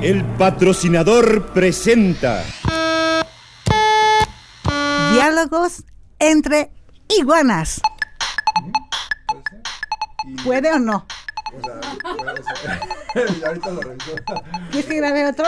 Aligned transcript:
El 0.00 0.24
patrocinador 0.24 1.46
presenta. 1.52 2.44
Diálogos 5.12 5.82
entre 6.20 6.70
iguanas. 7.08 7.80
¿Puede 10.44 10.72
o 10.72 10.78
no? 10.78 11.04
O 11.52 11.60
sea, 13.14 13.48
ahorita 13.48 13.70
lo 13.70 13.80
reviso. 13.80 14.14
¿Quieres 14.70 14.86
que 14.88 14.96
grabe 14.96 15.26
otro? 15.26 15.46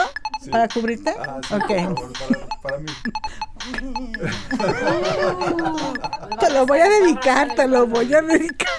¿Para 0.51 0.67
cubrirte? 0.67 1.15
Ah, 1.17 1.39
sí, 1.47 1.53
ok. 1.53 1.67
por 1.95 2.17
favor, 2.17 2.47
para, 2.61 2.61
para 2.61 2.77
mí. 2.79 2.91
Te 6.39 6.49
lo 6.49 6.65
voy 6.65 6.79
a 6.79 6.89
dedicar, 6.89 7.53
te 7.55 7.67
lo 7.67 7.85
voy 7.85 8.11
a 8.13 8.21
dedicar. 8.21 8.69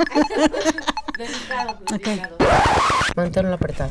Ok. 1.94 2.08
Manténlo 3.16 3.54
apretado. 3.54 3.90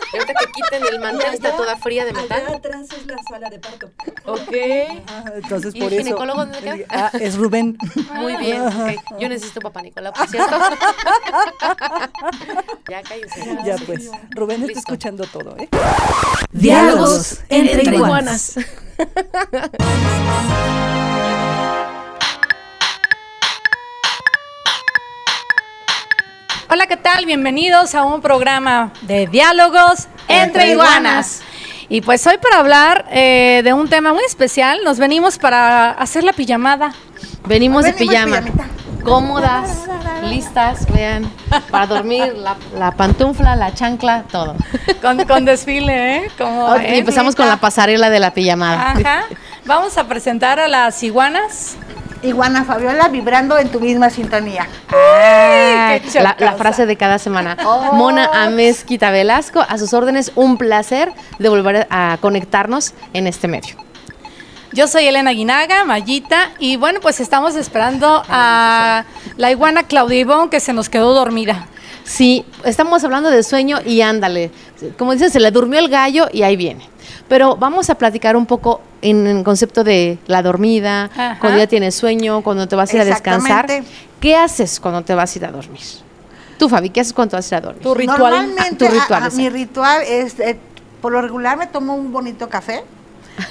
Ahorita 0.13 0.33
que 0.33 0.45
quiten 0.51 0.83
el 0.93 0.99
mantel, 0.99 1.33
está 1.33 1.55
toda 1.55 1.77
fría 1.77 2.03
de 2.05 2.13
metal. 2.13 2.43
atrás 2.55 2.87
es 2.97 3.05
la 3.07 3.17
sala 3.29 3.49
de 3.49 3.59
parto. 3.59 3.89
Ok. 4.25 4.51
entonces, 5.35 5.73
¿Y 5.75 5.79
por 5.79 5.93
el 5.93 5.99
eso. 5.99 6.07
ginecólogo 6.07 6.39
dónde 6.45 6.59
queda? 6.59 6.75
Ah, 6.89 7.11
es 7.19 7.37
Rubén. 7.37 7.77
Muy 8.15 8.35
bien. 8.37 8.63
Yo 9.19 9.29
necesito 9.29 9.61
papá 9.61 9.81
Nicolás, 9.81 10.13
por 10.17 10.27
cierto. 10.27 10.51
ya 12.89 13.01
cállense. 13.03 13.57
Ya 13.65 13.75
pues. 13.85 14.09
Rubén 14.31 14.63
está 14.63 14.79
escuchando 14.79 15.25
todo, 15.25 15.55
¿eh? 15.57 15.69
Diálogos 16.51 17.41
entre 17.49 17.95
iguanas. 17.95 18.55
Hola, 26.73 26.87
¿qué 26.87 26.95
tal? 26.95 27.25
Bienvenidos 27.25 27.95
a 27.95 28.03
un 28.03 28.21
programa 28.21 28.93
de 29.01 29.27
diálogos 29.27 30.07
entre 30.29 30.71
iguanas. 30.71 31.41
Y 31.89 31.99
pues 31.99 32.25
hoy 32.25 32.37
para 32.37 32.59
hablar 32.59 33.07
eh, 33.11 33.59
de 33.61 33.73
un 33.73 33.89
tema 33.89 34.13
muy 34.13 34.23
especial, 34.23 34.79
nos 34.85 34.97
venimos 34.97 35.37
para 35.37 35.91
hacer 35.91 36.23
la 36.23 36.31
pijamada. 36.31 36.93
Venimos 37.45 37.83
de 37.83 37.91
pijama. 37.91 38.37
pijamita. 38.39 38.67
Cómodas, 39.03 39.85
listas, 40.23 40.89
vean, 40.93 41.29
para 41.71 41.87
dormir, 41.87 42.35
la, 42.37 42.55
la 42.77 42.91
pantufla, 42.91 43.57
la 43.57 43.73
chancla, 43.73 44.23
todo. 44.31 44.55
Con, 45.01 45.25
con 45.25 45.43
desfile, 45.43 46.15
¿eh? 46.19 46.31
Como, 46.37 46.73
¿eh? 46.77 46.99
empezamos 46.99 47.35
con 47.35 47.49
la 47.49 47.57
pasarela 47.57 48.09
de 48.09 48.19
la 48.21 48.33
pijamada. 48.33 48.91
Ajá. 48.91 49.23
Vamos 49.65 49.97
a 49.97 50.07
presentar 50.07 50.57
a 50.61 50.69
las 50.69 51.03
iguanas. 51.03 51.75
Iguana 52.23 52.63
Fabiola 52.63 53.07
vibrando 53.07 53.57
en 53.57 53.69
tu 53.69 53.79
misma 53.79 54.09
sintonía. 54.09 54.67
Ay, 54.89 56.01
la, 56.15 56.35
la 56.39 56.53
frase 56.53 56.85
de 56.85 56.95
cada 56.97 57.17
semana. 57.19 57.57
Oh. 57.71 57.93
Mona 57.93 58.29
Amezquita 58.33 59.11
Velasco, 59.11 59.63
a 59.67 59.77
sus 59.77 59.93
órdenes, 59.93 60.31
un 60.35 60.57
placer 60.57 61.13
de 61.39 61.47
volver 61.47 61.87
a 61.89 62.17
conectarnos 62.19 62.93
en 63.13 63.27
este 63.27 63.47
medio. 63.47 63.75
Yo 64.73 64.87
soy 64.87 65.05
Elena 65.05 65.31
Guinaga, 65.31 65.85
Mayita, 65.85 66.51
y 66.59 66.75
bueno, 66.77 66.99
pues 67.01 67.19
estamos 67.19 67.55
esperando 67.55 68.23
a 68.29 69.05
la 69.37 69.51
iguana 69.51 69.83
Claudia 69.83 70.19
Ivonne 70.19 70.49
que 70.49 70.59
se 70.59 70.73
nos 70.73 70.89
quedó 70.89 71.13
dormida. 71.13 71.67
Sí, 72.03 72.45
estamos 72.65 73.03
hablando 73.03 73.29
de 73.29 73.43
sueño 73.43 73.79
y 73.85 74.01
ándale. 74.01 74.51
Como 74.97 75.13
dicen, 75.13 75.29
se 75.29 75.39
le 75.39 75.51
durmió 75.51 75.79
el 75.79 75.89
gallo 75.89 76.27
y 76.31 76.43
ahí 76.43 76.55
viene. 76.55 76.89
Pero 77.27 77.55
vamos 77.55 77.89
a 77.89 77.95
platicar 77.95 78.35
un 78.35 78.45
poco 78.45 78.81
en 79.01 79.25
el 79.27 79.43
concepto 79.43 79.83
de 79.83 80.17
la 80.27 80.41
dormida, 80.43 81.05
Ajá. 81.05 81.37
cuando 81.39 81.57
ya 81.59 81.67
tienes 81.67 81.95
sueño, 81.95 82.41
cuando 82.41 82.67
te 82.67 82.75
vas 82.75 82.91
a 82.91 82.95
ir 82.95 83.01
a 83.01 83.05
descansar. 83.05 83.67
¿Qué 84.19 84.35
haces 84.35 84.79
cuando 84.79 85.01
te 85.01 85.15
vas 85.15 85.33
a 85.35 85.37
ir 85.39 85.45
a 85.45 85.51
dormir? 85.51 85.81
Tú, 86.59 86.69
Fabi, 86.69 86.91
¿qué 86.91 87.01
haces 87.01 87.13
cuando 87.13 87.31
te 87.31 87.35
vas 87.37 87.51
a 87.51 87.55
ir 87.55 87.57
a 87.57 87.61
dormir? 87.61 87.81
Tu 87.83 87.93
ritual. 87.95 88.19
Normalmente, 88.19 88.85
Ah, 88.85 88.89
tu 88.89 88.93
ritual, 88.93 89.23
a- 89.23 89.25
a- 89.25 89.29
mi 89.31 89.49
ritual 89.49 90.01
es, 90.07 90.39
eh, 90.39 90.57
por 91.01 91.11
lo 91.11 91.21
regular 91.21 91.57
me 91.57 91.65
tomo 91.67 91.95
un 91.95 92.11
bonito 92.11 92.47
café, 92.49 92.83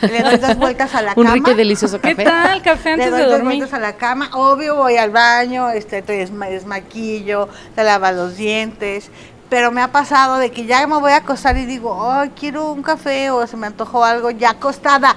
le 0.02 0.22
doy 0.22 0.36
dos 0.36 0.56
vueltas 0.56 0.94
a 0.94 1.02
la 1.02 1.12
Un 1.16 1.24
cama. 1.24 1.34
rico 1.34 1.50
y 1.50 1.54
delicioso 1.54 2.00
¿Qué 2.00 2.10
café. 2.14 2.22
tal, 2.24 2.62
café 2.62 2.96
Le 2.96 3.04
antes 3.04 3.10
doy 3.10 3.18
de 3.18 3.24
dos 3.26 3.32
dormir? 3.38 3.58
vueltas 3.58 3.74
a 3.76 3.80
la 3.80 3.96
cama, 3.96 4.30
obvio 4.34 4.76
voy 4.76 4.96
al 4.96 5.10
baño, 5.10 5.70
este, 5.70 6.02
te 6.02 6.24
desma- 6.24 6.48
desmaquillo, 6.48 7.48
te 7.74 7.82
lavas 7.82 8.14
los 8.14 8.36
dientes, 8.36 9.10
pero 9.50 9.72
me 9.72 9.82
ha 9.82 9.88
pasado 9.90 10.38
de 10.38 10.50
que 10.52 10.64
ya 10.64 10.86
me 10.86 10.96
voy 10.98 11.10
a 11.12 11.16
acostar 11.16 11.56
y 11.56 11.66
digo, 11.66 12.10
ay, 12.10 12.30
quiero 12.38 12.72
un 12.72 12.82
café 12.82 13.30
o 13.30 13.44
se 13.46 13.56
me 13.56 13.66
antojó 13.66 14.04
algo 14.04 14.30
ya 14.30 14.50
acostada, 14.50 15.16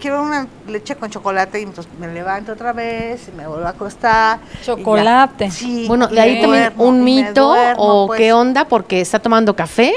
quiero 0.00 0.22
una 0.22 0.46
leche 0.66 0.96
con 0.96 1.10
chocolate 1.10 1.60
y 1.60 1.64
entonces 1.64 1.92
me 2.00 2.08
levanto 2.08 2.52
otra 2.52 2.72
vez 2.72 3.28
y 3.28 3.32
me 3.36 3.46
vuelvo 3.46 3.66
a 3.66 3.70
acostar. 3.70 4.38
Chocolate. 4.64 5.50
Sí. 5.50 5.84
Bueno, 5.86 6.08
de 6.08 6.18
ahí 6.20 6.40
también 6.40 6.72
un 6.78 7.04
mito 7.04 7.48
duermo, 7.48 7.82
o 8.04 8.06
pues. 8.06 8.18
qué 8.18 8.32
onda, 8.32 8.64
porque 8.66 9.02
está 9.02 9.18
tomando 9.18 9.54
café, 9.54 9.92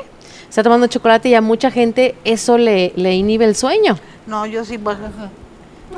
está 0.49 0.61
tomando 0.63 0.87
chocolate 0.87 1.29
y 1.29 1.35
a 1.35 1.41
mucha 1.41 1.71
gente 1.71 2.15
eso 2.25 2.57
le, 2.57 2.91
le 2.97 3.15
inhibe 3.15 3.45
el 3.45 3.55
sueño, 3.55 3.97
No, 4.25 4.45
yo 4.45 4.65
sí, 4.65 4.77
pues, 4.77 4.97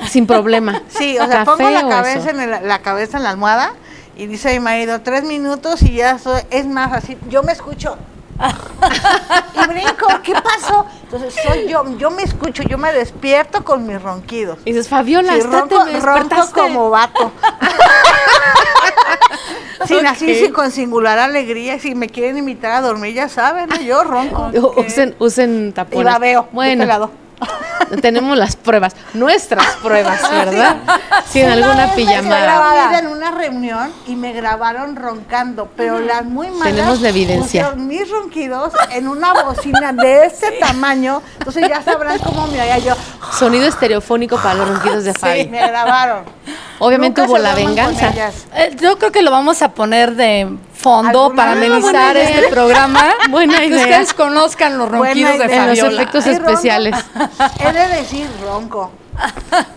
sin 0.10 0.28
problema. 0.28 0.84
Sí, 0.90 1.18
o 1.18 1.26
sea, 1.26 1.44
¿Café 1.44 1.64
pongo 1.64 1.70
la 1.72 1.86
o 1.86 1.90
cabeza, 1.90 2.30
en 2.30 2.40
el- 2.40 2.68
la 2.68 2.80
cabeza 2.84 3.18
en 3.18 3.24
la 3.24 3.32
almohada 3.32 3.74
y 4.20 4.28
dice 4.28 4.52
mi 4.52 4.60
marido, 4.60 5.00
tres 5.00 5.24
minutos 5.24 5.82
y 5.82 5.94
ya 5.94 6.20
soy, 6.20 6.42
es 6.52 6.68
más 6.68 6.92
así, 6.92 7.18
yo 7.30 7.42
me 7.42 7.54
escucho. 7.54 7.96
y 8.40 9.68
brinco, 9.68 10.08
¿qué 10.24 10.34
pasó? 10.34 10.86
Entonces 11.04 11.34
soy 11.42 11.70
yo, 11.70 11.98
yo 11.98 12.12
me 12.12 12.24
escucho, 12.24 12.64
yo 12.64 12.78
me 12.78 12.92
despierto 12.92 13.64
con 13.64 13.88
mis 13.88 14.02
ronquidos. 14.02 14.60
Y 14.66 14.74
dices, 14.74 14.90
Fabiola, 14.90 15.34
Sí, 15.34 15.40
estate, 15.40 15.74
ronco, 15.74 15.86
me 15.86 16.00
ronco 16.02 16.36
como 16.54 16.90
vato. 16.90 17.32
sin 19.86 20.06
así, 20.06 20.30
Ok. 20.30 20.38
sin, 20.38 20.52
con 20.52 20.72
singular 20.72 21.18
alegría, 21.18 21.80
si 21.80 21.96
me 21.96 22.10
quieren 22.10 22.38
invitar 22.38 22.74
a 22.74 22.82
dormir, 22.82 23.14
ya 23.14 23.30
saben, 23.30 23.70
¿no? 23.70 23.80
yo 23.80 24.04
ronco. 24.04 24.52
Usen, 24.86 25.16
usen 25.20 25.72
tapones. 25.72 26.02
Y 26.02 26.04
babeo, 26.04 26.42
de 26.44 26.50
Bueno. 26.52 27.10
tenemos 28.02 28.38
las 28.38 28.56
pruebas, 28.56 28.96
nuestras 29.14 29.66
pruebas, 29.84 30.22
¿verdad? 30.30 30.78
Si 31.30 31.40
en 31.40 31.46
Una 31.46 31.54
alguna 31.54 31.94
pijamada. 31.94 32.42
grabé 32.44 33.00
en 33.00 33.08
una 33.08 33.32
reunión 33.32 33.92
y 34.08 34.16
me 34.16 34.34
grabaron 34.34 34.96
roncando, 34.96 35.70
pero 35.76 36.00
las 36.00 36.24
muy 36.26 36.50
malas 36.52 36.76
Tenemos 36.76 37.02
la 37.02 37.10
evidencia. 37.10 37.72
mis 37.76 38.10
ronquidos 38.10 38.74
en 38.92 39.08
una 39.08 39.34
bocina 39.44 39.92
de 39.94 40.26
este 40.26 40.52
tamaño, 40.54 41.22
entonces 41.40 41.68
ya 41.68 41.82
sabrán 41.82 42.20
cómo 42.20 42.48
me 42.48 42.62
oía 42.62 42.78
yo. 42.80 42.96
Sonido 43.38 43.68
estereofónico 43.68 44.38
para 44.38 44.54
los 44.56 44.68
ronquidos 44.70 45.04
de 45.04 45.14
Sí, 45.14 45.20
Fabi. 45.20 45.48
me 45.48 45.66
grabaron. 45.68 46.24
Obviamente 46.80 47.22
Nunca 47.22 47.32
hubo 47.32 47.38
la 47.40 47.56
venganza. 47.56 48.12
Eh, 48.56 48.76
yo 48.82 48.98
creo 48.98 49.12
que 49.12 49.22
lo 49.22 49.32
vamos 49.32 49.62
a 49.62 49.74
poner 49.74 50.16
de 50.16 50.48
fondo 50.74 51.26
¿Alguna- 51.26 51.36
para 51.36 51.52
amenizar 51.54 52.16
este 52.18 52.48
programa. 52.50 53.04
Buena 53.30 53.60
que 53.60 53.66
idea. 53.68 53.84
ustedes 53.84 54.14
conozcan 54.14 54.78
los 54.78 54.90
ronquidos 54.90 55.38
de. 55.38 55.44
En 55.46 55.68
los 55.68 55.78
Fabiola. 55.80 56.02
efectos 56.02 56.26
Ay, 56.26 56.34
especiales. 56.34 56.96
He 57.60 57.74
de 57.74 57.88
decir 57.88 58.28
ronco. 58.44 58.92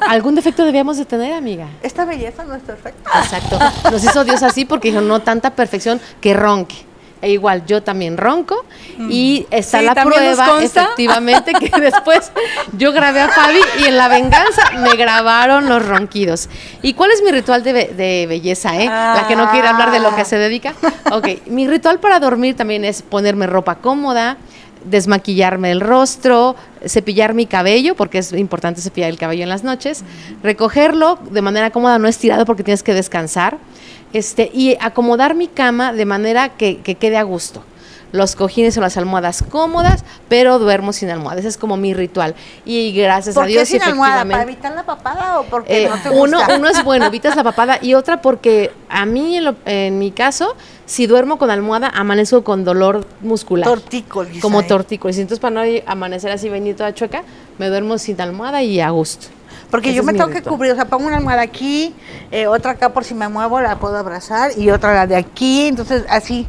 ¿Algún 0.09 0.37
defecto 0.37 0.65
debíamos 0.65 0.97
de 0.99 1.05
tener, 1.05 1.33
amiga? 1.33 1.67
Esta 1.83 2.05
belleza 2.05 2.45
no 2.45 2.55
es 2.55 2.63
perfecta. 2.63 3.11
Exacto. 3.19 3.59
Nos 3.91 4.05
hizo 4.05 4.23
Dios 4.25 4.43
así 4.45 4.65
porque 4.65 4.89
dijo, 4.93 5.01
no 5.01 5.21
tanta 5.21 5.51
perfección 5.51 6.01
que 6.21 6.33
ronque. 6.35 6.77
E 7.23 7.31
igual, 7.31 7.65
yo 7.67 7.83
también 7.85 8.17
ronco 8.19 8.65
y 9.09 9.47
está 9.51 9.79
Sí, 9.79 9.85
la 9.87 9.95
prueba, 10.17 10.45
efectivamente, 10.83 11.53
que 11.55 11.71
después 11.81 12.33
yo 12.77 12.93
grabé 12.93 13.21
a 13.21 13.29
Fabi 13.29 13.61
y 13.81 13.85
en 13.85 13.97
la 13.97 14.09
venganza 14.09 14.71
me 14.81 14.97
grabaron 14.97 15.69
los 15.69 15.87
ronquidos. 15.87 16.49
¿Y 16.83 16.95
cuál 16.95 17.13
es 17.13 17.23
mi 17.23 17.31
ritual 17.31 17.63
de, 17.63 17.73
be- 17.73 17.93
de 17.97 18.27
belleza, 18.29 18.77
eh? 18.77 18.87
La 18.87 19.25
que 19.29 19.37
no 19.37 19.49
quiere 19.53 19.69
hablar 19.69 19.93
de 19.93 20.01
lo 20.01 20.15
que 20.17 20.25
se 20.25 20.37
dedica. 20.37 20.75
Ok, 21.13 21.47
mi 21.47 21.69
ritual 21.69 22.01
para 22.01 22.19
dormir 22.19 22.57
también 22.57 22.85
es 22.85 23.03
ponerme 23.03 23.47
ropa 23.47 23.77
cómoda, 23.77 24.37
desmaquillarme 24.85 25.71
el 25.71 25.81
rostro, 25.81 26.57
cepillar 26.85 27.35
mi 27.35 27.47
cabello, 27.47 27.95
porque 27.95 28.19
es 28.19 28.33
importante 28.33 28.81
cepillar 28.81 29.11
el 29.11 29.17
cabello 29.19 29.45
en 29.45 29.49
las 29.49 29.63
noches, 29.63 30.03
recogerlo 30.43 31.19
de 31.31 31.41
manera 31.41 31.71
cómoda, 31.71 31.99
no 32.01 32.09
estirado 32.09 32.45
porque 32.45 32.65
tienes 32.65 32.83
que 32.83 32.93
descansar, 32.95 33.59
este, 34.13 34.51
y 34.53 34.77
acomodar 34.81 35.35
mi 35.35 35.49
cama 35.49 35.93
de 35.93 36.05
manera 36.05 36.51
que, 36.51 36.79
que 36.81 36.95
quede 36.97 37.17
a 37.17 37.23
gusto. 37.23 37.63
Los 38.13 38.37
cojines 38.37 38.77
o 38.77 38.83
las 38.83 38.99
almohadas 38.99 39.43
cómodas, 39.51 40.05
pero 40.29 40.59
duermo 40.59 40.93
sin 40.93 41.09
almohada. 41.09 41.39
Ese 41.41 41.49
es 41.49 41.57
como 41.57 41.79
mi 41.79 41.95
ritual. 41.95 42.35
Y 42.67 42.93
gracias 42.93 43.35
a 43.35 43.41
¿Por 43.41 43.47
qué 43.47 43.53
Dios, 43.55 43.69
sin 43.69 43.81
almohada? 43.83 44.27
¿Para 44.27 44.43
evitar 44.43 44.75
la 44.75 44.83
papada 44.85 45.41
o 45.41 45.45
porque 45.45 45.85
Eh, 45.85 45.89
no 45.89 45.97
te 45.97 46.11
uno, 46.11 46.37
gusta? 46.37 46.57
uno 46.57 46.69
es 46.69 46.85
bueno, 46.85 47.07
evitas 47.07 47.37
la 47.37 47.43
papada 47.43 47.79
y 47.81 47.95
otra 47.95 48.21
porque 48.21 48.71
a 48.91 49.07
mí, 49.07 49.39
en, 49.39 49.45
lo- 49.47 49.55
en 49.65 49.99
mi 49.99 50.11
caso, 50.11 50.55
si 50.85 51.07
duermo 51.07 51.39
con 51.39 51.51
almohada, 51.51 51.89
amanezco 51.89 52.45
con 52.45 52.65
dolor 52.67 53.07
muscular. 53.23 53.67
Tortícolis. 53.67 54.43
como 54.43 54.63
tortícolis. 54.63 55.17
Entonces, 55.17 55.41
para 55.41 55.65
no 55.65 55.81
amanecer 55.87 56.33
así 56.33 56.51
venir 56.51 56.77
toda 56.77 56.93
chueca, 56.93 57.23
me 57.59 57.69
duermo 57.71 57.97
sin 57.97 58.21
almohada 58.21 58.63
y 58.63 58.79
a 58.81 58.91
gusto. 58.91 59.29
Porque 59.73 59.89
Ese 59.89 59.97
yo 59.97 60.03
me 60.05 60.13
tengo 60.13 60.29
que 60.31 60.43
cubrir, 60.43 60.71
o 60.71 60.75
sea, 60.77 60.85
pongo 60.85 61.07
una 61.09 61.17
almohada 61.17 61.43
aquí, 61.43 61.93
eh, 62.31 62.47
otra 62.47 62.73
acá 62.73 62.93
por 62.93 63.03
si 63.05 63.15
me 63.15 63.27
muevo 63.29 63.61
la 63.61 63.81
puedo 63.81 63.97
abrazar 63.97 64.53
y 64.57 64.71
otra 64.71 64.95
la 64.95 65.07
de 65.09 65.17
aquí, 65.17 65.67
entonces 65.67 66.05
así. 66.09 66.47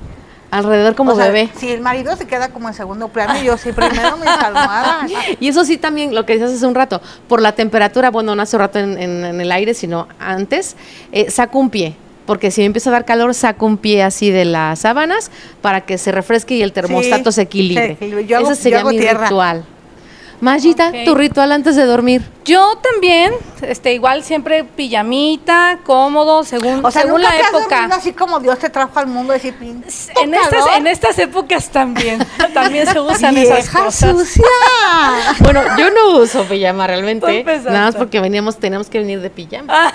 Alrededor 0.52 0.94
como 0.94 1.14
O 1.14 1.16
sea, 1.16 1.26
bebé. 1.28 1.50
Si 1.58 1.72
el 1.72 1.82
marido 1.82 2.16
se 2.16 2.28
queda 2.28 2.50
como 2.50 2.68
en 2.68 2.76
segundo 2.76 3.08
plano, 3.08 3.42
yo 3.42 3.58
sí 3.58 3.72
primero 3.72 4.18
mis 4.18 4.28
almohadas. 4.28 5.10
Y 5.40 5.48
eso 5.48 5.66
sí 5.66 5.78
también, 5.78 6.14
lo 6.14 6.28
que 6.28 6.34
decías 6.34 6.52
hace 6.52 6.68
un 6.68 6.76
rato, 6.76 7.02
por 7.28 7.42
la 7.42 7.54
temperatura, 7.54 8.12
bueno, 8.12 8.36
no 8.36 8.42
hace 8.44 8.56
un 8.58 8.60
rato 8.60 8.78
en, 8.78 9.02
en- 9.02 9.26
en 9.26 9.42
el 9.42 9.52
aire, 9.52 9.74
sino 9.74 10.08
antes, 10.20 10.76
eh, 11.12 11.32
saco 11.32 11.58
un 11.58 11.72
pie. 11.72 11.96
Porque 12.28 12.52
si 12.52 12.62
me 12.62 12.66
empieza 12.68 12.90
a 12.90 12.94
dar 12.94 13.04
calor, 13.06 13.34
saco 13.34 13.66
un 13.66 13.78
pie 13.78 14.04
así 14.04 14.30
de 14.32 14.46
las 14.46 14.80
sábanas 14.80 15.32
para 15.62 15.82
que 15.82 15.98
se 15.98 16.12
refresque 16.12 16.56
y 16.56 16.62
el 16.62 16.72
termostato 16.72 17.32
Sí, 17.32 17.36
se 17.38 17.42
equilibre. 17.42 17.86
se 17.88 17.92
equilibre. 17.94 18.26
Yo 18.28 18.38
hago- 18.38 18.52
Ese 18.52 18.62
sería 18.62 18.78
yo 18.78 18.82
hago 18.82 18.90
mi 18.92 19.00
tierra. 19.00 19.24
ritual. 19.28 19.66
Mayita, 20.44 20.92
tu 21.06 21.16
ritual 21.16 21.54
antes 21.54 21.78
de 21.78 21.86
dormir. 21.86 22.22
Yo 22.44 22.78
también, 22.80 23.34
este, 23.62 23.94
igual 23.94 24.26
siempre 24.26 24.66
pijamita, 24.66 25.80
cómodo, 25.86 26.44
según, 26.44 26.84
O 26.84 26.92
sea, 26.92 27.04
según 27.04 27.22
nunca 27.22 27.34
la 27.34 27.42
te 27.42 27.58
época. 27.58 27.86
así 27.96 28.12
como 28.12 28.42
Dios 28.42 28.60
te 28.60 28.70
trajo 28.70 29.00
al 29.00 29.08
mundo, 29.08 29.32
decir, 29.32 29.54
pin. 29.54 29.82
En 30.22 30.34
estas, 30.34 30.66
en 30.76 30.88
estas 30.88 31.18
épocas 31.20 31.70
también, 31.70 32.20
también 32.54 32.86
se 32.88 33.00
usan 33.00 33.38
esas 33.38 33.60
¡Vieja 33.60 33.86
cosas. 33.86 34.12
sucia! 34.12 34.44
Bueno, 35.40 35.62
yo 35.78 35.90
no 35.92 36.18
uso 36.18 36.44
pijama 36.44 36.88
realmente. 36.88 37.46
Nada 37.64 37.86
más 37.86 37.96
porque 37.96 38.20
veníamos, 38.20 38.58
tenemos 38.58 38.90
que 38.90 39.00
venir 39.00 39.22
de 39.22 39.30
pijama. 39.30 39.94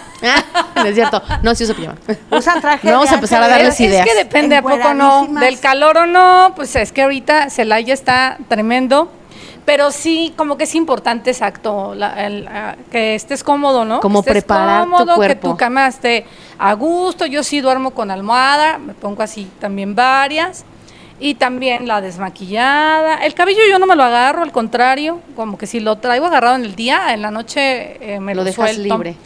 no 0.77 0.83
es 0.87 0.95
cierto, 0.95 1.23
no, 1.43 1.55
sí 1.55 1.65
uso 1.65 1.75
pijama. 1.75 1.99
Usan 2.31 2.63
traje 2.63 2.89
No 2.89 2.95
vamos 2.95 3.13
a 3.13 3.17
empezar 3.17 3.43
a 3.43 3.49
darles 3.49 3.75
es, 3.75 3.81
ideas. 3.81 4.07
Es 4.07 4.13
que 4.15 4.19
depende 4.19 4.57
a 4.57 4.63
poco 4.63 4.95
no, 4.95 5.29
del 5.41 5.61
calor 5.61 5.99
o 5.99 6.07
no, 6.07 6.55
pues 6.57 6.75
es 6.77 6.93
que 6.93 7.03
ahorita 7.03 7.51
Celaya 7.51 7.93
está 7.93 8.39
tremendo, 8.49 9.13
pero 9.69 9.91
sí 9.91 10.33
como 10.35 10.57
que 10.57 10.65
es 10.65 10.75
importante, 10.75 11.29
exacto, 11.31 11.95
la- 11.95 12.25
el, 12.27 12.49
ah, 12.49 12.75
que 12.91 13.15
estés 13.15 13.45
cómodo, 13.45 13.85
¿no? 13.85 14.01
Como 14.01 14.23
Que 14.23 14.31
estés 14.31 14.45
preparar 14.45 14.85
tu 14.85 14.91
cómodo, 14.91 15.17
cuerpo. 15.17 15.27
que 15.29 15.35
tu 15.51 15.57
cama 15.59 15.87
esté 15.89 16.25
a 16.59 16.73
gusto, 16.73 17.27
yo 17.27 17.43
sí 17.43 17.61
duermo 17.61 17.91
con 17.91 18.11
almohada, 18.11 18.79
me 18.79 18.95
pongo 18.95 19.23
así 19.23 19.47
también 19.61 19.95
varias. 19.95 20.65
Y 21.21 21.35
también 21.35 21.87
la 21.87 22.01
desmaquillada. 22.01 23.17
El 23.17 23.35
cabello 23.35 23.59
yo 23.71 23.79
no 23.79 23.87
me 23.87 23.95
lo 23.97 24.05
agarro, 24.05 24.43
al 24.43 24.53
contrario, 24.53 25.21
como 25.37 25.59
que 25.59 25.67
si 25.67 25.81
lo 25.81 25.97
traigo 25.97 26.25
agarrado 26.27 26.57
en 26.57 26.63
el 26.65 26.75
día, 26.75 27.13
en 27.13 27.21
la 27.21 27.31
noche 27.31 27.99
eh, 28.15 28.21
me 28.21 28.35
Lo 28.35 28.41
lo, 28.43 28.45
dejas 28.45 28.71
suelto. 28.73 28.95
libre. 28.95 29.17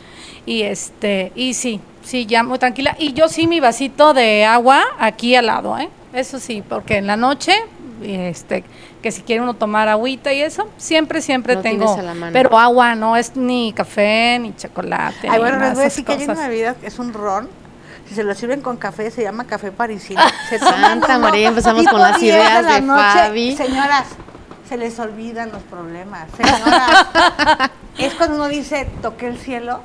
Y 0.44 0.62
este, 0.62 1.30
y 1.36 1.54
sí, 1.54 1.80
sí, 2.02 2.26
ya 2.26 2.42
muy 2.42 2.58
tranquila. 2.58 2.96
Y 2.98 3.12
yo 3.12 3.28
sí 3.28 3.46
mi 3.46 3.60
vasito 3.60 4.12
de 4.12 4.44
agua 4.44 4.82
aquí 4.98 5.36
al 5.36 5.46
lado, 5.46 5.78
¿eh? 5.78 5.88
Eso 6.12 6.40
sí, 6.40 6.64
porque 6.68 6.96
en 6.96 7.06
la 7.06 7.16
noche, 7.16 7.54
este, 8.04 8.64
que 9.02 9.12
si 9.12 9.22
quiere 9.22 9.42
uno 9.42 9.54
tomar 9.54 9.88
agüita 9.88 10.32
y 10.32 10.42
eso, 10.42 10.68
siempre, 10.76 11.20
siempre 11.22 11.56
tengo. 11.56 11.86
tienes 11.86 11.98
a 11.98 12.02
la 12.02 12.14
mano. 12.14 12.32
Pero 12.32 12.58
agua 12.58 12.94
no 12.94 13.16
es 13.16 13.36
ni 13.36 13.72
café, 13.72 14.38
ni 14.40 14.54
chocolate. 14.54 15.28
Ay, 15.28 15.32
ni 15.32 15.38
bueno, 15.38 15.58
les 15.58 15.68
de 15.68 15.74
voy 15.74 15.80
a 15.80 15.84
decir 15.84 16.04
que 16.04 16.12
hay 16.12 16.24
una 16.24 16.48
bebida 16.48 16.74
que 16.74 16.86
es 16.86 16.98
un 16.98 17.12
ron. 17.12 17.48
Si 18.08 18.14
se 18.14 18.24
lo 18.24 18.34
sirven 18.34 18.60
con 18.60 18.76
café, 18.76 19.10
se 19.10 19.22
llama 19.22 19.44
café 19.44 19.72
parisino. 19.72 20.20
Se 20.48 20.58
Santa 20.58 21.18
María, 21.18 21.48
empezamos 21.48 21.86
con 21.86 22.00
las 22.00 22.20
10 22.20 22.34
ideas 22.34 22.62
la 22.64 22.80
de 22.80 22.86
Fabi. 22.86 23.56
Señoras, 23.56 24.06
se 24.68 24.76
les 24.76 24.98
olvidan 24.98 25.52
los 25.52 25.62
problemas. 25.62 26.28
Señoras, 26.36 27.06
es 27.98 28.14
cuando 28.14 28.36
uno 28.36 28.48
dice, 28.48 28.88
toqué 29.00 29.28
el 29.28 29.38
cielo, 29.38 29.80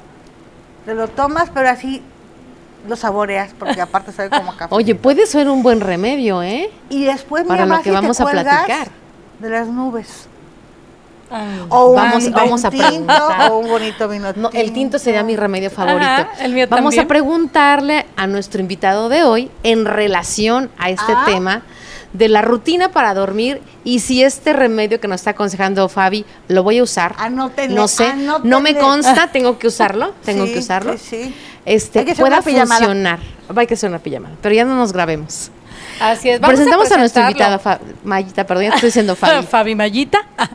te 0.86 0.94
lo 0.94 1.08
tomas, 1.08 1.50
pero 1.54 1.70
así 1.70 2.02
lo 2.88 2.96
saboreas, 2.96 3.52
porque 3.58 3.80
aparte 3.82 4.12
sabe 4.12 4.30
como 4.30 4.56
café. 4.56 4.74
Oye, 4.74 4.96
puede 4.96 5.26
ser 5.26 5.50
un 5.50 5.64
buen 5.64 5.80
remedio, 5.82 6.44
¿eh? 6.44 6.70
y 6.90 7.06
después 7.06 7.44
para 7.46 7.66
mira, 7.66 7.78
lo 7.78 7.84
que 7.84 7.92
vamos 7.92 8.20
a 8.20 8.26
platicar. 8.26 8.90
De 9.40 9.50
las 9.50 9.68
nubes. 9.68 10.28
Ay. 11.30 11.66
O 11.70 11.88
un 11.90 11.96
Vamos- 11.98 12.24
vino 12.24 12.36
vamos 12.38 12.64
a 12.66 12.70
tinto. 12.70 13.14
O 13.52 13.58
un 13.58 13.68
bonito 13.68 14.08
vino 14.08 14.32
No, 14.36 14.50
el 14.54 14.72
tinto 14.72 14.98
sería 14.98 15.24
mi 15.24 15.36
remedio 15.36 15.70
favorito. 15.70 16.06
Ajá, 16.10 16.30
el 16.40 16.54
mío 16.54 16.68
Vamos 16.70 16.96
también. 16.96 17.04
a 17.04 17.08
preguntarle 17.08 18.06
a 18.16 18.28
nuestro 18.28 18.62
invitado 18.62 19.10
de 19.10 19.24
hoy 19.24 19.52
en 19.64 19.86
relación 19.86 20.70
a 20.78 20.90
este 20.90 21.12
Ah. 21.14 21.24
tema 21.26 21.64
de 22.14 22.30
la 22.30 22.42
rutina 22.42 22.90
para 22.94 23.14
dormir 23.14 23.62
y 23.84 24.00
si 24.00 24.24
este 24.24 24.54
remedio 24.54 25.02
que 25.02 25.10
nos 25.10 25.20
está 25.20 25.32
aconsejando 25.32 25.90
Fabi 25.90 26.26
lo 26.48 26.64
voy 26.64 26.78
a 26.80 26.84
usar. 26.84 27.14
Anótenle, 27.20 27.76
no 27.76 27.90
sé, 27.90 28.14
no 28.44 28.62
me 28.62 28.78
consta, 28.78 29.28
tengo 29.30 29.60
que 29.60 29.68
usarlo, 29.68 30.14
tengo 30.24 30.46
Sí, 30.46 30.54
que 30.54 30.60
usarlo. 30.60 30.94
sí, 30.94 31.00
sí. 31.26 31.36
Este 31.68 32.00
Hay 32.00 32.06
que 32.06 32.12
hacer 32.14 32.24
pueda 32.26 32.42
funcionar. 32.42 33.20
Hay 33.56 33.68
que 33.68 33.74
hacer 33.74 33.90
una 33.90 34.00
pijamada, 34.00 34.36
pero 34.42 34.56
ya 34.56 34.64
no 34.64 34.76
nos 34.76 34.94
grabemos. 34.94 35.52
Así 36.00 36.30
es. 36.30 36.40
vamos 36.40 36.56
Presentamos 36.56 36.92
a, 36.92 36.98
nuestro 36.98 37.22
presentarlo. 37.24 37.56
invitado, 37.56 37.60
Fa- 37.60 37.80
Mayita, 38.06 38.46
perdón, 38.48 38.64
ya 38.66 38.70
te 38.70 38.76
estoy 38.76 38.88
diciendo 38.90 39.16
Fabi. 39.16 39.46
Fabi 39.52 39.76
Mayita. 39.76 40.20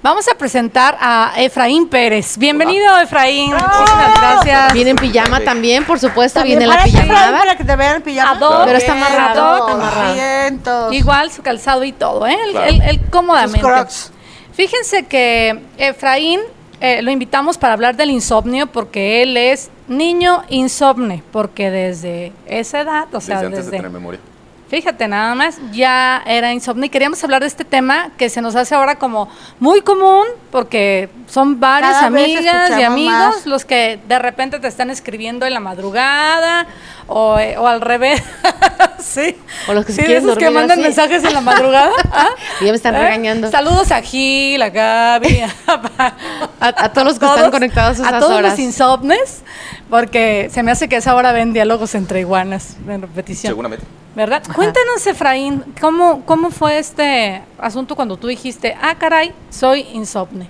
Vamos 0.00 0.28
a 0.28 0.34
presentar 0.36 0.96
a 1.00 1.32
Efraín 1.36 1.88
Pérez. 1.88 2.38
Bienvenido, 2.38 2.98
Efraín. 3.00 3.50
Muchísimas 3.52 4.20
gracias. 4.20 4.72
Viene 4.72 4.90
en 4.90 4.96
pijama 4.96 5.40
también, 5.40 5.84
por 5.84 5.98
supuesto, 5.98 6.40
viene 6.44 6.64
en 6.64 6.70
la 6.70 6.84
pijamada. 6.84 7.36
Para 7.38 7.56
que 7.56 7.64
te 7.64 7.74
vean 7.74 7.96
en 7.96 8.02
pijama. 8.02 8.30
A 8.30 8.34
dos. 8.36 8.62
Pero 8.64 8.78
está 8.78 8.92
amarrado, 8.92 9.68
amarrado. 9.68 10.92
Igual 10.92 11.32
su 11.32 11.42
calzado 11.42 11.82
y 11.82 11.90
todo, 11.92 12.26
¿eh? 12.28 12.36
El, 12.46 12.50
Claro. 12.52 12.66
el- 12.68 12.82
el 12.82 13.00
cómodamente. 13.10 13.58
Sus 13.58 13.68
Crocs. 13.68 14.12
Fíjense 14.52 15.06
que 15.06 15.64
Efraín 15.78 16.40
eh, 16.80 17.02
lo 17.02 17.10
invitamos 17.10 17.58
para 17.58 17.72
hablar 17.74 17.96
del 17.96 18.10
insomnio 18.10 18.68
porque 18.68 19.22
él 19.22 19.36
es 19.36 19.68
niño 19.88 20.42
insomne, 20.48 21.22
porque 21.32 21.70
desde 21.70 22.32
esa 22.46 22.80
edad, 22.80 23.14
o 23.14 23.20
sea, 23.20 23.36
Desde 23.36 23.46
antes 23.46 23.58
de 23.58 23.70
desde, 23.70 23.76
tener 23.78 23.90
memoria. 23.90 24.20
Fíjate, 24.68 25.08
nada 25.08 25.34
más, 25.34 25.58
ya 25.72 26.22
era 26.26 26.52
insomnio 26.52 26.84
y 26.84 26.88
queríamos 26.90 27.24
hablar 27.24 27.40
de 27.40 27.46
este 27.46 27.64
tema 27.64 28.10
que 28.18 28.28
se 28.28 28.42
nos 28.42 28.54
hace 28.54 28.74
ahora 28.74 28.96
como 28.96 29.28
muy 29.60 29.80
común 29.80 30.24
porque 30.52 31.08
son 31.26 31.58
varias 31.58 31.92
Cada 31.94 32.06
amigas 32.08 32.70
y 32.78 32.82
amigos 32.82 33.12
más. 33.12 33.46
los 33.46 33.64
que 33.64 33.98
de 34.06 34.18
repente 34.18 34.58
te 34.60 34.68
están 34.68 34.90
escribiendo 34.90 35.46
en 35.46 35.54
la 35.54 35.60
madrugada 35.60 36.66
o, 37.06 37.38
eh, 37.38 37.56
o 37.56 37.66
al 37.66 37.80
revés. 37.80 38.22
sí. 38.98 39.36
O 39.68 39.72
los 39.72 39.86
que 39.86 39.92
se 39.92 39.96
Sí, 39.96 40.02
de 40.02 40.06
quieren 40.06 40.24
esos 40.24 40.36
que 40.38 40.50
mandan 40.50 40.78
así. 40.78 40.82
mensajes 40.82 41.24
en 41.24 41.32
la 41.32 41.40
madrugada. 41.40 41.90
¿ah? 42.12 42.28
Y 42.60 42.66
ya 42.66 42.70
me 42.70 42.76
están 42.76 42.94
¿Eh? 42.94 42.98
regañando. 43.00 43.50
Saludos 43.50 43.90
a 43.90 44.02
Gil, 44.02 44.60
a 44.60 44.68
Gaby, 44.68 45.40
a, 45.40 45.50
A, 46.60 46.84
a 46.84 46.92
todos 46.92 47.06
los 47.08 47.18
que 47.18 47.24
están 47.24 47.50
conectados 47.50 48.00
a 48.00 48.02
esas 48.02 48.12
a 48.12 48.18
todos 48.18 48.32
horas. 48.32 48.50
los 48.50 48.58
insomnes, 48.60 49.42
porque 49.88 50.50
se 50.52 50.62
me 50.62 50.70
hace 50.72 50.90
que 50.90 50.96
a 50.96 50.98
esa 50.98 51.14
hora 51.14 51.32
ven 51.32 51.54
diálogos 51.54 51.94
entre 51.94 52.20
iguanas 52.20 52.76
en 52.86 53.00
repetición. 53.00 53.52
Seguramente. 53.52 53.86
¿Verdad? 54.18 54.42
Cuéntanos, 54.52 55.06
Efraín, 55.06 55.62
¿cómo, 55.80 56.22
¿cómo 56.26 56.50
fue 56.50 56.80
este 56.80 57.40
asunto 57.56 57.94
cuando 57.94 58.16
tú 58.16 58.26
dijiste, 58.26 58.76
ah, 58.82 58.96
caray, 58.98 59.32
soy 59.48 59.82
insomne? 59.92 60.48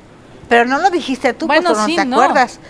Pero 0.49 0.65
no 0.65 0.79
lo 0.79 0.89
dijiste 0.89 1.35
tú, 1.35 1.47
Bueno, 1.47 1.65
porque 1.69 1.79
no 1.83 1.87
sí, 1.87 1.97
te 1.97 2.05
no. 2.07 2.19
acuerdas. 2.19 2.61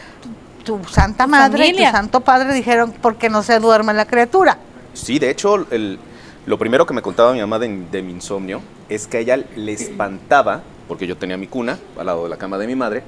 Tu, 0.65 0.77
tu 0.81 0.89
santa 0.89 1.23
Tu 1.27 1.31
madre 1.31 1.69
y 1.69 1.73
tu 1.77 1.85
santo 1.85 2.19
padre 2.23 2.53
dijeron, 2.53 2.93
porque 3.01 3.31
no 3.31 3.45
se 3.45 3.61
duerme 3.61 3.95
la 3.95 4.07
criatura. 4.07 4.59
Sí, 4.93 5.21
de 5.21 5.31
hecho, 5.31 5.69
el- 5.71 6.01
lo 6.47 6.59
primero 6.59 6.85
que 6.85 6.95
me 6.95 7.01
contaba 7.01 7.33
mi 7.33 7.39
mamá 7.39 7.61
de, 7.61 7.69
de 7.93 8.03
mi 8.03 8.11
insomnio 8.11 8.61
es 8.89 9.07
que 9.07 9.19
a 9.19 9.21
ella 9.21 9.37
le 9.55 9.73
espantaba, 9.75 10.63
porque 10.89 11.07
yo 11.07 11.17
tenía 11.17 11.37
mi 11.37 11.47
cuna 11.47 11.79
al 11.99 12.07
lado 12.07 12.25
de 12.25 12.31
la 12.31 12.37
cama 12.39 12.57
de 12.59 12.67
mi 12.67 12.75
madre, 12.75 13.03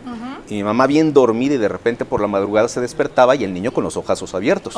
y 0.48 0.54
mi 0.54 0.62
mamá 0.62 0.86
bien 0.86 1.12
dormida 1.14 1.54
y 1.54 1.58
de 1.58 1.68
repente 1.68 2.04
por 2.04 2.20
la 2.20 2.26
madrugada 2.26 2.68
se 2.68 2.80
despertaba 2.80 3.34
y 3.34 3.44
el 3.44 3.52
niño 3.54 3.72
con 3.72 3.82
los 3.82 3.96
ojazos 3.96 4.34
abiertos. 4.34 4.74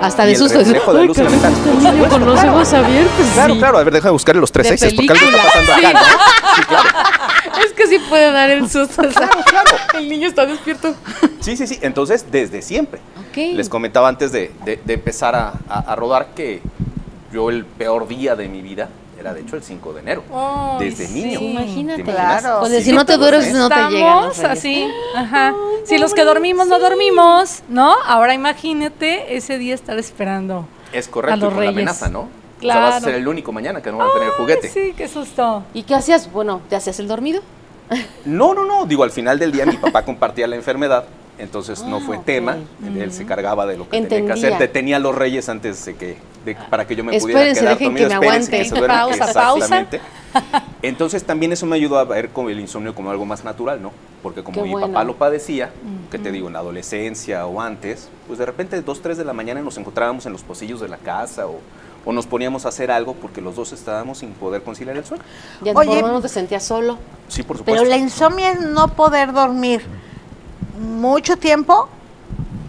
Hasta 0.00 0.24
Y 0.26 0.30
de 0.30 0.36
susto. 0.36 0.58
de 0.60 0.64
Ay, 0.86 1.06
luz 1.06 1.18
el 1.18 1.26
niño 1.30 2.08
con 2.08 2.24
los 2.24 2.42
ojos 2.44 2.72
abiertos. 2.72 3.26
Claro, 3.34 3.54
sí. 3.54 3.58
claro, 3.60 3.78
a 3.78 3.84
ver, 3.84 3.92
déjame 3.92 4.12
buscarle 4.12 4.40
los 4.40 4.52
tres 4.52 4.68
X's 4.70 4.94
porque 4.94 5.12
algo 5.12 5.26
está 5.26 5.42
pasando 5.42 5.72
acá, 5.72 5.92
¿no? 5.92 5.98
Sí, 6.56 6.62
claro. 6.68 6.88
Es 7.66 7.72
que 7.72 7.86
sí 7.86 7.98
puede 8.08 8.32
dar 8.32 8.50
el 8.50 8.68
susto. 8.68 9.02
o 9.02 9.10
sea, 9.10 9.28
Claro, 9.28 9.38
claro. 9.46 9.70
El 9.98 10.08
niño 10.08 10.26
está 10.28 10.44
despierto. 10.46 10.94
Sí, 11.40 11.56
sí, 11.56 11.66
sí. 11.66 11.78
Entonces, 11.82 12.26
desde 12.30 12.62
siempre. 12.62 13.00
Ok. 13.30 13.36
Les 13.54 13.68
comentaba 13.68 14.08
antes 14.08 14.32
de, 14.32 14.50
de- 14.64 14.80
de 14.84 14.94
empezar 14.94 15.34
a, 15.36 15.52
a- 15.68 15.80
a 15.92 15.96
rodar 15.96 16.28
que 16.34 16.60
yo 17.32 17.50
el 17.50 17.64
peor 17.64 18.08
día 18.08 18.34
de 18.36 18.48
mi 18.48 18.60
vida 18.62 18.88
era 19.24 19.32
de 19.32 19.40
hecho 19.40 19.56
el 19.56 19.62
5 19.62 19.92
de 19.94 20.00
enero. 20.00 20.22
Desde 20.78 21.06
sí. 21.06 21.14
niño. 21.14 21.40
Imagínate. 21.40 22.02
Claro. 22.04 22.58
Pues 22.60 22.72
Sí, 22.72 22.82
si 22.84 22.92
no 22.92 23.06
te 23.06 23.16
duermes, 23.16 23.52
no 23.54 23.68
te 23.70 23.74
llegan 23.74 23.92
Estamos 24.30 24.36
reyes. 24.38 24.50
así, 24.58 24.86
ajá. 25.16 25.54
Si 25.86 25.96
los 25.98 26.12
que 26.12 26.24
dormimos 26.24 26.66
no 26.68 26.78
dormimos, 26.78 27.62
¿no? 27.68 27.94
Ahora 28.06 28.34
imagínate 28.34 29.34
ese 29.36 29.56
día 29.58 29.74
estar 29.74 29.98
esperando. 29.98 30.66
Es 30.92 31.08
A 31.08 31.10
correcto, 31.10 31.36
y 31.36 31.40
los 31.40 31.48
con 31.48 31.54
la 31.56 31.70
reyes. 31.70 31.74
amenaza, 31.74 32.08
¿no? 32.10 32.20
O 32.20 32.24
sea, 32.60 32.60
Claro. 32.60 32.80
vas 32.82 32.94
a 32.96 33.00
ser 33.00 33.14
el 33.16 33.26
único 33.28 33.50
mañana 33.52 33.82
que 33.82 33.90
no 33.90 33.98
va 33.98 34.06
a 34.06 34.12
tener 34.12 34.28
juguete. 34.30 34.68
Sí, 34.68 34.94
qué 34.96 35.08
susto. 35.08 35.64
¿Y 35.74 35.82
qué 35.82 35.94
hacías? 35.94 36.30
Bueno, 36.30 36.60
¿te 36.68 36.76
hacías 36.76 36.98
el 36.98 37.08
dormido? 37.08 37.42
No, 38.24 38.54
no, 38.54 38.64
no. 38.64 38.86
Digo, 38.86 39.04
al 39.04 39.10
final 39.10 39.38
del 39.38 39.52
día 39.52 39.66
mi 39.66 39.76
papá 39.76 40.02
compartía 40.04 40.46
la 40.46 40.56
enfermedad, 40.56 41.04
entonces 41.38 41.82
no 41.82 41.96
Ah, 41.96 42.00
fue 42.04 42.18
ok. 42.18 42.24
tema. 42.24 42.56
Él 42.96 43.12
se 43.12 43.24
cargaba 43.26 43.66
de 43.66 43.76
lo 43.76 43.84
que 43.84 43.90
tenía 43.90 44.08
que 44.08 44.16
Entendía. 44.16 44.34
hacer. 44.48 44.58
Detenía 44.58 44.96
a 44.96 45.00
los 45.00 45.14
reyes 45.14 45.48
antes 45.48 45.84
de 45.84 45.96
que, 45.96 46.16
de- 46.44 46.54
para 46.70 46.86
que 46.86 46.94
yo 46.96 47.02
me 47.04 47.18
pudiera 47.18 47.40
Espérense, 47.50 47.60
quedar 47.60 47.72
dejen 47.78 47.86
dormido. 47.88 48.08
que 48.08 48.14
me 48.14 48.26
Espérense 48.26 48.52
aguante. 48.56 48.68
se 48.70 48.74
duerma. 48.78 48.94
Pausa, 48.96 49.32
pausa. 49.32 49.64
Exactamente. 49.80 50.00
Entonces 50.82 51.24
también 51.24 51.52
eso 51.52 51.66
me 51.66 51.76
ayudó 51.76 51.98
a 51.98 52.04
ver 52.04 52.30
como 52.30 52.50
el 52.50 52.60
insomnio 52.60 52.94
como 52.94 53.10
algo 53.10 53.24
más 53.24 53.44
natural, 53.44 53.80
¿no? 53.80 53.92
Porque 54.22 54.42
como 54.42 54.56
Qué 54.56 54.62
mi 54.64 54.70
bueno. 54.72 54.88
papá 54.88 55.04
lo 55.04 55.16
padecía, 55.16 55.70
que 56.10 56.18
te 56.18 56.30
digo, 56.32 56.46
en 56.48 56.54
la 56.54 56.58
adolescencia 56.60 57.46
o 57.46 57.60
antes, 57.60 58.08
pues 58.26 58.38
de 58.38 58.46
repente 58.46 58.80
dos, 58.82 59.00
tres 59.02 59.16
de 59.18 59.24
la 59.24 59.32
mañana 59.32 59.60
nos 59.62 59.76
encontrábamos 59.78 60.26
en 60.26 60.32
los 60.32 60.42
pasillos 60.42 60.80
de 60.80 60.88
la 60.88 60.96
casa 60.98 61.46
o, 61.46 61.60
o 62.04 62.12
nos 62.12 62.26
poníamos 62.26 62.66
a 62.66 62.68
hacer 62.68 62.90
algo 62.90 63.14
porque 63.14 63.40
los 63.40 63.54
dos 63.56 63.72
estábamos 63.72 64.18
sin 64.18 64.30
poder 64.32 64.62
conciliar 64.62 64.96
el 64.96 65.04
sueño. 65.04 65.22
Ya 65.62 65.72
Oye. 65.72 65.88
por 65.88 65.96
lo 66.00 66.06
menos 66.06 66.22
te 66.22 66.28
sentías 66.28 66.62
solo. 66.64 66.98
Sí, 67.28 67.42
por 67.42 67.58
supuesto. 67.58 67.80
Pero 67.82 67.88
la 67.90 67.96
insomnia 67.96 68.52
es 68.52 68.60
no 68.60 68.88
poder 68.88 69.32
dormir. 69.32 69.82
Mucho 70.78 71.36
tiempo 71.36 71.88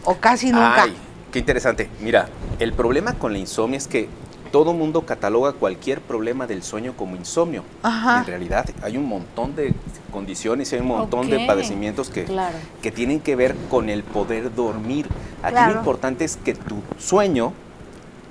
o 0.04 0.16
casi 0.16 0.52
nunca. 0.52 0.84
Ay, 0.84 0.96
qué 1.32 1.40
interesante. 1.40 1.90
Mira, 2.02 2.28
el 2.60 2.74
problema 2.74 3.14
con 3.14 3.34
la 3.34 3.40
insomnia 3.40 3.78
es 3.78 3.88
que 3.88 4.08
todo 4.52 4.74
mundo 4.74 5.02
cataloga 5.06 5.52
cualquier 5.54 6.00
problema 6.00 6.48
del 6.48 6.64
sueño 6.64 6.94
como 6.96 7.16
insomnio. 7.16 7.64
Ajá. 7.84 8.20
En 8.20 8.26
realidad 8.26 8.70
hay 8.82 8.96
un 8.98 9.06
montón 9.06 9.56
de 9.56 9.74
condiciones 10.12 10.72
y 10.72 10.76
hay 10.76 10.82
un 10.82 10.88
montón 10.88 11.30
de 11.30 11.38
Ok. 11.38 11.48
padecimientos 11.48 12.10
que, 12.10 12.24
Claro. 12.24 12.56
que 12.82 12.92
tienen 12.92 13.20
que 13.20 13.36
ver 13.36 13.56
con 13.70 13.90
el 13.90 14.04
poder 14.04 14.54
dormir. 14.56 15.08
Aquí 15.44 15.54
Claro. 15.54 15.74
lo 15.74 15.80
importante 15.80 16.24
es 16.24 16.38
que 16.38 16.54
tu 16.54 16.82
sueño 16.98 17.52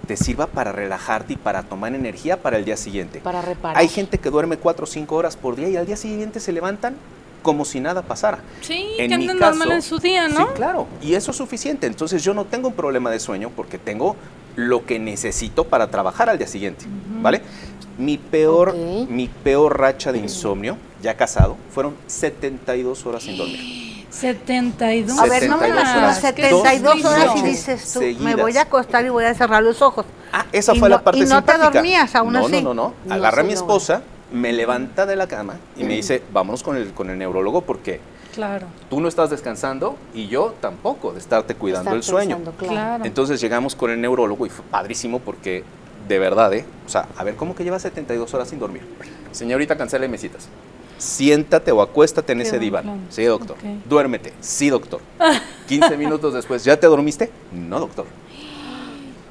te 0.07 0.17
sirva 0.17 0.47
para 0.47 0.71
relajarte 0.73 1.35
y 1.35 1.37
para 1.37 1.63
tomar 1.63 1.95
energía 1.95 2.41
para 2.41 2.57
el 2.59 2.65
día 2.65 2.77
siguiente. 2.77 3.21
Para 3.21 3.43
reparar. 3.43 3.77
Hay 3.79 3.89
gente 3.89 4.19
que 4.19 4.31
duerme 4.31 4.57
cuatro 4.57 4.85
o 4.85 4.87
cinco 4.87 5.17
horas 5.17 5.37
por 5.37 5.57
día 5.57 5.69
y 5.69 5.77
al 5.77 5.87
día 5.87 5.97
siguiente 5.97 6.41
se 6.41 6.53
levantan 6.53 6.95
como 7.45 7.65
si 7.65 7.79
nada 7.79 8.03
pasara. 8.03 8.39
Sí, 8.63 8.85
En 8.99 9.11
que 9.11 9.27
caso- 9.39 9.39
normal 9.39 9.71
en 9.73 9.83
su 9.83 9.99
día, 10.01 10.27
¿no? 10.27 10.39
Sí, 10.39 10.53
claro. 10.57 10.89
Y 11.01 11.15
eso 11.15 11.31
es 11.31 11.37
suficiente. 11.37 11.87
Entonces 11.87 12.25
yo 12.25 12.35
no 12.35 12.47
tengo 12.47 12.67
un 12.69 12.75
problema 12.75 13.11
de 13.13 13.21
sueño 13.21 13.51
porque 13.55 13.79
tengo 13.79 14.17
lo 14.57 14.85
que 14.87 14.99
necesito 14.99 15.65
para 15.65 15.89
trabajar 15.91 16.29
al 16.31 16.39
día 16.39 16.49
siguiente. 16.49 16.87
¿Vale? 17.21 17.43
Mi 17.99 18.19
peor, 18.19 18.71
Ok. 18.71 19.09
mi 19.11 19.29
peor 19.29 19.79
racha 19.79 20.11
de 20.11 20.19
insomnio, 20.19 20.77
ya 21.03 21.17
casado, 21.17 21.57
fueron 21.73 21.95
72 22.09 23.05
horas 23.07 23.23
sin 23.23 23.37
dormir. 23.37 24.07
72 24.11 25.19
A 25.19 25.27
ver, 25.27 25.49
no 25.49 25.59
me 25.59 25.67
72 25.67 25.75
las 25.85 25.97
horas. 25.97 26.21
72 26.21 27.03
Dos 27.03 27.13
horas 27.13 27.37
y 27.37 27.43
dices 27.43 27.93
tú, 27.93 28.01
me 28.01 28.07
seguidas. 28.15 28.37
voy 28.41 28.57
a 28.57 28.63
acostar 28.63 29.05
y 29.05 29.09
voy 29.11 29.25
a 29.25 29.35
cerrar 29.35 29.63
los 29.63 29.83
ojos. 29.83 30.07
Ah, 30.33 30.47
esa 30.53 30.75
Y 30.75 30.79
fue 30.79 30.89
no- 30.89 30.97
la 30.97 31.03
parte 31.05 31.19
y 31.19 31.23
no 31.23 31.29
te 31.45 31.53
simpática. 31.53 31.71
dormías 31.71 32.15
aún 32.15 32.33
no, 32.33 32.47
así. 32.47 32.63
No, 32.63 32.75
no, 32.75 32.75
no. 32.75 32.95
No, 33.05 33.15
Agarra 33.15 33.41
a 33.43 33.45
mi 33.45 33.53
no. 33.53 33.59
esposa, 33.61 34.03
me 34.35 34.53
levanta 34.53 35.07
de 35.07 35.17
la 35.17 35.27
cama 35.29 35.57
y 35.77 35.85
me 35.85 35.95
dice, 35.95 36.23
vámonos 36.33 36.63
con 36.63 36.77
el, 36.77 36.93
con 36.93 37.09
el 37.09 37.19
neurólogo 37.19 37.63
porque 37.63 38.01
Claro, 38.35 38.67
tú 38.91 39.01
no 39.01 39.07
estás 39.07 39.31
descansando 39.31 39.97
y 40.13 40.27
yo 40.27 40.55
tampoco 40.61 41.13
de 41.13 41.21
estarte 41.21 41.55
cuidando 41.55 41.91
Estar 41.91 41.97
el 41.97 42.03
sueño. 42.03 42.37
pensando, 42.39 42.59
claro. 42.59 42.75
claro. 42.75 43.05
Entonces 43.05 43.41
llegamos 43.41 43.77
con 43.77 43.93
el 43.93 44.01
neurólogo 44.01 44.45
y 44.45 44.51
fue 44.51 44.65
padrísimo 44.69 45.21
porque 45.21 45.63
de 46.09 46.19
verdad, 46.19 46.53
¿eh? 46.53 46.65
O 46.85 46.89
sea, 46.89 47.07
a 47.17 47.23
ver, 47.23 47.37
¿cómo 47.37 47.55
que 47.55 47.63
llevas 47.63 47.83
72 47.83 48.35
horas 48.35 48.49
sin 48.49 48.59
dormir? 48.59 48.83
Señorita, 49.31 49.77
cancele 49.77 50.09
mesitas. 50.09 50.49
Siéntate 50.99 51.71
o 51.71 51.81
acuéstate 51.81 52.33
en 52.33 52.41
ese 52.41 52.59
diván. 52.59 53.07
Sí, 53.09 53.23
doctor. 53.25 53.57
Ok. 53.57 53.65
Duérmete. 53.89 54.33
Sí, 54.41 54.69
doctor. 54.69 55.01
15 55.69 55.97
minutos 55.97 56.35
después, 56.35 56.65
¿ya 56.65 56.79
te 56.79 56.87
dormiste? 56.89 57.31
No, 57.53 57.79
doctor. 57.81 58.07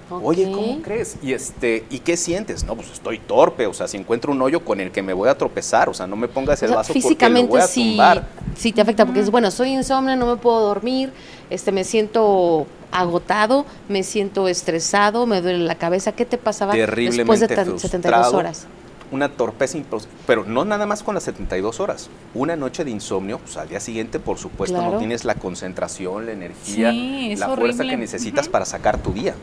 Oye. 0.09 0.51
¿cómo 0.51 0.81
crees? 0.81 1.17
Y 1.21 1.33
este, 1.33 1.85
¿y 1.89 1.99
qué 1.99 2.17
sientes? 2.17 2.63
No, 2.63 2.75
pues 2.75 2.91
estoy 2.91 3.19
torpe, 3.19 3.65
o 3.67 3.73
sea, 3.73 3.87
si 3.87 3.97
encuentro 3.97 4.31
un 4.31 4.41
hoyo 4.41 4.63
con 4.63 4.79
el 4.79 4.91
que 4.91 5.01
me 5.01 5.13
voy 5.13 5.29
a 5.29 5.37
tropezar, 5.37 5.89
o 5.89 5.93
sea, 5.93 6.07
no 6.07 6.15
me 6.15 6.27
pongas 6.27 6.61
O 6.61 6.65
el 6.65 6.69
sea, 6.69 6.77
vaso 6.77 6.87
porque 6.89 6.99
lo 6.99 7.03
físicamente 7.09 7.49
voy 7.49 7.61
a 7.61 7.67
sí, 7.67 7.89
tumbar. 7.91 8.27
sí 8.55 8.71
te 8.71 8.81
afecta 8.81 9.05
porque 9.05 9.21
es 9.21 9.29
bueno, 9.31 9.49
soy 9.51 9.69
insomnio, 9.69 10.15
no 10.15 10.25
me 10.27 10.35
puedo 10.37 10.59
dormir, 10.61 11.11
este 11.49 11.71
me 11.71 11.83
siento 11.83 12.67
agotado, 12.91 13.65
me 13.89 14.03
siento 14.03 14.47
estresado, 14.47 15.25
me 15.25 15.41
duele 15.41 15.59
la 15.65 15.75
cabeza. 15.75 16.11
¿Qué 16.11 16.25
te 16.25 16.37
pasaba 16.37 16.73
después 16.75 17.39
de 17.39 17.47
tan- 17.47 17.65
frustrado, 17.65 17.79
72 17.79 18.33
horas? 18.33 18.67
Una 19.13 19.29
torpeza 19.29 19.77
impos- 19.77 20.07
pero 20.25 20.43
no 20.43 20.65
nada 20.65 20.85
más 20.87 21.03
con 21.03 21.13
las 21.13 21.23
72 21.23 21.79
horas. 21.79 22.09
Una 22.33 22.55
noche 22.55 22.83
de 22.83 22.89
insomnio, 22.91 23.37
pues 23.37 23.55
al 23.57 23.69
día 23.69 23.79
siguiente, 23.79 24.19
por 24.19 24.39
supuesto, 24.39 24.75
Claro. 24.77 24.93
no 24.93 24.97
tienes 24.97 25.23
la 25.23 25.35
concentración, 25.35 26.25
la 26.25 26.31
energía, 26.31 26.89
Sí, 26.91 27.35
la 27.37 27.49
fuerza 27.49 27.83
que 27.83 27.95
necesitas 27.95 28.49
para 28.49 28.65
sacar 28.65 28.97
tu 28.97 29.13
día. 29.13 29.35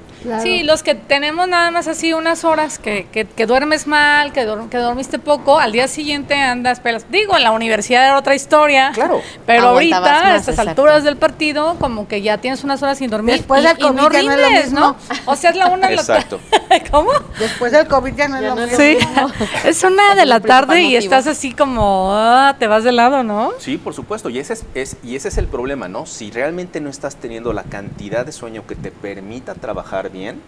Sí, 0.43 0.65
los 0.65 0.83
que 0.83 0.95
tenemos 0.97 1.47
nada 1.49 1.71
más 1.71 1.87
así 1.87 2.13
unas 2.13 2.45
horas 2.45 2.79
que, 2.81 3.07
que, 3.13 3.25
que 3.27 3.47
duermes 3.47 3.87
mal, 3.87 4.33
que, 4.33 4.47
que 4.71 4.77
dormiste 4.79 5.19
poco, 5.21 5.59
al 5.61 5.71
día 5.73 5.87
siguiente 5.87 6.35
andas 6.35 6.81
pelas. 6.81 7.07
Digo, 7.11 7.37
en 7.37 7.45
la 7.45 7.53
universidad 7.53 8.05
era 8.07 8.19
otra 8.19 8.35
historia. 8.35 8.91
Claro. 8.93 9.21
Pero 9.47 9.69
Aguantabas 9.69 9.75
ahorita, 9.75 10.01
más, 10.01 10.25
a 10.25 10.37
estas 10.37 10.49
exacto. 10.55 10.71
alturas 10.71 11.05
del 11.05 11.17
partido, 11.17 11.77
como 11.79 12.09
que 12.09 12.23
ya 12.23 12.39
tienes 12.39 12.65
unas 12.65 12.83
horas 12.83 12.99
sin 12.99 13.09
dormir. 13.09 13.37
Después 13.37 13.63
y, 13.63 13.67
del 13.69 13.77
y 13.79 13.83
no 13.83 14.03
COVID 14.09 14.13
ya 14.17 14.23
no 14.23 14.33
es 14.33 14.41
lo 14.41 14.51
mismo. 14.51 14.81
¿no? 14.81 14.97
O 15.27 15.37
sea, 15.37 15.51
es 15.51 15.57
la 15.57 15.67
una 15.69 15.89
la. 15.89 15.95
Exacto. 16.01 16.41
¿Cómo? 16.91 17.11
Después 17.39 17.71
del 17.73 17.87
COVID 17.87 18.15
ya 18.15 18.27
no 18.29 18.37
es 18.39 18.43
lo 18.43 18.57
mismo. 18.57 18.77
Sí, 18.77 18.99
es 19.65 19.83
una 19.85 20.15
de 20.15 20.27
la 20.27 20.41
tarde 20.41 20.83
y 20.83 20.97
estás 20.97 21.27
así 21.27 21.53
como, 21.53 22.11
ah, 22.13 22.57
te 22.59 22.67
vas 22.67 22.85
de 22.85 22.93
lado, 22.93 23.23
¿no? 23.23 23.53
Sí, 23.59 23.77
por 23.79 23.95
supuesto, 23.95 24.29
y 24.31 24.39
ese 24.39 24.55
es, 24.55 24.65
es- 24.75 24.97
y 25.03 25.17
ese 25.17 25.29
es 25.29 25.39
el 25.39 25.47
problema, 25.47 25.89
¿no? 25.89 26.07
Si 26.07 26.31
realmente 26.31 26.81
no 26.81 26.89
estás 26.91 27.17
teniendo 27.17 27.53
la 27.53 27.63
cantidad 27.65 28.25
de 28.27 28.33
sueño 28.33 28.67
que 28.67 28.75
te 28.75 28.91
permita 28.91 29.55
trabajar 29.55 30.11
bien, 30.11 30.41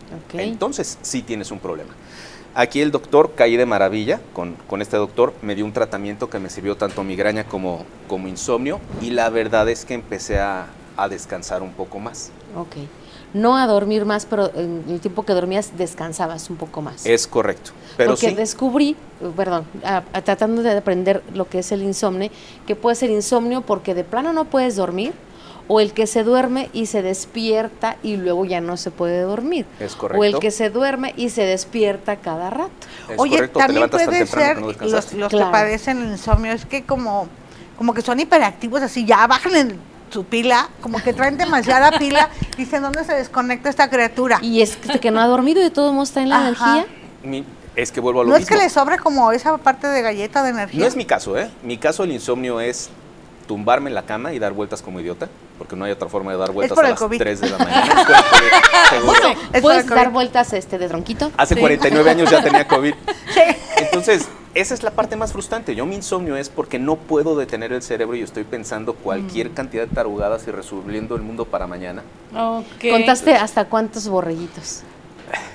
entonces 0.42 0.98
sí 1.02 1.22
tienes 1.22 1.50
un 1.50 1.58
problema. 1.58 1.90
Aquí 2.54 2.80
el 2.82 2.90
doctor 2.90 3.32
caí 3.34 3.56
de 3.56 3.64
maravilla 3.64 4.20
con, 4.34 4.56
con 4.66 4.82
este 4.82 4.96
doctor, 4.98 5.32
me 5.40 5.54
dio 5.54 5.64
un 5.64 5.72
tratamiento 5.72 6.28
que 6.28 6.38
me 6.38 6.50
sirvió 6.50 6.76
tanto 6.76 7.02
migraña 7.02 7.44
como, 7.44 7.86
como 8.08 8.28
insomnio 8.28 8.78
y 9.00 9.10
la 9.10 9.30
verdad 9.30 9.68
es 9.70 9.86
que 9.86 9.94
empecé 9.94 10.38
a, 10.38 10.66
a 10.98 11.08
descansar 11.08 11.62
un 11.62 11.72
poco 11.72 11.98
más. 11.98 12.30
Ok. 12.56 12.76
No 13.34 13.56
a 13.56 13.66
dormir 13.66 14.04
más, 14.04 14.26
pero 14.26 14.50
en 14.54 14.84
el 14.88 15.00
tiempo 15.00 15.24
que 15.24 15.32
dormías 15.32 15.72
descansabas 15.78 16.50
un 16.50 16.56
poco 16.56 16.82
más. 16.82 17.06
Es 17.06 17.26
correcto, 17.26 17.70
pero 17.96 18.10
Porque 18.10 18.28
sí, 18.30 18.34
descubrí, 18.34 18.94
perdón, 19.36 19.64
a- 19.84 20.02
a- 20.12 20.20
tratando 20.22 20.62
de 20.62 20.70
aprender 20.76 21.22
lo 21.34 21.48
que 21.48 21.60
es 21.60 21.72
el 21.72 21.82
insomnio, 21.82 22.28
que 22.66 22.76
puede 22.76 22.94
ser 22.96 23.08
insomnio 23.10 23.62
porque 23.62 23.94
de 23.94 24.04
plano 24.04 24.32
no 24.34 24.44
puedes 24.44 24.76
dormir, 24.76 25.14
o 25.68 25.80
el 25.80 25.92
que 25.94 26.06
se 26.06 26.24
duerme 26.24 26.68
y 26.74 26.86
se 26.86 27.00
despierta 27.02 27.96
y 28.02 28.16
luego 28.16 28.44
ya 28.44 28.60
no 28.60 28.76
se 28.76 28.90
puede 28.90 29.22
dormir. 29.22 29.64
es 29.80 29.92
O 29.92 29.94
el 29.94 29.98
correcto. 29.98 30.40
que 30.40 30.50
se 30.50 30.68
duerme 30.70 31.14
y 31.16 31.30
se 31.30 31.44
despierta 31.46 32.16
cada 32.16 32.50
rato. 32.50 32.70
es 33.08 33.14
Oye, 33.18 33.36
correcto, 33.36 33.58
te 33.60 33.64
también 33.64 33.74
levantas 33.76 34.00
tan 34.00 34.08
puede 34.08 34.18
temprano 34.26 34.66
ser 34.68 34.76
que 34.76 34.84
no 34.84 34.90
los, 34.90 35.12
los 35.14 35.28
Claro. 35.30 35.46
que 35.46 35.52
padecen 35.52 36.02
el 36.02 36.10
insomnio, 36.10 36.52
es 36.52 36.66
que 36.66 36.82
como, 36.84 37.28
como 37.78 37.94
que 37.94 38.02
son 38.02 38.20
hiperactivos, 38.20 38.82
así 38.82 39.06
ya 39.06 39.26
bajan 39.26 39.54
en 39.56 39.91
su 40.12 40.24
pila, 40.24 40.68
como 40.80 41.02
que 41.02 41.12
traen 41.12 41.36
demasiada 41.38 41.98
pila, 41.98 42.28
dicen, 42.56 42.82
¿dónde 42.82 43.02
se 43.04 43.14
desconecta 43.14 43.68
esta 43.70 43.88
criatura? 43.88 44.38
Y 44.42 44.60
es 44.62 44.76
que, 44.76 45.00
que 45.00 45.10
no 45.10 45.20
ha 45.20 45.26
dormido 45.26 45.60
y 45.60 45.64
de 45.64 45.70
todos 45.70 45.92
modos 45.92 46.10
está 46.10 46.20
en 46.22 46.28
la 46.28 46.48
Ajá. 46.48 46.78
energía. 46.78 46.86
Mi- 47.22 47.44
es 47.74 47.90
que 47.90 48.00
vuelvo 48.00 48.20
a 48.20 48.24
lo 48.24 48.30
No 48.30 48.36
es 48.36 48.46
que 48.46 48.56
le 48.56 48.68
sobre 48.68 48.98
como 48.98 49.32
esa 49.32 49.56
parte 49.56 49.86
de 49.86 50.02
galleta 50.02 50.42
de 50.42 50.50
energía. 50.50 50.80
No 50.80 50.86
es 50.86 50.94
mi 50.94 51.06
caso, 51.06 51.38
¿eh? 51.38 51.50
Mi 51.62 51.78
caso 51.78 52.04
el 52.04 52.12
insomnio 52.12 52.60
es 52.60 52.90
tumbarme 53.52 53.90
en 53.90 53.94
la 53.94 54.06
cama 54.06 54.32
y 54.32 54.38
dar 54.38 54.54
vueltas 54.54 54.80
como 54.80 54.98
idiota, 54.98 55.28
porque 55.58 55.76
no 55.76 55.84
hay 55.84 55.92
otra 55.92 56.08
forma 56.08 56.32
de 56.32 56.38
dar 56.38 56.52
vueltas 56.52 56.78
a 56.78 56.82
las 56.82 56.98
COVID. 56.98 57.18
3 57.18 57.40
de 57.42 57.50
la 57.50 57.58
mañana. 57.58 57.84
Es 57.84 57.92
por 58.06 58.14
el 58.14 58.22
COVID, 58.24 58.88
seguro. 58.88 59.12
Es 59.12 59.20
por 59.20 59.56
el 59.56 59.60
Puedes 59.62 59.86
dar 59.88 60.10
vueltas 60.10 60.52
este 60.54 60.78
de 60.78 60.88
tronquito. 60.88 61.30
Hace 61.36 61.54
Sí. 61.54 61.60
49 61.60 62.10
años 62.10 62.30
ya 62.30 62.42
tenía 62.42 62.66
COVID. 62.66 62.94
Sí. 63.34 63.40
Entonces, 63.76 64.26
esa 64.54 64.72
es 64.74 64.82
la 64.82 64.90
parte 64.90 65.16
más 65.16 65.32
frustrante. 65.32 65.74
Yo 65.74 65.84
mi 65.84 65.96
insomnio 65.96 66.36
es 66.36 66.48
porque 66.48 66.78
no 66.78 66.96
puedo 66.96 67.36
detener 67.36 67.72
el 67.74 67.82
cerebro 67.82 68.16
y 68.16 68.22
estoy 68.22 68.44
pensando 68.44 68.94
cualquier 68.94 69.50
Mm. 69.50 69.54
cantidad 69.54 69.86
de 69.86 69.94
tarugadas 69.94 70.46
y 70.48 70.50
resolviendo 70.50 71.14
el 71.14 71.20
mundo 71.22 71.44
para 71.44 71.66
mañana. 71.66 72.02
Ok. 72.34 72.64
¿Contaste 72.90 73.34
hasta 73.36 73.66
cuántos 73.66 74.08
borreguitos? 74.08 74.82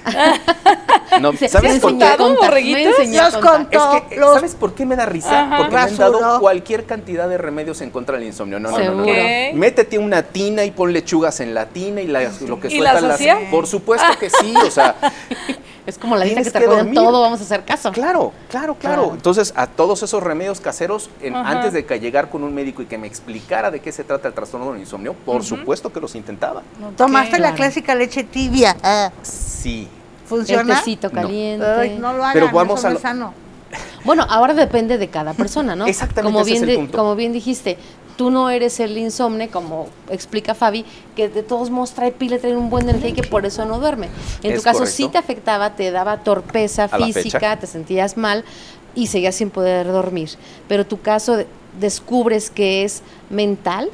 No, 1.21 1.31
¿Sabes 1.33 1.79
contar, 1.81 2.19
me 2.19 2.35
borreguitos? 2.35 2.93
Los 3.07 3.33
contar. 3.35 3.41
contó. 3.41 3.93
Es 3.95 4.03
que, 4.03 4.15
Los- 4.17 4.35
¿sabes 4.35 4.55
por 4.55 4.75
qué 4.75 4.85
me 4.85 4.95
da 4.95 5.05
risa? 5.05 5.43
Ajá. 5.45 5.57
Porque 5.57 5.75
me 5.75 5.81
han 5.81 5.97
dado 5.97 6.39
cualquier 6.39 6.85
cantidad 6.85 7.27
de 7.27 7.37
remedios 7.37 7.81
en 7.81 7.89
contra 7.91 8.17
del 8.17 8.27
insomnio. 8.27 8.59
No, 8.59 8.69
no, 8.71 8.77
no, 8.77 8.91
no, 8.93 9.05
no. 9.05 9.53
Métete 9.53 9.97
una 9.97 10.21
tina 10.23 10.63
y 10.65 10.71
pon 10.71 10.93
lechugas 10.93 11.39
en 11.39 11.53
la 11.53 11.65
tina 11.67 12.01
y 12.01 12.07
la- 12.07 12.29
lo 12.47 12.59
que 12.59 12.67
¿Y 12.67 12.71
sueltan 12.77 12.93
las 12.95 13.03
las... 13.03 13.13
hacía? 13.15 13.37
Por 13.49 13.65
supuesto 13.67 14.07
que 14.19 14.29
sí, 14.29 14.53
o 14.55 14.69
sea, 14.69 14.95
Es 15.87 15.97
como 15.97 16.15
la 16.17 16.25
dieta 16.25 16.43
que 16.43 16.51
te 16.51 16.59
que 16.59 16.65
acuerdan 16.65 16.93
todo, 16.93 17.21
vamos 17.21 17.39
a 17.39 17.43
hacer 17.43 17.63
caso. 17.63 17.91
claro, 17.93 18.33
claro, 18.49 18.75
claro. 18.75 19.01
Claro. 19.03 19.13
Entonces, 19.15 19.53
a 19.55 19.67
todos 19.67 20.03
esos 20.03 20.21
remedios 20.21 20.59
caseros, 20.59 21.09
en- 21.21 21.33
antes 21.35 21.71
de 21.71 21.85
que 21.85 21.99
llegar 21.99 22.29
con 22.29 22.43
un 22.43 22.53
médico 22.53 22.81
y 22.81 22.85
que 22.87 22.97
me 22.97 23.07
explicara 23.07 23.71
de 23.71 23.79
qué 23.79 23.91
se 23.93 24.03
trata 24.03 24.27
el 24.27 24.33
trastorno 24.33 24.71
del 24.73 24.81
insomnio, 24.81 25.13
por 25.13 25.43
supuesto 25.45 25.91
que 25.93 26.01
los 26.01 26.13
intentaba. 26.15 26.61
Tomaste 26.97 27.39
la 27.39 27.53
clásica 27.55 27.95
leche 27.95 28.23
tibia. 28.25 28.75
ah, 28.83 29.11
Sí. 29.21 29.87
¿Funciona? 30.25 30.73
El 30.73 30.79
tecito 30.79 31.07
No. 31.07 31.13
caliente. 31.13 31.65
Ay, 31.65 31.97
no 31.97 32.11
lo 32.11 32.21
hagan, 32.21 32.33
Pero 32.33 32.51
vamos 32.51 32.79
eso 32.79 32.87
a 32.87 32.89
no 32.89 32.93
lo- 32.93 32.97
es 32.97 33.01
sano. 33.01 33.33
Bueno, 34.03 34.25
ahora 34.29 34.53
depende 34.53 34.97
de 34.97 35.09
cada 35.09 35.33
persona, 35.33 35.73
¿no? 35.75 35.85
Exactamente, 35.87 36.33
Como 36.33 36.41
ese 36.41 36.51
bien, 36.51 36.63
es 36.63 36.69
el 36.69 36.75
punto. 36.77 36.97
como 36.97 37.15
bien 37.15 37.31
dijiste, 37.31 37.77
tú 38.17 38.31
no 38.31 38.49
eres 38.49 38.79
el 38.81 38.97
insomne, 38.97 39.47
como 39.49 39.87
explica 40.09 40.53
Fabi, 40.55 40.83
que 41.15 41.29
de 41.29 41.43
todos 41.43 41.69
modos 41.69 41.91
trae 41.91 42.11
pila, 42.11 42.37
trae 42.39 42.55
un 42.57 42.69
buen 42.69 42.89
energía 42.89 43.09
y 43.11 43.13
que 43.13 43.23
por 43.23 43.45
eso 43.45 43.63
no 43.65 43.79
duerme. 43.79 44.09
En 44.43 44.51
Es 44.51 44.57
tu 44.59 44.63
caso 44.63 44.79
correcto. 44.79 44.95
sí 44.97 45.07
te 45.07 45.17
afectaba, 45.17 45.75
te 45.75 45.91
daba 45.91 46.17
torpeza 46.23 46.85
A 46.85 46.97
física, 46.97 47.57
te 47.59 47.67
sentías 47.67 48.17
mal 48.17 48.43
y 48.95 49.07
seguías 49.07 49.35
sin 49.35 49.49
poder 49.51 49.87
dormir. 49.87 50.29
Pero 50.67 50.85
tu 50.85 50.99
caso 50.99 51.37
de- 51.37 51.47
descubres 51.79 52.49
que 52.49 52.83
es 52.83 53.03
mental 53.29 53.89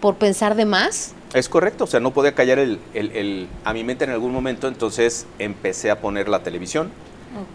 por 0.00 0.16
pensar 0.16 0.56
de 0.56 0.64
más. 0.64 1.12
Es 1.32 1.48
correcto, 1.48 1.84
o 1.84 1.86
sea, 1.86 2.00
no 2.00 2.10
podía 2.12 2.34
callar 2.34 2.58
el, 2.58 2.80
el- 2.92 3.12
el- 3.12 3.48
a 3.64 3.72
mi 3.72 3.84
mente 3.84 4.04
en 4.04 4.10
algún 4.10 4.32
momento, 4.32 4.66
entonces 4.66 5.26
empecé 5.38 5.92
a 5.92 6.00
poner 6.00 6.28
la 6.28 6.42
televisión. 6.42 6.90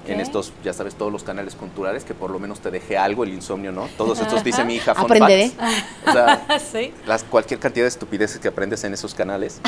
En 0.08 0.22
estos, 0.22 0.54
ya 0.64 0.72
sabes, 0.72 0.96
todos 0.96 1.12
los 1.12 1.24
canales 1.24 1.56
culturales, 1.56 2.06
que 2.06 2.14
por 2.14 2.32
lo 2.32 2.40
menos 2.40 2.60
te 2.62 2.72
deje 2.72 2.98
algo, 2.98 3.24
el 3.24 3.34
insomnio, 3.34 3.72
¿no? 3.72 3.90
Todos 3.98 4.20
estos, 4.20 4.44
dice 4.44 4.64
mi 4.64 4.76
hija, 4.76 4.96
fun 4.96 5.06
Aprenderé. 5.06 5.50
facts. 5.50 6.08
O 6.08 6.12
sea, 6.12 6.60
sí. 6.72 6.94
las, 7.06 7.24
cualquier 7.24 7.60
cantidad 7.60 7.84
de 7.84 7.90
estupideces 7.90 8.40
que 8.40 8.48
aprendes 8.48 8.84
en 8.84 8.94
esos 8.94 9.14
canales, 9.14 9.60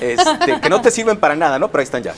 este, 0.00 0.60
que 0.60 0.68
no 0.68 0.80
te 0.80 0.90
sirven 0.90 1.18
para 1.18 1.36
nada, 1.36 1.58
¿no? 1.58 1.68
Pero 1.70 1.80
ahí 1.80 1.84
están 1.84 2.02
ya. 2.02 2.14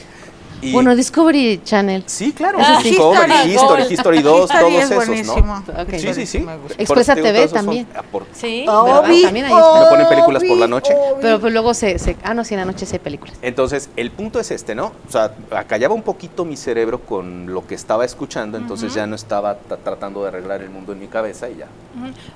Y- 0.63 0.73
Bueno, 0.73 0.97
Discovery 0.97 1.61
Channel. 1.65 2.03
Sí, 2.07 2.33
claro. 2.33 2.59
Ah, 2.61 2.81
Discovery, 2.83 3.33
History, 3.53 3.53
History, 3.53 3.83
Gold. 3.83 3.93
History 3.93 4.23
2, 4.23 4.41
History 4.51 4.61
todos 4.61 4.73
es 4.73 4.85
esos, 4.91 5.07
buenísimo. 5.07 5.63
¿no? 5.67 5.99
Sí, 5.99 6.15
sí, 6.15 6.27
sí. 6.27 6.47
Expresa 6.79 7.15
TV 7.15 7.49
también. 7.49 7.87
Sí. 8.33 8.65
Obi, 8.69 9.23
también 9.23 9.47
ahí 9.47 9.53
está. 9.53 9.81
Me 9.85 9.87
ponen 9.91 10.09
películas 10.09 10.43
por 10.45 10.57
la 10.57 10.67
noche. 10.67 10.95
Pero 11.21 11.41
pues 11.41 11.53
luego 11.53 11.75
se, 11.75 11.99
se- 11.99 12.17
Ah, 12.23 12.35
no, 12.35 12.45
sí, 12.45 12.55
en 12.55 12.61
la 12.61 12.67
noche 12.67 12.87
sí 12.87 12.95
hay 12.95 12.99
películas. 13.01 13.37
Entonces, 13.43 13.91
el 13.97 14.11
punto 14.11 14.41
es 14.41 14.51
este, 14.51 14.75
¿no? 14.75 14.87
O 15.09 15.11
sea, 15.13 15.33
acallaba 15.51 15.95
un 15.95 16.03
poquito 16.03 16.45
mi 16.45 16.57
cerebro 16.57 17.01
con 17.01 17.53
lo 17.53 17.67
que 17.67 17.75
estaba 17.75 18.05
escuchando, 18.05 18.57
entonces 18.59 18.95
ya 18.95 19.07
no 19.07 19.15
estaba 19.17 19.57
ta- 19.57 19.77
tratando 19.77 20.23
de 20.23 20.29
arreglar 20.29 20.63
el 20.63 20.71
mundo 20.71 20.93
en 20.93 21.01
mi 21.01 21.07
cabeza 21.07 21.49
y 21.49 21.57
ya. 21.59 21.67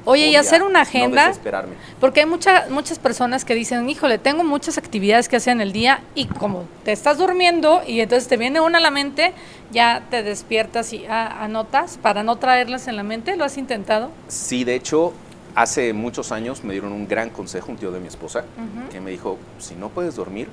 Oye, 0.05 0.29
y 0.29 0.37
hacer 0.37 0.63
una 0.63 0.73
no 0.73 0.79
agenda, 0.81 1.27
desesperarme. 1.29 1.75
porque 2.01 2.21
hay 2.21 2.27
mucha- 2.27 2.67
muchas 2.71 2.99
personas 2.99 3.45
que 3.45 3.55
dicen, 3.55 3.89
híjole, 3.91 4.19
tengo 4.19 4.43
muchas 4.45 4.79
actividades 4.79 5.29
que 5.29 5.37
hacer 5.37 5.53
en 5.53 5.61
el 5.61 5.73
día 5.73 6.01
y 6.15 6.27
como 6.27 6.65
te 6.85 6.93
estás 6.93 7.19
durmiendo 7.19 7.83
y 7.87 8.01
entonces 8.11 8.29
te 8.29 8.37
viene 8.37 8.61
una 8.61 8.79
a 8.79 8.81
la 8.81 8.91
mente, 8.91 9.33
ya 9.71 10.03
te 10.11 10.25
despiertas 10.25 10.93
y 10.93 11.07
ah, 11.07 11.45
anotas 11.45 11.97
para 11.97 12.25
no 12.25 12.39
traerlas 12.39 12.89
en 12.89 12.97
la 12.97 13.05
mente. 13.05 13.37
¿Lo 13.37 13.45
has 13.45 13.57
intentado? 13.57 14.11
Sí, 14.27 14.65
de 14.65 14.75
hecho, 14.75 15.13
hace 15.55 15.93
muchos 15.93 16.33
años 16.33 16.65
me 16.65 16.73
dieron 16.73 16.91
un 16.91 17.07
gran 17.07 17.31
consejo, 17.31 17.71
un 17.71 17.79
tío 17.79 17.93
de 17.93 18.01
mi 18.01 18.09
esposa, 18.09 18.43
que 18.91 19.01
me 19.01 19.13
dijo, 19.13 19.39
si 19.61 19.77
no 19.77 19.91
puedes 19.91 20.17
dormir, 20.17 20.49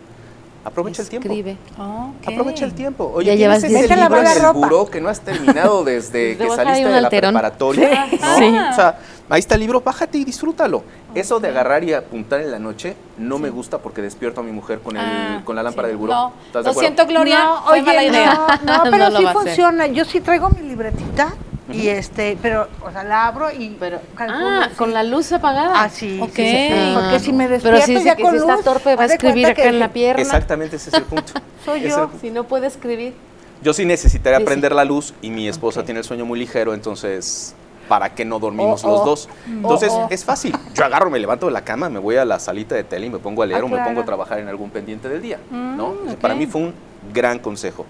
aprovecha 0.63 1.01
el 1.01 1.09
tiempo. 1.09 1.29
Escribe. 1.29 1.57
Ok. 1.79 2.27
Aprovecha 2.27 2.65
el 2.65 2.73
tiempo. 2.73 3.11
Oye, 3.15 3.31
Ya 3.31 3.35
¿tienes 3.37 3.63
llevas 3.63 3.85
ese 3.87 3.95
libro 3.95 4.21
en 4.21 4.27
el 4.45 4.53
buró 4.53 4.85
que 4.85 5.01
no 5.01 5.09
has 5.09 5.21
terminado 5.21 5.83
desde 5.83 6.37
que 6.37 6.47
saliste 6.51 6.85
de 6.85 6.91
la 6.91 7.07
alterón. 7.07 7.33
preparatoria? 7.33 8.05
Sí. 8.37 8.55
O 8.71 8.75
sea, 8.75 8.99
ahí 9.29 9.39
está 9.39 9.55
el 9.55 9.61
libro, 9.61 9.81
bájate 9.81 10.17
y 10.17 10.23
disfrútalo. 10.23 10.83
Eso 11.15 11.39
de 11.39 11.49
agarrar 11.49 11.83
y 11.83 11.93
apuntar 11.93 12.41
en 12.41 12.51
la 12.51 12.59
noche 12.59 12.95
no 13.17 13.39
me 13.39 13.49
gusta 13.49 13.79
porque 13.79 14.01
despierto 14.01 14.41
a 14.41 14.43
mi 14.43 14.51
mujer 14.51 14.79
con, 14.79 14.95
el, 14.97 15.03
Ah, 15.05 15.41
con 15.43 15.55
la 15.55 15.63
lámpara 15.63 15.87
sí. 15.87 15.91
del 15.91 15.97
buró. 15.97 16.13
No, 16.13 16.33
¿Estás 16.47 16.63
de 16.63 16.67
lo 16.67 16.71
acuerdo? 16.71 16.79
siento, 16.81 17.05
Gloria. 17.07 17.39
No, 17.43 17.61
fue 17.63 17.73
oye, 17.73 17.81
mala 17.83 18.03
idea. 18.03 18.47
no, 18.63 18.77
no, 18.77 18.83
pero 18.91 19.17
sí 19.17 19.25
funciona. 19.33 19.87
Yo 19.87 20.05
sí 20.05 20.21
traigo 20.21 20.49
mi 20.49 20.61
libretita 20.67 21.33
y 21.71 21.87
este, 21.89 22.37
pero, 22.41 22.67
o 22.85 22.91
sea, 22.91 23.03
la 23.03 23.27
abro 23.27 23.51
y 23.51 23.75
Pero, 23.79 23.99
calculo, 24.15 24.47
ah, 24.47 24.67
sí. 24.69 24.75
con 24.77 24.93
la 24.93 25.03
luz 25.03 25.31
apagada. 25.33 25.83
Ah, 25.83 25.89
sí, 25.89 26.17
Ok. 26.21 26.29
sí, 26.33 26.43
sí, 26.45 26.69
Ah. 26.71 26.99
porque 27.01 27.19
si 27.19 27.33
me 27.33 27.43
Pero 27.47 27.53
despierto 27.55 27.85
si 27.85 27.93
dice 27.95 28.05
ya 28.05 28.15
que 28.15 28.23
con 28.23 28.31
si 28.31 28.37
está 28.37 28.55
luz, 28.55 28.63
torpe 28.63 28.95
va 28.95 29.03
a 29.03 29.05
escribir 29.07 29.47
acá 29.47 29.63
en 29.65 29.79
la 29.79 29.91
pierna. 29.91 30.21
Exactamente, 30.21 30.77
ese 30.77 30.89
es 30.91 30.95
el 30.95 31.03
punto. 31.03 31.33
Soy 31.65 31.83
es 31.85 31.89
yo. 31.95 32.09
el- 32.13 32.19
Si 32.21 32.31
no 32.31 32.45
puede 32.45 32.67
escribir. 32.67 33.13
Yo 33.61 33.73
sí 33.73 33.83
necesitaría 33.85 34.37
Sí, 34.37 34.43
sí. 34.43 34.45
prender 34.45 34.73
la 34.73 34.85
luz 34.85 35.13
y 35.21 35.29
mi 35.29 35.47
esposa 35.49 35.83
tiene 35.83 35.99
el 35.99 36.05
sueño 36.05 36.23
muy 36.25 36.39
ligero, 36.39 36.73
entonces, 36.73 37.53
¿para 37.87 38.13
qué 38.13 38.25
no 38.25 38.39
dormimos 38.39 38.83
Oh, 38.83 38.91
los 38.91 39.01
oh. 39.01 39.05
dos? 39.05 39.29
Entonces, 39.47 39.91
Oh, 39.93 40.07
es 40.09 40.23
fácil. 40.25 40.55
Yo 40.73 40.85
agarro, 40.85 41.09
me 41.09 41.19
levanto 41.19 41.45
de 41.47 41.51
la 41.51 41.61
cama, 41.63 41.89
me 41.89 41.99
voy 41.99 42.15
a 42.17 42.25
la 42.25 42.39
salita 42.39 42.75
de 42.75 42.83
tele 42.83 43.07
y 43.07 43.09
me 43.09 43.19
pongo 43.19 43.43
a 43.43 43.45
leer 43.45 43.61
Ah, 43.61 43.65
o 43.65 43.67
me 43.69 43.77
pongo 43.83 44.01
a 44.01 44.05
trabajar 44.05 44.39
en 44.39 44.47
algún 44.47 44.69
pendiente 44.69 45.09
del 45.09 45.21
día, 45.21 45.39
¿no? 45.51 45.89
Mm, 46.05 46.13
Para 46.21 46.35
mí 46.35 46.45
fue 46.45 46.61
un 46.61 46.73
gran 47.13 47.39
consejo. 47.39 47.85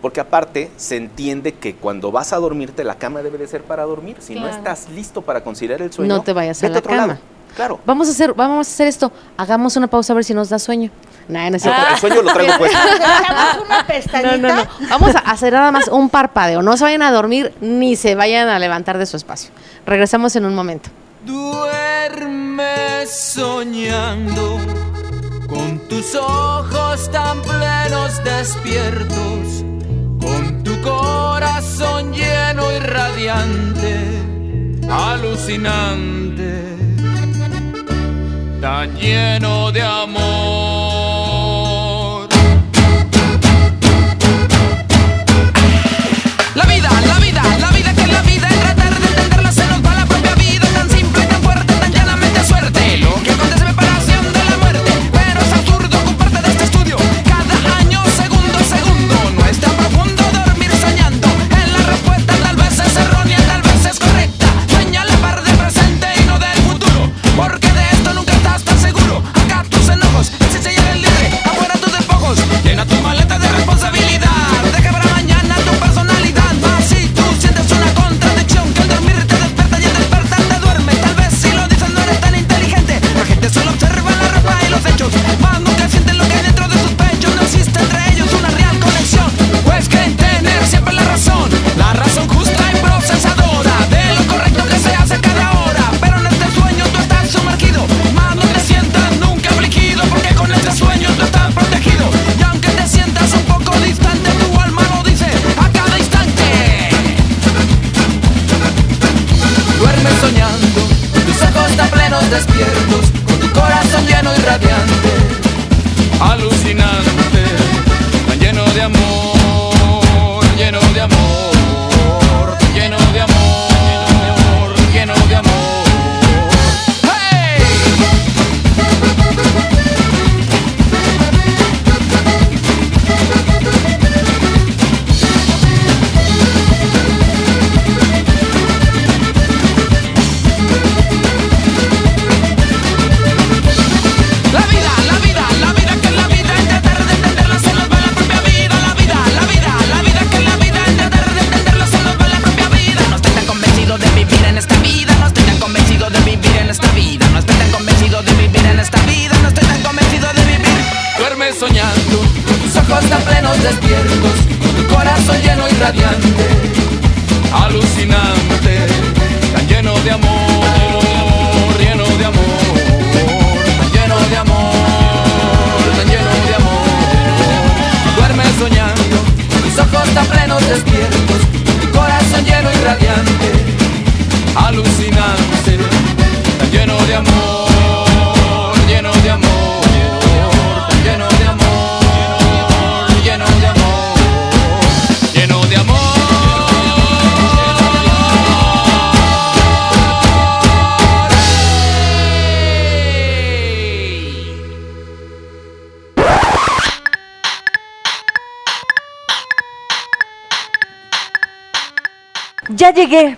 Porque 0.00 0.20
aparte 0.20 0.70
se 0.76 0.96
entiende 0.96 1.52
que 1.54 1.74
cuando 1.74 2.12
vas 2.12 2.32
a 2.32 2.36
dormirte, 2.36 2.84
la 2.84 2.94
cama 2.96 3.20
debe 3.22 3.36
de 3.36 3.48
ser 3.48 3.62
para 3.62 3.82
dormir. 3.82 4.16
Si 4.20 4.34
no 4.36 4.46
estás 4.48 4.88
listo 4.90 5.22
para 5.22 5.42
conciliar 5.42 5.82
el 5.82 5.92
sueño, 5.92 6.14
No 6.14 6.22
te 6.22 6.32
vayas 6.32 6.62
a 6.62 6.68
la 6.68 6.78
otro 6.78 6.94
lado. 6.94 7.08
cama. 7.08 7.20
Claro. 7.56 7.80
Vamos 7.84 8.06
a 8.06 8.12
hacer, 8.12 8.32
vamos 8.34 8.68
a 8.68 8.70
hacer 8.70 8.86
esto. 8.86 9.10
Hagamos 9.36 9.74
una 9.76 9.88
pausa 9.88 10.12
a 10.12 10.14
ver 10.14 10.24
si 10.24 10.34
nos 10.34 10.50
da 10.50 10.60
sueño. 10.60 10.90
Nah, 11.28 11.50
no 11.50 11.56
es 11.56 11.62
cierto. 11.62 11.80
El 11.92 11.98
sueño 11.98 12.22
lo 12.22 12.32
traigo 12.32 12.54
puesto. 12.58 12.78
Una 13.66 13.80
No, 13.80 13.86
pestañita. 13.86 14.36
no, 14.38 14.56
no. 14.56 14.66
Vamos 14.88 15.14
a 15.14 15.18
hacer 15.18 15.52
nada 15.52 15.70
más 15.70 15.88
un 15.88 16.08
parpadeo. 16.08 16.62
No 16.62 16.76
se 16.76 16.84
vayan 16.84 17.02
a 17.02 17.10
dormir 17.12 17.52
ni 17.60 17.96
se 17.96 18.14
vayan 18.14 18.48
a 18.48 18.58
levantar 18.58 18.96
de 18.98 19.04
su 19.06 19.16
espacio. 19.16 19.50
Regresamos 19.86 20.34
en 20.36 20.46
un 20.46 20.54
momento. 20.54 20.88
Duerme 21.24 23.06
soñando 23.06 24.58
con 25.48 25.78
tus 25.88 26.14
ojos 26.14 27.10
tan 27.10 27.40
plenos 27.42 28.22
despiertos, 28.24 29.64
con 30.20 30.62
tu 30.64 30.80
corazón 30.82 32.12
lleno 32.12 32.70
y 32.72 32.78
radiante, 32.80 33.96
alucinante, 34.90 36.62
tan 38.60 38.94
lleno 38.96 39.70
de 39.72 39.82
amor. 39.82 40.77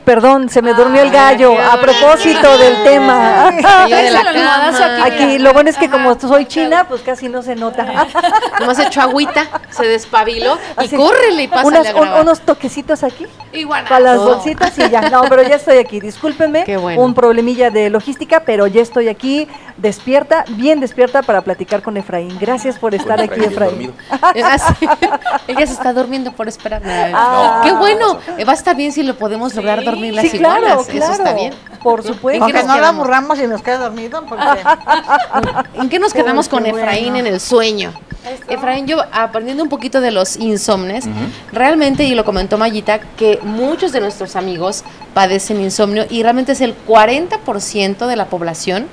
Perdón, 0.05 0.49
se 0.49 0.63
me 0.63 0.75
durmió 0.75 1.03
el 1.03 1.11
gallo. 1.11 1.55
A 1.61 1.81
propósito 1.81 2.57
del 2.59 2.83
tema. 2.85 3.51
De 3.51 3.63
la 4.11 4.23
cama. 4.25 5.05
aquí. 5.05 5.23
Aquí, 5.23 5.39
lo 5.39 5.53
bueno 5.53 5.71
es 5.71 5.77
que 5.77 5.89
como 5.89 6.19
soy 6.19 6.47
china, 6.47 6.87
pues 6.89 7.03
casi 7.03 7.29
no 7.29 7.43
se 7.43 7.55
nota. 7.57 7.87
Nomás 8.59 8.79
echó 8.79 9.01
agüita, 9.03 9.47
se 9.71 9.87
despabiló 9.87 10.59
y 10.81 10.85
Así, 10.87 10.97
córrele 10.97 11.45
y 11.45 11.49
pásale 11.49 11.69
unas- 11.69 11.87
a 11.89 11.95
un- 11.97 12.01
grabar. 12.03 12.23
unos 12.23 12.41
toquecitos 12.41 13.03
aquí 13.03 13.27
Igual. 13.53 13.85
para 13.85 14.01
las 14.01 14.19
bolsitas 14.19 14.77
y 14.79 14.89
ya. 14.91 15.03
No, 15.11 15.23
pero 15.29 15.43
ya 15.43 15.57
estoy 15.57 15.79
aquí. 15.79 16.01
Discúlpenme, 16.01 16.65
Qué 16.65 16.77
bueno. 16.77 17.03
un 17.03 17.15
problemilla 17.15 17.71
de 17.71 17.91
logística, 17.91 18.41
pero 18.41 18.67
ya 18.67 18.83
estoy 18.83 19.09
aquí, 19.09 19.49
despierta, 19.77 20.45
bien 20.51 20.81
despierta 20.81 21.23
para 21.23 21.41
platicar 21.43 21.83
con 21.83 21.97
Efraín. 21.97 22.37
Gracias 22.41 22.79
por 22.79 22.95
estar 22.95 23.17
Con 23.17 23.31
aquí, 23.31 23.41
Efraín. 23.45 23.71
dormido. 23.71 23.93
Ah, 24.43 24.59
sí. 24.59 24.87
Ella 25.49 25.67
se 25.67 25.73
está 25.73 25.93
durmiendo 25.93 26.33
por 26.33 26.49
esperar. 26.49 26.83
Ah. 27.15 27.61
Qué 27.65 27.73
bueno. 27.73 28.19
Eh, 28.39 28.45
Va 28.45 28.53
a 28.53 28.55
estar 28.57 28.75
bien 28.77 28.93
si 28.93 29.03
lo 29.03 29.17
podemos 29.17 29.55
lograr 29.55 29.83
dormir 29.91 30.15
las 30.15 30.29
Sí, 30.29 30.39
claro, 30.39 30.67
iguanas. 30.67 30.87
claro. 30.87 31.13
Eso 31.13 31.23
está 31.23 31.35
bien. 31.35 31.55
Por 31.83 32.03
supuesto. 32.03 32.29
¿En 32.47 32.53
qué 32.53 32.59
Aunque 32.59 32.59
nos 32.59 32.67
no 32.67 32.75
quedamos? 32.75 33.01
aburramos 33.01 33.39
y 33.41 33.47
nos 33.47 33.63
quede 33.63 33.79
dormido, 33.79 34.23
porque 34.29 34.45
¿En 35.75 35.89
qué 35.89 35.99
nos 35.99 36.13
quedamos 36.13 36.47
Uy, 36.47 36.51
con 36.51 36.67
Efraín 36.67 37.13
bueno. 37.13 37.19
en 37.19 37.27
el 37.35 37.41
sueño? 37.41 37.93
Efraín, 38.49 38.87
yo 38.87 38.99
aprendiendo 39.13 39.63
un 39.63 39.71
poquito 39.71 40.01
de 40.03 40.11
los 40.11 40.37
insomnes, 40.37 41.07
realmente, 41.53 42.05
y 42.05 42.15
lo 42.15 42.25
comentó 42.25 42.59
Mayita, 42.59 43.01
que 43.17 43.39
muchos 43.43 43.93
de 43.93 44.01
nuestros 44.01 44.37
amigos 44.37 44.85
padecen 45.15 45.61
insomnio 45.63 46.05
y 46.11 46.23
realmente 46.23 46.53
es 46.53 46.61
el 46.61 46.75
40% 46.87 48.07
de 48.07 48.17
la 48.17 48.27
población 48.27 48.87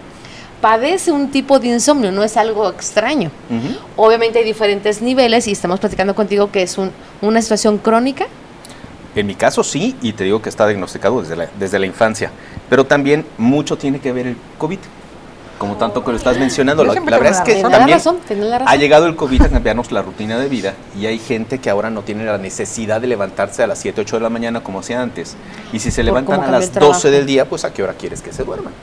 padece 0.61 1.11
un 1.11 1.29
tipo 1.29 1.59
de 1.59 1.67
insomnio, 1.67 2.11
no 2.11 2.23
es 2.23 2.35
algo 2.35 2.67
extraño. 2.69 3.29
Ujú. 3.49 4.05
Obviamente 4.07 4.39
hay 4.39 4.45
diferentes 4.45 5.03
niveles 5.03 5.47
y 5.47 5.51
estamos 5.51 5.79
platicando 5.79 6.15
contigo 6.15 6.51
que 6.51 6.63
es 6.63 6.79
un- 6.79 6.91
una 7.21 7.43
situación 7.43 7.77
crónica. 7.77 8.25
En 9.17 9.25
mi 9.25 9.33
caso 9.33 9.63
sí, 9.63 9.95
y 10.03 10.13
te 10.13 10.25
digo 10.25 10.43
que 10.43 10.49
está 10.49 10.67
diagnosticado 10.67 11.21
desde 11.21 11.35
la, 11.35 11.49
desde 11.57 11.79
la 11.79 11.87
infancia, 11.87 12.29
pero 12.69 12.85
también 12.85 13.25
mucho 13.39 13.75
tiene 13.75 13.99
que 13.99 14.13
ver 14.13 14.27
el 14.27 14.37
COVID, 14.59 14.77
como 15.57 15.75
tanto 15.75 16.05
que 16.05 16.11
lo 16.11 16.17
estás 16.17 16.37
mencionando. 16.37 16.83
La, 16.83 16.93
la 16.93 17.01
verdad 17.01 17.31
es 17.31 17.41
que 17.41 17.63
también 17.63 17.97
razón, 17.97 18.19
ha 18.63 18.75
llegado 18.75 19.07
el 19.07 19.15
COVID 19.15 19.41
a 19.41 19.49
cambiarnos 19.49 19.91
la 19.91 20.03
rutina 20.03 20.37
de 20.37 20.47
vida 20.47 20.75
y 20.95 21.07
hay 21.07 21.17
gente 21.17 21.57
que 21.57 21.71
ahora 21.71 21.89
no 21.89 22.03
tiene 22.03 22.25
la 22.25 22.37
necesidad 22.37 23.01
de 23.01 23.07
levantarse 23.07 23.63
a 23.63 23.67
las 23.67 23.79
7, 23.79 24.01
8 24.01 24.17
de 24.17 24.21
la 24.21 24.29
mañana 24.29 24.61
como 24.61 24.81
hacía 24.81 25.01
antes. 25.01 25.35
Y 25.73 25.79
si 25.79 25.89
se 25.89 26.01
Por 26.01 26.05
levantan 26.05 26.43
a 26.43 26.51
las 26.51 26.65
el 26.65 26.69
trabajo. 26.69 26.93
12 26.93 27.09
del 27.09 27.25
día, 27.25 27.49
pues 27.49 27.65
a 27.65 27.73
qué 27.73 27.81
hora 27.81 27.95
quieres 27.95 28.21
que 28.21 28.31
se 28.31 28.43
duerman. 28.43 28.73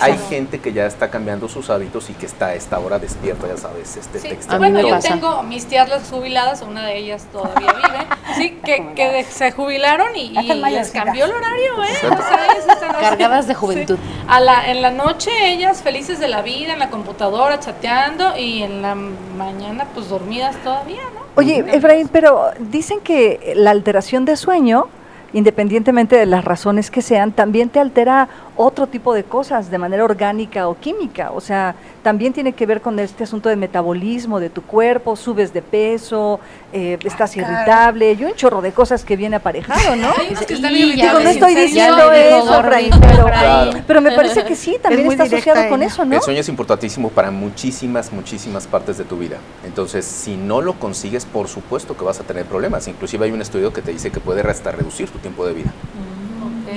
Hay 0.00 0.18
gente 0.28 0.60
que 0.60 0.72
ya 0.72 0.86
está 0.86 1.10
cambiando 1.10 1.48
sus 1.48 1.70
hábitos 1.70 2.10
y 2.10 2.14
que 2.14 2.26
está 2.26 2.46
a 2.46 2.54
esta 2.54 2.78
hora 2.78 2.98
despierta, 2.98 3.46
ya 3.48 3.56
sabes, 3.56 3.96
este 3.96 4.18
Sí, 4.20 4.28
texto. 4.28 4.58
Bueno, 4.58 4.80
yo 4.80 4.90
pasa. 4.90 5.08
tengo 5.10 5.42
mis 5.42 5.66
tías 5.66 5.88
las 5.88 6.08
jubiladas, 6.08 6.62
una 6.62 6.84
de 6.86 6.98
ellas 6.98 7.26
todavía 7.32 7.72
vive, 7.72 8.06
sí, 8.36 8.58
que, 8.64 9.24
se 9.30 9.52
jubilaron 9.52 10.14
y, 10.16 10.38
y 10.38 10.54
les 10.70 10.90
cambió 10.90 11.24
el 11.24 11.32
horario, 11.32 11.82
¿eh? 11.84 11.96
O 12.06 12.16
sea, 12.22 12.44
ellas 12.46 12.68
están 12.68 12.90
así. 12.90 13.00
Cargadas 13.00 13.46
de 13.46 13.54
juventud. 13.54 13.96
Sí. 13.96 14.24
A 14.28 14.40
la, 14.40 14.70
en 14.70 14.82
la 14.82 14.90
noche 14.90 15.30
ellas 15.52 15.82
felices 15.82 16.18
de 16.20 16.28
la 16.28 16.42
vida, 16.42 16.72
en 16.72 16.78
la 16.78 16.90
computadora 16.90 17.60
chateando 17.60 18.36
y 18.36 18.62
en 18.62 18.82
la 18.82 18.94
mañana 18.94 19.86
pues 19.94 20.08
dormidas 20.08 20.56
todavía, 20.62 21.02
¿no? 21.14 21.20
Oye, 21.34 21.64
Efraín, 21.72 22.08
pero 22.08 22.50
dicen 22.58 23.00
que 23.00 23.52
la 23.54 23.70
alteración 23.70 24.24
de 24.24 24.36
sueño, 24.36 24.86
independientemente 25.32 26.16
de 26.16 26.26
las 26.26 26.44
razones 26.44 26.90
que 26.90 27.02
sean, 27.02 27.32
también 27.32 27.68
te 27.68 27.78
altera 27.78 28.28
otro 28.60 28.88
tipo 28.88 29.14
de 29.14 29.22
cosas 29.22 29.70
de 29.70 29.78
manera 29.78 30.02
orgánica 30.04 30.68
o 30.68 30.76
química. 30.76 31.30
O 31.30 31.40
sea, 31.40 31.76
también 32.02 32.32
tiene 32.32 32.52
que 32.52 32.66
ver 32.66 32.80
con 32.80 32.98
este 32.98 33.22
asunto 33.22 33.48
de 33.48 33.54
metabolismo 33.54 34.40
de 34.40 34.50
tu 34.50 34.62
cuerpo, 34.62 35.14
subes 35.14 35.52
de 35.52 35.62
peso, 35.62 36.40
eh, 36.72 36.98
estás 37.04 37.36
irritable 37.36 38.12
y 38.12 38.24
un 38.24 38.34
chorro 38.34 38.60
de 38.60 38.72
cosas 38.72 39.04
que 39.04 39.16
viene 39.16 39.36
aparejado, 39.36 39.94
¿no? 39.94 40.08
Hay 40.18 40.28
unos 40.30 40.44
que 40.44 40.54
están 40.54 40.74
Y 40.74 40.78
ya 40.80 40.86
irritables. 40.86 41.12
Digo, 41.12 41.20
no 41.22 41.30
estoy 41.30 41.54
diciendo 41.54 42.12
eso, 42.12 42.62
pero, 43.00 43.24
Claro. 43.26 43.70
pero 43.86 44.00
me 44.00 44.10
parece 44.12 44.44
que 44.44 44.56
sí, 44.56 44.76
también 44.82 45.04
muy 45.04 45.14
está 45.14 45.24
asociado 45.24 45.68
con 45.68 45.80
ella. 45.80 45.92
eso, 45.92 46.04
¿no? 46.04 46.16
El 46.16 46.22
sueño 46.22 46.40
es 46.40 46.48
importantísimo 46.48 47.10
para 47.10 47.30
muchísimas, 47.30 48.12
muchísimas 48.12 48.66
partes 48.66 48.98
de 48.98 49.04
tu 49.04 49.18
vida. 49.18 49.36
Entonces, 49.64 50.04
si 50.04 50.36
no 50.36 50.60
lo 50.62 50.74
consigues, 50.74 51.24
por 51.26 51.46
supuesto 51.46 51.96
que 51.96 52.04
vas 52.04 52.18
a 52.18 52.24
tener 52.24 52.44
problemas. 52.44 52.88
Inclusive 52.88 53.24
hay 53.26 53.30
un 53.30 53.40
estudio 53.40 53.72
que 53.72 53.82
te 53.82 53.92
dice 53.92 54.10
que 54.10 54.18
puede 54.18 54.40
hasta 54.48 54.72
reducir 54.72 55.08
tu 55.10 55.18
tiempo 55.18 55.46
de 55.46 55.52
vida. 55.52 55.70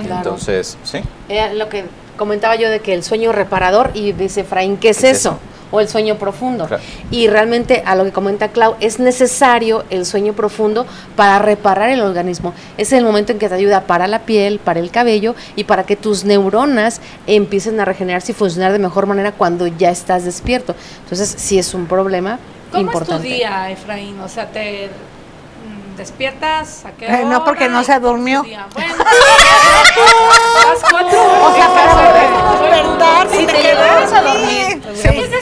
Claro. 0.05 0.17
Entonces, 0.17 0.77
sí. 0.83 0.99
Era 1.29 1.53
lo 1.53 1.69
que 1.69 1.85
comentaba 2.17 2.55
yo 2.55 2.69
de 2.69 2.79
que 2.81 2.93
el 2.93 3.03
sueño 3.03 3.31
reparador 3.31 3.91
y 3.93 4.11
dice 4.11 4.41
Efraín, 4.41 4.77
¿qué 4.77 4.89
es, 4.89 4.99
¿Qué 4.99 5.09
es 5.09 5.19
eso? 5.19 5.29
eso? 5.29 5.39
O 5.73 5.79
el 5.79 5.87
sueño 5.87 6.15
profundo. 6.15 6.65
Claro. 6.65 6.83
Y 7.11 7.27
realmente 7.29 7.81
a 7.85 7.95
lo 7.95 8.03
que 8.03 8.11
comenta 8.11 8.49
Clau, 8.49 8.75
es 8.81 8.99
necesario 8.99 9.85
el 9.89 10.05
sueño 10.05 10.33
profundo 10.33 10.85
para 11.15 11.39
reparar 11.39 11.89
el 11.89 12.01
organismo. 12.01 12.53
Es 12.77 12.91
el 12.91 13.05
momento 13.05 13.31
en 13.31 13.39
que 13.39 13.47
te 13.47 13.55
ayuda 13.55 13.81
para 13.87 14.07
la 14.07 14.19
piel, 14.19 14.59
para 14.59 14.81
el 14.81 14.91
cabello 14.91 15.33
y 15.55 15.63
para 15.63 15.85
que 15.85 15.95
tus 15.95 16.25
neuronas 16.25 16.99
empiecen 17.25 17.79
a 17.79 17.85
regenerarse 17.85 18.33
y 18.33 18.35
funcionar 18.35 18.73
de 18.73 18.79
mejor 18.79 19.05
manera 19.05 19.31
cuando 19.31 19.65
ya 19.65 19.89
estás 19.91 20.25
despierto. 20.25 20.75
Entonces, 21.03 21.33
sí 21.37 21.57
es 21.57 21.73
un 21.73 21.85
problema 21.85 22.37
¿Cómo 22.71 22.83
importante. 22.83 23.27
es 23.27 23.31
tu 23.31 23.37
día, 23.37 23.71
Efraín? 23.71 24.19
O 24.19 24.27
sea, 24.27 24.47
te 24.47 24.89
despiertas 26.01 26.83
a 26.85 26.91
qué 26.93 27.05
Eh, 27.05 27.25
no, 27.25 27.43
porque 27.45 27.65
hora? 27.65 27.73
no 27.73 27.83
se 27.83 27.99
durmió. 27.99 28.43
¿Cómo? 28.43 28.85
Bueno, 29.93 30.71
las 30.73 30.79
cuatro 30.89 31.19
O 31.21 31.53
sea, 31.53 31.69
horas. 31.69 31.69
para 31.69 32.13
despertar, 32.51 33.27
Si 33.29 33.45
te 33.45 33.61
llegaras 33.61 34.13
a 34.13 34.21
dormir, 34.21 34.81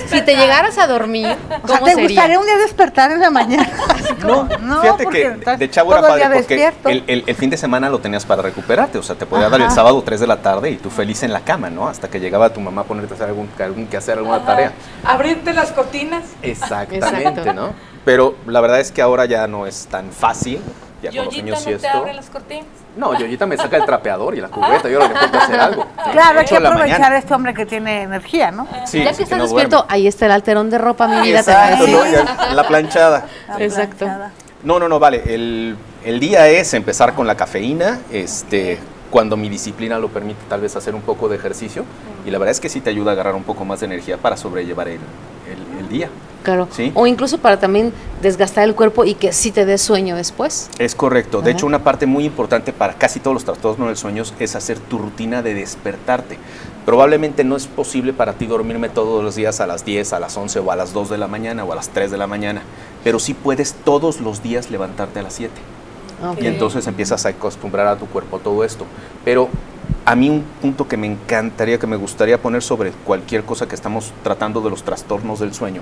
si 0.10 0.22
te 0.22 0.36
llegaras 0.36 0.78
a 0.78 0.88
dormir, 0.88 1.28
O 1.64 1.68
sea, 1.68 1.78
¿cómo 1.80 1.86
¿te 1.86 1.92
sería? 1.96 2.08
gustaría 2.08 2.40
un 2.40 2.46
día 2.46 2.58
despertar 2.58 3.12
en 3.12 3.20
la 3.22 3.30
mañana? 3.30 3.70
No, 4.20 4.48
No, 4.60 4.82
fíjate 4.82 5.06
que 5.08 5.30
de 5.58 5.70
chavo 5.70 5.94
era 5.94 6.02
padre 6.02 6.26
porque 6.34 6.74
el, 6.86 7.04
el- 7.08 7.24
el 7.26 7.36
fin 7.36 7.50
de 7.50 7.56
semana 7.58 7.90
lo 7.90 8.00
tenías 8.00 8.26
para 8.26 8.42
recuperarte, 8.42 8.98
o 8.98 9.04
sea, 9.04 9.16
te 9.16 9.26
podía 9.26 9.48
dar 9.50 9.62
el 9.62 9.72
sábado 9.72 10.02
3 10.04 10.20
de 10.20 10.28
la 10.28 10.38
tarde 10.42 10.72
y 10.72 10.76
tú 10.78 10.90
feliz 10.90 11.24
en 11.24 11.32
la 11.32 11.40
cama, 11.42 11.70
¿no? 11.70 11.88
Hasta 11.88 12.10
que 12.10 12.20
llegaba 12.20 12.52
tu 12.52 12.60
mamá 12.60 12.82
a 12.82 12.84
ponerte 12.84 13.14
a 13.14 13.16
hacer 13.16 13.28
algún, 13.30 13.50
algún 13.64 13.88
que 13.88 13.96
hacer, 13.98 14.18
alguna 14.18 14.44
tarea. 14.46 14.74
Abrirte 15.06 15.54
las 15.54 15.72
cortinas. 15.72 16.24
Exactamente, 16.42 17.28
Exacto. 17.30 17.54
¿no? 17.54 17.74
Pero 18.06 18.36
la 18.48 18.62
verdad 18.62 18.80
es 18.80 18.92
que 18.92 19.02
ahora 19.02 19.26
ya 19.26 19.48
no 19.48 19.66
es 19.68 19.88
tan 19.88 20.12
fácil, 20.12 20.60
ya 21.02 21.12
con 21.12 21.26
los 21.26 21.34
niños 21.36 21.66
no 21.66 21.72
y 21.72 21.76
te 21.76 21.88
esto. 21.88 21.98
abre 21.98 22.14
las 22.14 22.30
cortinas. 22.30 22.66
No, 22.98 23.18
Yoyita 23.18 23.46
me 23.46 23.56
saca 23.56 23.78
el 23.78 23.86
trapeador 23.86 24.36
y 24.36 24.42
la 24.42 24.50
cubeta, 24.50 24.90
yo 24.90 25.00
le 25.00 25.10
pongo 25.10 25.38
a 25.38 25.44
hacer 25.44 25.60
algo. 25.60 25.86
Claro, 26.12 26.40
hay 26.40 26.46
que 26.46 26.58
aprovechar 26.58 27.14
a 27.14 27.18
este 27.18 27.34
hombre 27.34 27.54
que 27.54 27.66
tiene 27.66 28.02
energía, 28.04 28.52
¿no? 28.52 28.68
Sí, 28.86 29.04
ya 29.04 29.12
sí, 29.12 29.18
que 29.18 29.24
estás 29.24 29.38
no 29.38 29.44
despierto, 29.44 29.78
duerme. 29.78 29.94
ahí 29.94 30.08
está 30.08 30.26
el 30.26 30.32
alterón 30.32 30.70
de 30.70 30.78
ropa, 30.80 31.08
mi 31.08 31.22
vida. 31.22 31.44
te 31.44 31.52
Exacto. 31.52 31.88
¿no? 31.88 32.06
Ya, 32.12 32.54
la 32.54 32.68
planchada. 32.68 33.26
La 33.48 33.64
Exacto. 33.64 33.98
planchada. 33.98 34.32
No, 34.64 34.80
no, 34.80 34.90
no, 34.90 35.00
vale. 35.00 35.22
El, 35.34 35.78
el 36.04 36.20
día 36.20 36.48
es 36.50 36.74
empezar 36.74 37.14
con 37.14 37.28
la 37.28 37.36
cafeína, 37.36 38.00
este, 38.12 38.80
cuando 39.12 39.38
mi 39.38 39.50
disciplina 39.50 39.98
lo 40.00 40.10
permite, 40.10 40.40
tal 40.50 40.62
vez 40.62 40.76
hacer 40.76 40.96
un 40.96 41.02
poco 41.02 41.30
de 41.30 41.36
ejercicio. 41.38 41.86
Y 42.26 42.32
la 42.32 42.40
verdad 42.40 42.52
es 42.52 42.60
que 42.60 42.70
sí 42.70 42.82
te 42.82 42.90
ayuda 42.90 43.12
a 43.12 43.14
agarrar 43.14 43.36
un 43.36 43.44
poco 43.44 43.64
más 43.66 43.80
de 43.80 43.86
energía 43.86 44.18
para 44.18 44.36
sobrellevar 44.36 44.88
el, 44.90 45.00
el- 45.90 45.94
día. 45.98 46.10
Claro. 46.42 46.70
Sí. 46.72 46.92
O 46.96 47.06
incluso 47.06 47.38
para 47.40 47.60
también 47.60 47.92
desgastar 48.22 48.64
el 48.64 48.74
cuerpo 48.74 49.04
y 49.04 49.14
que 49.14 49.34
sí 49.34 49.52
te 49.52 49.66
dé 49.66 49.78
sueño 49.78 50.16
después. 50.16 50.70
Es 50.80 50.96
correcto. 50.96 51.42
De 51.42 51.50
Ajá. 51.52 51.58
hecho, 51.58 51.66
una 51.66 51.84
parte 51.84 52.06
muy 52.06 52.24
importante 52.24 52.72
para 52.72 52.94
casi 52.94 53.20
todos 53.20 53.34
los 53.34 53.44
trastornos 53.44 53.88
del 53.90 53.98
sueño 53.98 54.24
es 54.40 54.56
hacer 54.56 54.80
tu 54.80 54.98
rutina 55.00 55.42
de 55.42 55.54
despertarte. 55.54 56.38
Probablemente 56.86 57.44
no 57.44 57.58
es 57.58 57.68
posible 57.68 58.14
para 58.14 58.34
ti 58.34 58.48
dormirme 58.48 58.88
todos 58.88 59.22
los 59.22 59.36
días 59.36 59.60
a 59.60 59.68
las 59.68 59.84
10, 59.84 60.14
a 60.14 60.20
las 60.20 60.38
11 60.38 60.60
o 60.60 60.72
a 60.72 60.78
las 60.78 60.94
2 60.94 61.10
de 61.10 61.18
la 61.18 61.28
mañana 61.28 61.66
o 61.66 61.74
a 61.74 61.76
las 61.76 61.90
3 61.90 62.10
de 62.10 62.18
la 62.18 62.26
mañana, 62.26 62.62
pero 63.04 63.20
sí 63.20 63.34
puedes 63.34 63.74
todos 63.84 64.22
los 64.22 64.42
días 64.42 64.72
levantarte 64.72 65.20
a 65.20 65.24
las 65.24 65.34
7. 65.34 65.54
Y 66.40 66.48
entonces 66.48 66.86
empiezas 66.88 67.26
a 67.26 67.30
acostumbrar 67.30 67.88
a 67.88 67.96
tu 67.96 68.06
cuerpo 68.08 68.38
a 68.38 68.40
todo 68.40 68.64
esto. 68.64 68.86
Pero 69.24 69.50
a 70.06 70.16
mí 70.16 70.30
un 70.30 70.44
punto 70.62 70.88
que 70.88 70.98
me 70.98 71.08
encantaría, 71.08 71.78
que 71.78 71.88
me 71.88 71.96
gustaría 71.96 72.42
poner 72.42 72.64
sobre 72.64 72.92
cualquier 72.92 73.44
cosa 73.44 73.68
que 73.68 73.76
estamos 73.76 74.12
tratando 74.24 74.62
de 74.62 74.70
los 74.70 74.84
trastornos 74.84 75.40
del 75.40 75.54
sueño, 75.54 75.82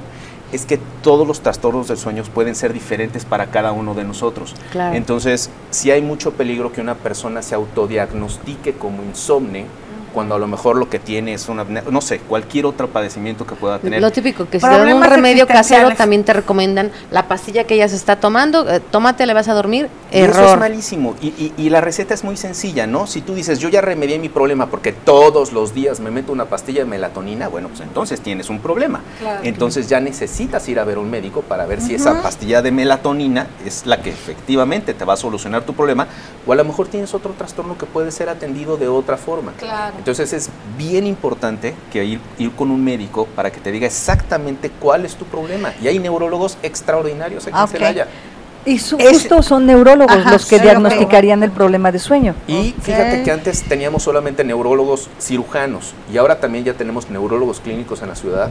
es 0.52 0.66
que 0.66 0.80
todos 1.02 1.28
los 1.28 1.42
trastornos 1.42 1.88
del 1.88 1.98
sueño 1.98 2.24
pueden 2.34 2.56
ser 2.56 2.74
diferentes 2.74 3.26
para 3.26 3.48
cada 3.48 3.72
uno 3.72 3.94
de 3.94 4.04
nosotros. 4.04 4.56
Claro. 4.72 4.96
Entonces, 4.96 5.50
sí 5.70 5.92
hay 5.92 6.02
mucho 6.02 6.34
peligro 6.34 6.72
que 6.72 6.82
una 6.82 6.96
persona 6.96 7.42
se 7.42 7.56
autodiagnostique 7.56 8.74
como 8.74 9.04
insomne 9.04 9.66
cuando 10.14 10.36
a 10.36 10.40
lo 10.40 10.48
mejor 10.48 10.78
lo 10.78 10.90
que 10.90 11.00
tiene 11.00 11.34
es 11.34 11.48
una, 11.50 11.64
no 11.64 12.02
sé, 12.02 12.20
cualquier 12.20 12.66
otro 12.66 12.88
padecimiento 12.88 13.46
que 13.46 13.56
pueda 13.56 13.80
tener. 13.80 14.02
Lo 14.02 14.12
típico, 14.12 14.46
que 14.50 14.60
si 14.60 14.66
te 14.66 14.72
dan 14.72 14.94
un 14.94 15.04
remedio 15.04 15.48
casero, 15.48 15.92
también 15.96 16.24
te 16.24 16.34
recomiendan 16.34 16.92
la 17.12 17.28
pastilla 17.28 17.66
que 17.66 17.76
ella 17.76 17.88
se 17.88 17.96
está 17.96 18.16
tomando, 18.18 18.70
eh, 18.70 18.80
tómate, 18.80 19.26
le 19.26 19.34
vas 19.34 19.48
a 19.48 19.54
dormir, 19.54 19.90
Y 20.12 20.20
eso 20.20 20.32
es 20.32 20.38
error. 20.38 20.60
malísimo. 20.60 21.16
Y, 21.22 21.28
y- 21.28 21.54
y 21.58 21.70
la 21.70 21.82
receta 21.82 22.14
es 22.14 22.24
muy 22.24 22.38
sencilla, 22.38 22.88
¿no? 22.88 23.08
Si 23.08 23.22
tú 23.22 23.36
dices, 23.36 23.60
yo 23.60 23.70
ya 23.70 23.82
remedié 23.82 24.20
mi 24.20 24.30
problema 24.30 24.68
porque 24.68 24.92
todos 24.94 25.52
los 25.54 25.74
días 25.74 26.00
me 26.00 26.12
meto 26.12 26.32
una 26.32 26.46
pastilla 26.46 26.80
de 26.80 26.86
melatonina, 26.86 27.48
bueno, 27.48 27.68
pues 27.70 27.82
entonces 27.82 28.22
tienes 28.22 28.50
un 28.50 28.60
problema. 28.60 29.02
Claro. 29.20 29.42
Entonces 29.44 29.88
ya 29.90 30.00
necesitas 30.00 30.68
ir 30.70 30.80
a 30.80 30.84
ver 30.84 30.98
un 30.98 31.10
médico 31.10 31.42
para 31.42 31.66
ver 31.66 31.82
si 31.82 31.96
esa 31.96 32.22
pastilla 32.22 32.62
de 32.62 32.72
melatonina 32.72 33.48
es 33.66 33.86
la 33.86 34.02
que 34.02 34.10
efectivamente 34.10 34.94
te 34.94 35.06
va 35.06 35.14
a 35.14 35.18
solucionar 35.18 35.64
tu 35.64 35.74
problema 35.74 36.08
o 36.46 36.54
a 36.54 36.56
lo 36.56 36.64
mejor 36.64 36.88
tienes 36.88 37.14
otro 37.14 37.34
trastorno 37.38 37.78
que 37.78 37.86
puede 37.86 38.12
ser 38.12 38.30
atendido 38.30 38.78
de 38.78 38.88
otra 38.88 39.18
forma. 39.18 39.52
Claro. 39.58 39.96
Entonces 40.08 40.32
es 40.32 40.50
bien 40.78 41.06
importante 41.06 41.74
que 41.92 42.06
ir, 42.06 42.22
ir 42.40 42.52
con 42.54 42.72
un 42.72 42.82
médico 42.82 43.28
para 43.36 43.52
que 43.52 43.60
te 43.60 43.74
diga 43.74 43.88
exactamente 43.88 44.70
cuál 44.70 45.04
es 45.04 45.16
tu 45.16 45.26
problema. 45.26 45.74
Y 45.82 45.90
hay 45.90 46.00
neurólogos 46.00 46.58
extraordinarios 46.64 47.46
aquí 47.46 47.54
Ah, 47.54 47.64
en. 47.64 47.68
Celaya. 47.68 48.08
Y 48.66 48.80
su- 48.80 48.98
justo 48.98 49.44
son 49.44 49.66
neurólogos 49.66 50.16
Ajá, 50.16 50.32
los 50.32 50.46
que 50.46 50.60
diagnosticarían 50.60 51.44
el 51.44 51.52
problema 51.52 51.92
de 51.92 52.00
sueño. 52.00 52.36
Y 52.48 52.74
fíjate 52.82 53.24
que 53.24 53.32
antes 53.32 53.64
teníamos 53.64 54.04
solamente 54.04 54.46
neurólogos 54.46 55.10
cirujanos 55.20 55.94
y 56.14 56.16
ahora 56.18 56.40
también 56.40 56.64
ya 56.64 56.74
tenemos 56.74 57.10
neurólogos 57.10 57.60
clínicos 57.60 58.02
en 58.02 58.08
la 58.08 58.16
ciudad 58.16 58.50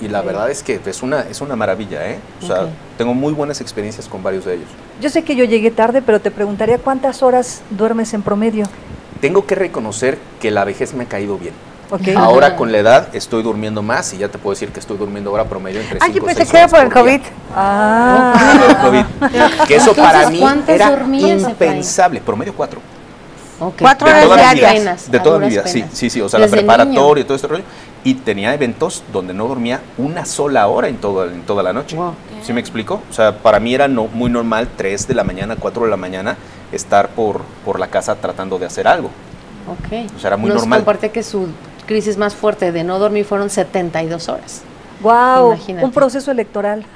y 0.00 0.08
la 0.08 0.22
verdad 0.22 0.50
es 0.50 0.64
que 0.64 0.80
es 0.84 1.02
una, 1.04 1.20
es 1.20 1.40
una 1.40 1.54
maravilla, 1.54 2.04
¿eh? 2.10 2.18
O 2.42 2.46
sea, 2.48 2.66
tengo 2.98 3.14
muy 3.14 3.32
buenas 3.32 3.60
experiencias 3.60 4.08
con 4.08 4.24
varios 4.24 4.44
de 4.44 4.54
ellos. 4.54 4.68
Yo 5.00 5.08
sé 5.08 5.22
que 5.22 5.36
yo 5.36 5.44
llegué 5.44 5.70
tarde, 5.70 6.02
pero 6.02 6.20
te 6.20 6.32
preguntaría 6.32 6.78
cuántas 6.78 7.22
horas 7.22 7.62
duermes 7.70 8.12
en 8.12 8.22
promedio. 8.22 8.66
Tengo 9.20 9.46
que 9.46 9.54
reconocer 9.54 10.18
que 10.40 10.50
la 10.50 10.64
vejez 10.64 10.94
me 10.94 11.04
ha 11.04 11.08
caído 11.08 11.38
bien. 11.38 11.54
¿ok? 11.90 12.08
Ahora 12.16 12.56
con 12.56 12.72
la 12.72 12.78
edad 12.78 13.08
estoy 13.14 13.42
durmiendo 13.44 13.80
más 13.82 14.12
y 14.12 14.18
ya 14.18 14.28
te 14.28 14.38
puedo 14.38 14.54
decir 14.54 14.70
que 14.70 14.80
estoy 14.80 14.96
durmiendo 14.96 15.30
ahora 15.30 15.44
promedio 15.44 15.80
entre 15.80 15.98
Ay, 16.00 16.12
5 16.12 16.16
yo 16.18 16.22
o 16.22 16.26
pensé 16.26 16.44
6 16.44 16.50
que 16.50 16.56
era 16.56 16.66
horas 16.66 16.72
por 16.72 16.86
el 16.86 16.92
COVID. 16.92 17.20
día. 17.20 17.30
Ah, 17.54 18.78
COVID. 18.84 19.04
Que 19.68 19.76
eso 19.76 19.90
Entonces, 19.90 20.04
para 20.04 20.30
mí 20.30 20.38
¿cuántas 20.40 20.68
era 20.74 21.04
impensable. 21.04 22.20
Promedio 22.20 22.54
4. 22.54 22.80
Ok. 23.58 23.74
Cuatro 23.80 24.06
De 24.08 24.14
horas 24.14 24.24
toda 24.26 24.36
mi 24.36 24.42
vida. 24.42 24.52
diarias. 24.54 24.74
Penas, 24.84 25.10
De 25.10 25.18
a 25.18 25.22
toda 25.22 25.38
mi 25.38 25.48
vida, 25.48 25.66
sí, 25.66 25.80
penas. 25.80 25.96
sí, 25.96 26.10
sí. 26.10 26.20
O 26.20 26.28
sea, 26.28 26.38
la 26.40 26.46
Desde 26.46 26.58
preparatoria 26.58 27.00
niño. 27.00 27.18
y 27.20 27.24
todo 27.24 27.34
este 27.36 27.46
rollo. 27.48 27.64
Y 28.04 28.14
tenía 28.14 28.52
eventos 28.52 29.02
donde 29.12 29.32
no 29.32 29.48
dormía 29.48 29.80
una 29.96 30.24
sola 30.26 30.66
hora 30.66 30.88
en, 30.88 30.96
todo, 30.98 31.24
en 31.24 31.42
toda 31.42 31.62
la 31.62 31.72
noche. 31.72 31.96
Wow. 31.96 32.14
¿Sí 32.44 32.52
me 32.52 32.60
explico? 32.60 33.00
O 33.10 33.12
sea, 33.12 33.38
para 33.38 33.58
mí 33.58 33.74
era 33.74 33.88
no, 33.88 34.08
muy 34.08 34.28
normal 34.30 34.68
3 34.76 35.08
de 35.08 35.14
la 35.14 35.24
mañana, 35.24 35.56
4 35.58 35.84
de 35.84 35.90
la 35.90 35.96
mañana, 35.96 36.36
estar 36.76 37.08
por, 37.08 37.42
por 37.64 37.78
la 37.80 37.88
casa 37.88 38.14
tratando 38.16 38.58
de 38.58 38.66
hacer 38.66 38.86
algo. 38.86 39.08
Ok. 39.68 40.10
O 40.14 40.18
sea, 40.18 40.28
era 40.28 40.36
muy 40.36 40.48
Nos 40.50 40.58
normal. 40.62 40.78
comparte 40.80 41.10
que 41.10 41.22
su 41.22 41.48
crisis 41.86 42.16
más 42.16 42.34
fuerte 42.34 42.72
de 42.72 42.84
no 42.84 42.98
dormir 42.98 43.24
fueron 43.24 43.50
72 43.50 44.28
horas. 44.28 44.62
wow, 45.00 45.52
Imagínate. 45.54 45.84
un 45.86 45.92
proceso 45.92 46.30
electoral. 46.30 46.84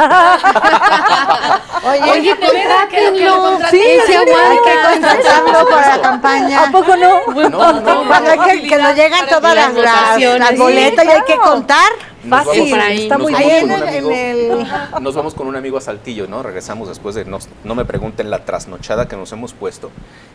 Oye, 1.83 2.11
Oye, 2.13 2.31
contrátenlo. 2.37 3.59
Sí, 3.71 3.83
sí, 4.07 4.13
hay 4.13 4.59
que 4.59 4.75
contratarlo 4.93 5.69
para 5.71 5.97
la 5.97 6.03
campaña. 6.03 6.65
¿A 6.65 6.71
poco 6.71 6.97
no? 6.97 7.21
No, 7.49 7.49
no, 7.51 7.81
no. 7.81 8.07
Cuando 8.07 8.31
hay 8.31 8.39
que, 8.61 8.69
que 8.69 8.79
nos 8.79 8.95
llegan 8.95 9.27
todas 9.29 9.55
Las 9.55 9.75
las, 9.75 9.85
las, 9.85 10.39
las 10.39 10.51
Sí, 10.51 10.57
boletas 10.57 11.05
y 11.05 11.09
hay 11.09 11.23
que 11.27 11.37
contar. 11.39 11.91
Nos 12.23 12.45
Fácil, 12.45 12.71
vamos- 12.71 12.87
está 12.91 13.15
nos 13.19 13.23
muy 13.23 13.33
vamos 13.33 13.51
Ahí 13.53 13.61
con 13.63 13.71
en 13.71 13.77
un 13.77 13.83
el, 13.83 13.89
amigo- 13.89 14.11
en 14.11 14.17
el- 14.61 14.67
Nos 15.03 15.15
vamos 15.15 15.35
con 15.35 15.47
un 15.47 15.57
amigo 15.57 15.79
a 15.79 15.81
Saltillo, 15.81 16.27
¿no? 16.27 16.43
Regresamos 16.43 16.89
después 16.89 17.15
de, 17.15 17.25
no, 17.25 17.39
no 17.65 17.75
me 17.75 17.85
pregunten 17.87 18.29
la 18.31 18.45
trasnochada 18.45 19.09
que 19.09 19.17
nos 19.17 19.33
hemos 19.33 19.55
puesto. 19.55 19.91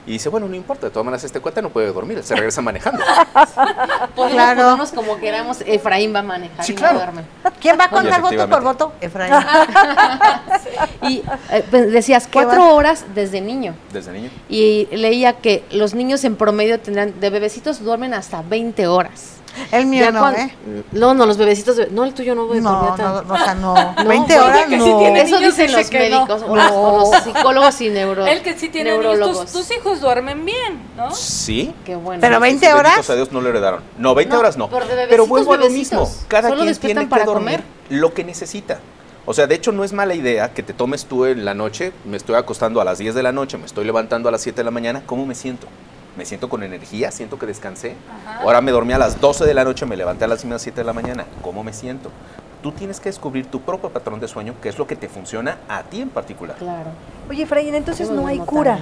Y 0.07 0.11
dice, 0.13 0.29
bueno, 0.29 0.47
no 0.47 0.55
importa, 0.55 0.87
de 0.87 0.91
todas 0.91 1.05
maneras 1.05 1.23
este 1.23 1.39
cuate 1.39 1.61
no 1.61 1.69
puede 1.69 1.91
dormir, 1.93 2.23
se 2.23 2.35
regresa 2.35 2.61
manejando. 2.61 3.03
Podemos 4.15 4.33
Claro. 4.33 4.61
ponernos 4.63 4.91
como 4.93 5.17
queramos. 5.19 5.61
Efraín 5.65 6.13
va 6.13 6.19
a 6.19 6.23
manejar 6.23 6.65
Sí, 6.65 6.71
y 6.71 6.75
claro. 6.75 6.93
no 6.93 6.99
duerme. 6.99 7.21
¿Quién 7.61 7.77
va 7.79 7.85
a 7.85 7.89
contar 7.89 8.21
voto 8.21 8.49
por 8.49 8.63
voto? 8.63 8.93
Efraín. 9.01 9.33
Y 11.03 11.23
eh, 11.51 11.63
pues, 11.69 11.91
decías 11.91 12.27
cuatro 12.31 12.61
va- 12.61 12.73
horas 12.73 13.05
desde 13.13 13.39
niño. 13.41 13.75
Desde 13.93 14.11
niño. 14.11 14.29
Y 14.49 14.87
leía 14.91 15.33
que 15.33 15.63
los 15.71 15.93
niños 15.93 16.23
en 16.23 16.35
promedio 16.35 16.79
tendrán, 16.79 17.19
de 17.19 17.29
bebecitos 17.29 17.83
duermen 17.83 18.13
hasta 18.13 18.41
20 18.41 18.87
horas. 18.87 19.34
El 19.71 19.85
mío 19.85 20.01
Ya 20.05 20.11
no, 20.11 20.19
cuan- 20.19 20.35
¿eh? 20.35 20.55
No, 20.91 21.13
no, 21.13 21.25
los 21.25 21.37
bebecitos, 21.37 21.75
de- 21.77 21.87
no, 21.87 22.03
el 22.03 22.13
tuyo 22.13 22.35
no, 22.35 22.43
No, 22.43 22.47
dormía 22.47 22.95
no, 22.97 23.21
no, 23.23 23.33
o 23.33 23.37
sea, 23.37 23.55
no. 23.55 23.73
No, 24.03 24.05
20 24.05 24.15
porque 24.33 24.39
horas 24.39 24.65
que 24.67 24.79
sí 24.79 24.89
no. 24.89 24.97
tiene 24.99 25.21
Eso 25.21 25.37
dicen 25.39 25.67
dice 25.67 25.77
los 25.77 25.89
que 25.89 26.09
no. 26.09 26.15
médicos, 26.19 26.41
o, 26.47 26.55
los, 26.55 26.71
o 26.71 27.11
los 27.11 27.23
psicólogos 27.23 27.81
y 27.81 27.89
neuro, 27.89 28.25
El 28.25 28.41
que 28.41 28.57
sí 28.57 28.69
tiene 28.69 28.91
niños, 28.91 29.03
neurólogos. 29.17 29.51
tus, 29.51 29.67
tus 29.67 29.77
hijos 29.77 30.01
duermen 30.01 30.45
bien, 30.45 30.79
¿no? 30.97 31.11
Sí. 31.11 31.73
Qué 31.85 31.95
bueno. 31.95 32.21
Pero 32.21 32.39
20 32.39 32.65
Benditos 32.65 32.79
horas. 32.93 33.09
a 33.09 33.15
Dios 33.15 33.31
no 33.31 33.41
lo 33.41 33.49
heredaron. 33.49 33.81
No, 33.97 34.13
20 34.15 34.33
No, 34.33 34.39
horas 34.39 34.57
no. 34.57 34.67
pero 34.69 34.81
de 34.81 34.87
bebecitos, 34.95 35.09
Pero 35.09 35.27
vuelvo 35.27 35.53
a 35.53 35.57
lo 35.57 35.69
mismo. 35.69 36.09
Cada 36.27 36.49
Solo 36.49 36.63
quien 36.63 36.75
tiene 36.77 37.01
que 37.01 37.07
para 37.07 37.25
dormir 37.25 37.61
comer. 37.61 37.63
lo 38.01 38.13
que 38.13 38.23
necesita. 38.23 38.79
O 39.27 39.33
sea, 39.33 39.47
de 39.47 39.55
hecho 39.55 39.71
no 39.71 39.83
es 39.83 39.91
mala 39.91 40.13
idea 40.13 40.53
que 40.53 40.61
te 40.61 40.73
tomes 40.73 41.05
tú 41.05 41.25
en 41.25 41.45
la 41.45 41.55
noche, 41.55 41.91
me 42.05 42.15
estoy 42.15 42.35
acostando 42.35 42.79
a 42.79 42.83
las 42.85 42.99
10 42.99 43.15
de 43.15 43.23
la 43.23 43.31
noche, 43.31 43.57
me 43.57 43.65
estoy 43.65 43.83
levantando 43.83 44.29
a 44.29 44.31
las 44.31 44.41
7 44.41 44.57
de 44.57 44.63
la 44.65 44.69
mañana, 44.71 45.01
¿cómo 45.05 45.25
me 45.25 45.33
siento? 45.33 45.65
Me 46.17 46.25
siento 46.25 46.47
con 46.47 46.63
energía, 46.63 47.11
siento 47.11 47.37
que 47.37 47.45
descansé. 47.45 47.95
Ahora 48.39 48.61
me 48.61 48.71
dormí 48.71 48.93
a 48.93 48.97
las 48.97 49.19
12 49.19 49.45
de 49.45 49.53
la 49.53 49.63
noche, 49.63 49.85
me 49.85 49.97
levanté 49.97 50.23
a 50.25 50.27
las 50.27 50.43
mismas 50.45 50.61
7 50.61 50.79
de 50.81 50.85
la 50.85 50.93
mañana, 50.93 51.25
¿cómo 51.41 51.63
me 51.63 51.73
siento? 51.73 52.09
Tú 52.63 52.71
tienes 52.71 52.99
que 52.99 53.09
descubrir 53.09 53.45
tu 53.47 53.61
propio 53.61 53.89
patrón 53.89 54.19
de 54.19 54.27
sueño, 54.27 54.55
que 54.61 54.69
es 54.69 54.77
lo 54.77 54.87
que 54.87 54.95
te 54.95 55.09
funciona 55.09 55.59
a 55.67 55.83
ti 55.83 56.01
en 56.01 56.09
particular. 56.09 56.55
Claro. 56.57 56.91
Oye, 57.29 57.43
Efraín, 57.43 57.75
entonces 57.75 58.09
no 58.09 58.27
hay 58.27 58.39
cura. 58.39 58.79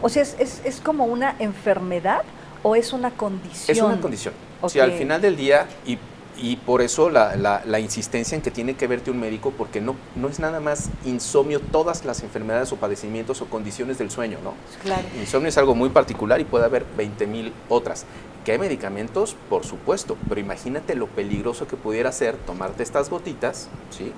O 0.00 0.08
sea, 0.08 0.22
¿es, 0.22 0.36
es, 0.38 0.62
es 0.64 0.80
como 0.80 1.04
una 1.04 1.34
enfermedad 1.38 2.22
o 2.62 2.74
es 2.76 2.92
una 2.92 3.10
condición? 3.10 3.76
Es 3.76 3.82
una 3.82 4.00
condición. 4.00 4.34
Si 4.68 4.78
Ok. 4.78 4.84
al 4.84 4.92
final 4.92 5.20
del 5.20 5.36
día, 5.36 5.66
y, 5.84 5.98
y 6.40 6.56
por 6.56 6.80
eso 6.82 7.10
la, 7.10 7.36
la- 7.36 7.62
la 7.66 7.78
insistencia 7.80 8.34
en 8.36 8.42
que 8.42 8.50
tiene 8.50 8.74
que 8.74 8.86
verte 8.86 9.10
un 9.10 9.20
médico, 9.20 9.52
porque 9.56 9.80
no, 9.80 9.94
no 10.16 10.28
es 10.28 10.38
nada 10.40 10.60
más 10.60 10.88
insomnio, 11.04 11.60
todas 11.60 12.04
las 12.04 12.22
enfermedades 12.22 12.72
o 12.72 12.76
padecimientos 12.76 13.40
o 13.42 13.46
condiciones 13.46 13.98
del 13.98 14.10
sueño, 14.10 14.38
¿no? 14.42 14.54
Claro. 14.82 15.02
Insomnio 15.20 15.48
es 15.50 15.58
algo 15.58 15.74
muy 15.74 15.90
particular 15.90 16.40
y 16.40 16.44
puede 16.44 16.64
haber 16.64 16.84
20 16.96 17.26
mil 17.26 17.52
otras. 17.68 18.04
¿Que 18.44 18.52
hay 18.52 18.58
medicamentos? 18.58 19.36
Por 19.48 19.64
supuesto, 19.64 20.16
pero 20.28 20.40
imagínate 20.40 20.94
lo 20.96 21.06
peligroso 21.06 21.66
que 21.68 21.76
pudiera 21.76 22.10
ser 22.10 22.34
tomarte 22.36 22.82
estas 22.82 23.08
gotitas, 23.08 23.68
¿sí? 23.90 24.12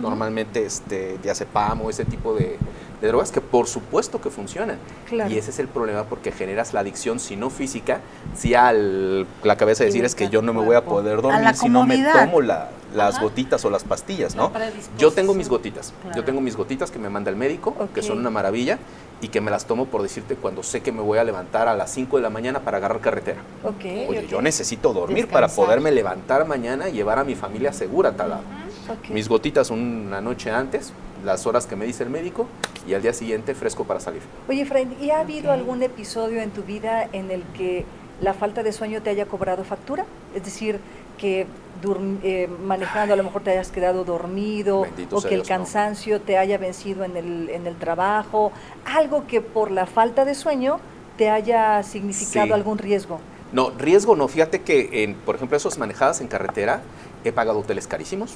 Normalmente 0.00 0.64
este, 0.66 1.16
diazepam 1.22 1.80
o 1.82 1.88
ese 1.90 2.04
tipo 2.04 2.34
de, 2.34 2.58
de 3.00 3.08
drogas 3.08 3.32
que 3.32 3.40
por 3.40 3.66
supuesto 3.66 4.20
que 4.20 4.28
funcionan. 4.28 4.76
Claro. 5.08 5.30
Y 5.30 5.38
ese 5.38 5.50
es 5.50 5.58
el 5.58 5.68
problema 5.68 6.04
porque 6.04 6.32
generas 6.32 6.74
la 6.74 6.80
adicción, 6.80 7.18
si 7.18 7.34
no 7.36 7.48
física, 7.48 8.00
si 8.36 8.54
al 8.54 9.26
la 9.42 9.56
cabeza 9.56 9.84
de 9.84 9.86
decir 9.88 10.04
es 10.04 10.14
que 10.14 10.28
yo 10.28 10.42
no 10.42 10.52
me 10.52 10.62
voy 10.62 10.76
a 10.76 10.84
poder 10.84 11.18
A 11.18 11.22
dormir 11.22 11.54
si 11.54 11.68
no 11.70 11.86
me 11.86 11.96
tomo 12.12 12.40
la- 12.42 12.68
las 12.94 13.20
gotitas 13.20 13.64
o 13.64 13.70
las 13.70 13.84
pastillas, 13.84 14.34
¿no? 14.34 14.50
La. 14.54 14.70
Yo 14.98 15.10
tengo 15.12 15.34
mis 15.34 15.48
gotitas, 15.48 15.92
Claro. 16.02 16.16
yo 16.16 16.24
tengo 16.24 16.40
mis 16.40 16.56
gotitas 16.56 16.90
que 16.90 16.98
me 16.98 17.08
manda 17.08 17.30
el 17.30 17.36
médico, 17.36 17.74
que 17.94 18.02
son 18.02 18.18
una 18.18 18.30
maravilla 18.30 18.78
y 19.20 19.28
que 19.28 19.40
me 19.40 19.50
las 19.50 19.66
tomo 19.66 19.86
por 19.86 20.02
decirte 20.02 20.34
cuando 20.34 20.62
sé 20.62 20.80
que 20.82 20.90
me 20.92 21.00
voy 21.00 21.18
a 21.18 21.24
levantar 21.24 21.68
a 21.68 21.74
las 21.76 21.90
5 21.92 22.16
de 22.16 22.22
la 22.22 22.30
mañana 22.30 22.60
para 22.60 22.78
agarrar 22.78 23.00
carretera. 23.00 23.40
Ok, 23.64 23.84
Oye, 24.08 24.26
yo 24.28 24.42
necesito 24.42 24.92
dormir 24.92 25.28
para 25.28 25.48
poderme 25.48 25.90
levantar 25.92 26.46
mañana 26.46 26.88
y 26.88 26.92
llevar 26.92 27.18
a 27.18 27.24
mi 27.24 27.34
familia 27.34 27.72
segura 27.72 28.10
a 28.10 28.12
tal 28.16 28.30
lado. 28.30 28.42
Mis 29.10 29.28
gotitas 29.28 29.70
una 29.70 30.20
noche 30.20 30.50
antes, 30.50 30.92
las 31.24 31.46
horas 31.46 31.66
que 31.66 31.76
me 31.76 31.86
dice 31.86 32.02
el 32.02 32.10
médico 32.10 32.46
y 32.86 32.94
al 32.94 33.02
día 33.02 33.12
siguiente 33.12 33.54
fresco 33.54 33.84
para 33.84 34.00
salir. 34.00 34.22
Oye, 34.48 34.62
Efraín, 34.62 34.96
¿y 35.00 35.10
ha 35.10 35.20
habido 35.20 35.52
algún 35.52 35.82
episodio 35.84 36.40
en 36.40 36.50
tu 36.50 36.62
vida 36.64 37.08
en 37.12 37.30
el 37.30 37.44
que 37.56 37.84
la 38.20 38.34
falta 38.34 38.64
de 38.64 38.72
sueño 38.72 39.02
te 39.02 39.10
haya 39.10 39.26
cobrado 39.26 39.62
factura? 39.62 40.04
Es 40.34 40.44
decir, 40.44 40.80
que 41.22 41.46
eh, 42.24 42.48
manejando 42.64 43.14
a 43.14 43.16
lo 43.16 43.22
mejor 43.22 43.42
te 43.42 43.52
hayas 43.52 43.70
quedado 43.70 44.02
dormido 44.04 44.82
Bendito 44.82 45.16
o 45.16 45.22
que 45.22 45.28
el 45.28 45.34
Dios, 45.42 45.48
no. 45.50 45.56
cansancio 45.56 46.20
te 46.20 46.36
haya 46.36 46.58
vencido 46.58 47.04
en 47.04 47.16
el, 47.16 47.48
en 47.48 47.66
el 47.68 47.76
trabajo, 47.76 48.50
algo 48.84 49.24
que 49.28 49.40
por 49.40 49.70
la 49.70 49.86
falta 49.86 50.24
de 50.24 50.34
sueño 50.34 50.80
te 51.16 51.30
haya 51.30 51.82
significado 51.84 52.46
Sí. 52.48 52.52
algún 52.52 52.78
riesgo. 52.78 53.20
No, 53.52 53.70
riesgo 53.70 54.16
no. 54.16 54.26
Fíjate 54.28 54.62
que, 54.62 55.04
en, 55.04 55.14
por 55.14 55.36
ejemplo, 55.36 55.56
esos 55.56 55.78
manejadas 55.78 56.20
en 56.20 56.26
carretera, 56.26 56.80
he 57.24 57.30
pagado 57.32 57.60
hoteles 57.60 57.86
carísimos. 57.86 58.34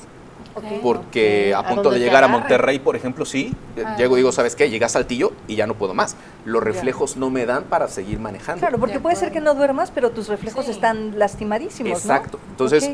Porque 0.82 1.54
a 1.54 1.60
¿A 1.60 1.68
punto 1.68 1.90
de 1.90 1.98
llegar 1.98 2.24
a? 2.24 2.28
Monterrey, 2.28 2.78
por 2.78 2.96
ejemplo, 2.96 3.24
sí. 3.24 3.54
eh, 3.76 3.84
Ah. 3.86 3.94
Llego 3.96 4.16
y 4.16 4.20
digo, 4.20 4.32
¿sabes 4.32 4.56
qué? 4.56 4.68
Llegas 4.70 4.92
a 4.92 4.98
Saltillo 5.00 5.32
y 5.46 5.54
ya 5.56 5.66
no 5.66 5.74
puedo 5.74 5.94
más. 5.94 6.16
Los 6.44 6.62
reflejos 6.62 7.16
no 7.16 7.30
me 7.30 7.44
dan 7.46 7.64
para 7.64 7.88
seguir 7.88 8.18
manejando. 8.18 8.60
Claro, 8.60 8.78
porque 8.78 8.94
De 8.94 9.00
puede 9.00 9.16
ser 9.16 9.32
que 9.32 9.40
no 9.40 9.54
duermas, 9.54 9.90
pero 9.94 10.10
tus 10.10 10.28
reflejos 10.28 10.64
Sí. 10.66 10.70
están 10.72 11.18
lastimadísimos, 11.18 12.04
¿no? 12.04 12.14
Exacto. 12.14 12.38
Entonces, 12.50 12.90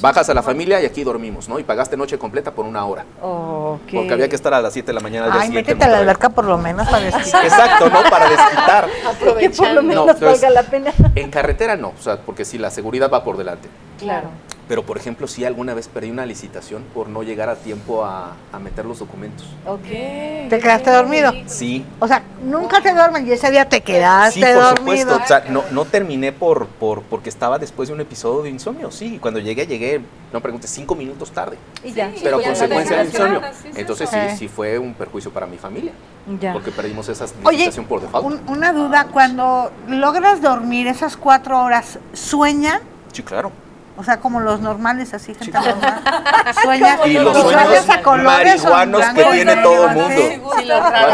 bajas 0.00 0.28
a 0.28 0.34
la 0.34 0.42
familia 0.42 0.80
y 0.82 0.86
aquí 0.86 1.02
dormimos, 1.04 1.48
¿no? 1.48 1.58
Y 1.58 1.64
pagaste 1.64 1.96
noche 1.96 2.18
completa 2.18 2.52
por 2.52 2.66
una 2.66 2.84
hora. 2.84 3.04
Porque 3.20 4.12
había 4.12 4.28
que 4.28 4.36
estar 4.36 4.52
a 4.54 4.60
las 4.60 4.72
7 4.72 4.88
de 4.88 4.92
la 4.94 5.00
mañana 5.00 5.26
al 5.26 5.32
día 5.32 5.40
Ay, 5.40 5.46
siguiente 5.48 5.74
métete 5.74 5.90
a 5.90 5.92
la 5.92 5.98
alberca 5.98 6.28
por 6.30 6.44
lo 6.44 6.58
menos 6.58 6.86
para 6.88 7.04
desquitar. 7.04 7.44
Exacto, 7.44 7.88
¿no? 7.90 8.02
Para 8.10 8.28
desquitar. 8.28 8.88
Que 9.38 9.50
por 9.50 9.70
lo 9.70 9.82
menos 9.82 10.06
No, 10.06 10.12
entonces- 10.12 10.42
valga 10.42 10.50
la 10.62 10.68
pena. 10.68 10.92
En 11.14 11.30
carretera 11.30 11.76
no, 11.76 11.88
o 11.98 12.02
sea, 12.02 12.18
porque 12.20 12.44
si 12.44 12.58
la 12.58 12.70
seguridad 12.70 13.10
va 13.10 13.22
por 13.24 13.36
delante. 13.36 13.68
Claro. 13.98 14.28
Pero, 14.68 14.82
por 14.84 14.98
ejemplo, 14.98 15.26
sí 15.26 15.46
alguna 15.46 15.72
vez 15.72 15.88
perdí 15.88 16.10
una 16.10 16.26
licitación 16.26 16.82
por 16.94 17.08
no 17.08 17.22
llegar 17.22 17.48
a 17.48 17.56
tiempo 17.56 18.04
a, 18.04 18.34
a 18.52 18.58
meter 18.58 18.84
los 18.84 18.98
documentos. 18.98 19.46
Ok. 19.66 19.80
¿Te 19.82 20.58
quedaste 20.60 20.90
dormido? 20.90 21.32
Sí. 21.46 21.86
O 22.00 22.06
sea, 22.06 22.22
nunca 22.44 22.82
te 22.82 22.92
duermes 22.92 23.26
y 23.26 23.32
ese 23.32 23.50
día 23.50 23.66
te 23.66 23.80
quedaste 23.80 24.40
Sí, 24.40 24.40
por 24.40 24.62
dormido. 24.76 24.76
supuesto. 25.08 25.20
O 25.24 25.26
sea, 25.26 25.44
no, 25.48 25.64
no 25.72 25.86
terminé 25.86 26.32
por, 26.32 26.66
por 26.66 27.02
porque 27.02 27.30
estaba 27.30 27.58
después 27.58 27.88
de 27.88 27.94
un 27.94 28.02
episodio 28.02 28.42
de 28.42 28.50
insomnio. 28.50 28.90
Sí, 28.90 29.18
cuando 29.18 29.40
llegué, 29.40 29.66
llegué, 29.66 30.02
no 30.34 30.40
preguntes, 30.40 30.70
cinco 30.70 30.94
minutos 30.94 31.30
tarde. 31.30 31.56
Y 31.82 31.92
ya. 31.92 32.10
Sí, 32.14 32.20
Pero 32.22 32.38
ya 32.40 32.48
consecuencia 32.48 32.98
del 32.98 33.06
insomnio. 33.06 33.40
sí, 33.62 33.70
Entonces 33.74 34.10
sí. 34.10 34.18
sí, 34.36 34.48
fue 34.48 34.78
un 34.78 34.92
perjuicio 34.92 35.30
para 35.32 35.46
mi 35.46 35.56
familia. 35.56 35.92
Ya. 36.40 36.52
Porque 36.52 36.70
perdimos 36.72 37.08
esa 37.08 37.24
Oye, 37.44 37.52
licitación 37.56 37.86
por 37.86 38.02
default. 38.02 38.26
un- 38.26 38.40
una 38.54 38.74
duda, 38.74 39.06
cuando 39.10 39.70
logras 39.88 40.42
dormir 40.42 40.86
esas 40.88 41.16
cuatro 41.16 41.58
horas, 41.64 41.98
¿sueñan? 42.12 42.80
Sí, 43.12 43.22
claro. 43.22 43.50
O 43.98 44.04
sea, 44.04 44.20
como 44.20 44.38
los 44.38 44.60
normales, 44.60 45.12
así, 45.12 45.34
gente 45.34 45.50
normal. 45.58 46.02
¿Sueñan? 46.62 46.98
Y 47.04 47.14
los 47.14 47.36
¿Sueñas 47.36 47.64
sueños 47.66 47.88
a 47.90 48.02
colores 48.02 48.62
marihuanos 48.64 49.04
que 49.06 49.24
tiene 49.24 49.56
todo 49.56 49.88
el 49.88 49.94
mundo. 49.96 50.08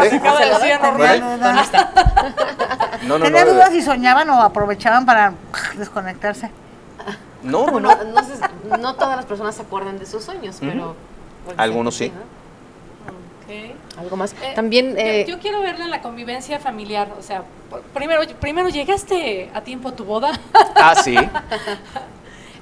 Decir 0.01 0.21
Tenía 3.23 3.45
dudas 3.45 3.69
si 3.71 3.81
soñaban 3.81 4.29
o 4.29 4.41
aprovechaban 4.41 5.05
para 5.05 5.33
desconectarse. 5.77 6.51
No, 7.41 7.65
no, 7.67 7.79
No, 7.79 7.95
no. 7.95 8.03
no, 8.03 8.23
sé, 8.23 8.33
no 8.79 8.95
todas 8.95 9.15
las 9.15 9.25
personas 9.25 9.55
se 9.55 9.61
acuerdan 9.63 9.99
de 9.99 10.05
sus 10.05 10.23
sueños, 10.23 10.57
pero... 10.59 10.95
porque 11.45 11.61
Algunos 11.61 11.95
sí. 11.95 12.09
¿no? 12.09 12.21
Ok. 13.45 13.75
Algo 13.99 14.15
más. 14.17 14.33
Eh, 14.33 14.53
También... 14.55 14.91
yo- 14.93 14.97
eh, 14.97 15.25
yo, 15.27 15.39
quiero 15.39 15.61
verla 15.61 15.85
en 15.85 15.91
la 15.91 16.01
convivencia 16.01 16.59
familiar, 16.59 17.09
o 17.19 17.21
sea, 17.21 17.43
por- 17.69 17.81
primero, 17.81 18.21
primero 18.39 18.69
llegaste 18.69 19.51
a 19.53 19.61
tiempo 19.61 19.89
a 19.89 19.95
tu 19.95 20.05
boda. 20.05 20.31
Ah, 20.75 20.95
sí. 20.95 21.15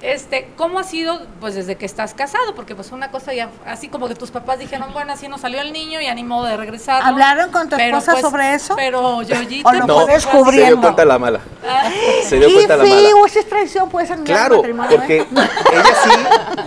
Este, 0.03 0.49
¿cómo 0.57 0.79
ha 0.79 0.83
sido 0.83 1.21
pues 1.39 1.55
desde 1.55 1.77
que 1.77 1.85
estás 1.85 2.13
casado? 2.13 2.53
Porque 2.55 2.75
pues 2.75 2.91
una 2.91 3.09
cosa 3.09 3.33
ya 3.33 3.49
así 3.65 3.87
como 3.87 4.09
que 4.09 4.15
tus 4.15 4.31
papás 4.31 4.59
dijeron, 4.59 4.91
bueno, 4.91 5.13
así 5.13 5.29
nos 5.29 5.39
salió 5.39 5.61
el 5.61 5.71
niño 5.71 6.01
y 6.01 6.13
ni 6.13 6.23
modo 6.25 6.45
de 6.45 6.57
regresar. 6.57 7.01
¿Hablaron 7.01 7.51
con 7.51 7.69
tu 7.69 7.77
esposa 7.77 8.19
sobre 8.19 8.53
eso? 8.53 8.75
Pero 8.75 9.21
Yoyita 9.21 9.69
¿O 9.69 9.73
lo 9.73 9.87
No, 9.87 9.93
fue 10.01 10.01
se 10.01 10.07
dio 10.07 10.15
descubriendo? 10.15 10.81
cuenta 10.81 11.05
la 11.05 11.17
mala. 11.17 11.39
Ah, 11.65 11.89
Se 12.23 12.37
dio 12.37 12.49
¡Qué 12.49 12.53
cuenta 12.55 12.75
la 12.75 12.83
mala. 12.83 13.09
Esa 13.25 13.39
es 13.39 13.47
traición, 13.47 13.89
puede 13.89 14.05
ser 14.05 14.19
Claro, 14.19 14.61
porque 14.61 15.19
ella 15.31 15.95
sí, 16.03 16.09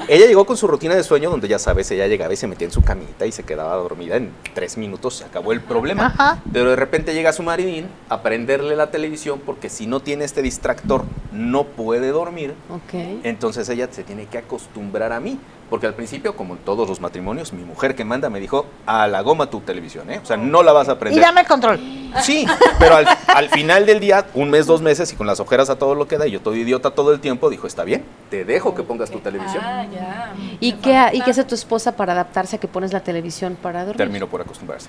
ella 0.09 0.27
llegó 0.27 0.47
con 0.47 0.57
su 0.57 0.67
rutina 0.67 0.95
de 0.95 1.05
sueño 1.05 1.29
donde 1.29 1.47
ya 1.47 1.59
sabes, 1.59 1.91
ella 1.91 2.07
llegaba 2.07 2.33
y 2.33 2.37
se 2.37 2.47
metía 2.47 2.67
en 2.67 2.73
su 2.73 2.83
camita 2.83 3.27
y 3.27 3.33
se 3.33 3.43
quedaba 3.45 3.75
dormida 3.77 4.17
en 4.17 4.33
tres 4.55 4.79
minutos, 4.79 5.17
se 5.17 5.25
acabó 5.25 5.53
el 5.53 5.61
problema. 5.61 6.07
Ajá. 6.07 6.39
Pero 6.51 6.71
de 6.71 6.77
repente 6.77 7.13
llega 7.13 7.33
su 7.35 7.43
maridín 7.43 7.87
a 8.09 8.23
prenderle 8.23 8.75
la 8.77 8.91
televisión 8.91 9.41
porque 9.45 9.69
si 9.69 9.87
no 9.87 10.01
tiene 10.01 10.25
este 10.25 10.41
distractor 10.41 11.05
no 11.33 11.65
puede 11.65 12.09
dormir. 12.09 12.55
ok. 12.71 13.26
Entonces 13.29 13.69
ella 13.69 13.89
se 13.91 14.05
tiene 14.05 14.27
que 14.27 14.39
acostumbrar 14.39 15.13
a 15.13 15.21
mí. 15.21 15.39
Porque 15.69 15.89
al 15.89 15.95
principio, 15.95 16.37
como 16.37 16.55
en 16.55 16.61
todos 16.61 16.89
los 16.89 17.01
matrimonios, 17.01 17.53
mi 17.53 17.65
mujer 17.65 17.97
que 17.97 18.05
manda 18.05 18.31
me 18.31 18.39
dijo, 18.39 18.67
a 18.87 19.09
la 19.09 19.21
goma 19.23 19.51
tu 19.51 19.59
televisión, 19.63 20.09
¿eh? 20.13 20.21
O 20.23 20.25
sea, 20.25 20.37
no 20.37 20.63
la 20.63 20.73
vas 20.73 20.89
a 20.89 20.93
Y 20.93 20.95
prender. 20.95 21.21
dame 21.21 21.41
el 21.41 21.47
control. 21.49 21.81
Sí, 22.23 22.47
pero 22.79 22.95
al, 22.95 23.07
al 23.27 23.49
final 23.49 23.85
del 23.85 23.99
día, 23.99 24.27
un 24.35 24.49
mes, 24.51 24.67
dos 24.67 24.81
meses 24.81 25.13
y 25.13 25.17
con 25.17 25.27
las 25.27 25.41
ojeras 25.41 25.69
a 25.69 25.77
todo 25.77 25.97
lo 25.97 26.07
que 26.07 26.19
da, 26.19 26.27
y 26.29 26.31
yo 26.31 26.41
todo 26.41 26.55
idiota 26.55 26.93
todo 26.93 27.13
el 27.13 27.19
tiempo, 27.19 27.51
dijo, 27.51 27.67
está 27.67 27.83
bien, 27.83 28.05
te 28.31 28.45
dejo 28.45 28.77
que 28.77 28.85
pongas 28.85 29.11
tu 29.11 29.19
televisión. 29.19 29.61
Ah, 29.67 29.85
ya. 29.93 30.33
¿Y 30.61 30.75
qué, 30.75 31.09
¿Y 31.15 31.21
qué 31.23 31.33
hace 31.33 31.43
tu 31.43 31.57
esposa 31.57 31.97
para 31.97 32.13
adaptarse 32.13 32.55
a 32.55 32.61
que 32.61 32.69
pones 32.69 32.93
la 32.93 33.01
televisión 33.01 33.57
para 33.61 33.81
dormir? 33.81 33.97
Terminó 33.97 34.29
por 34.29 34.41
acostumbrarse. 34.43 34.89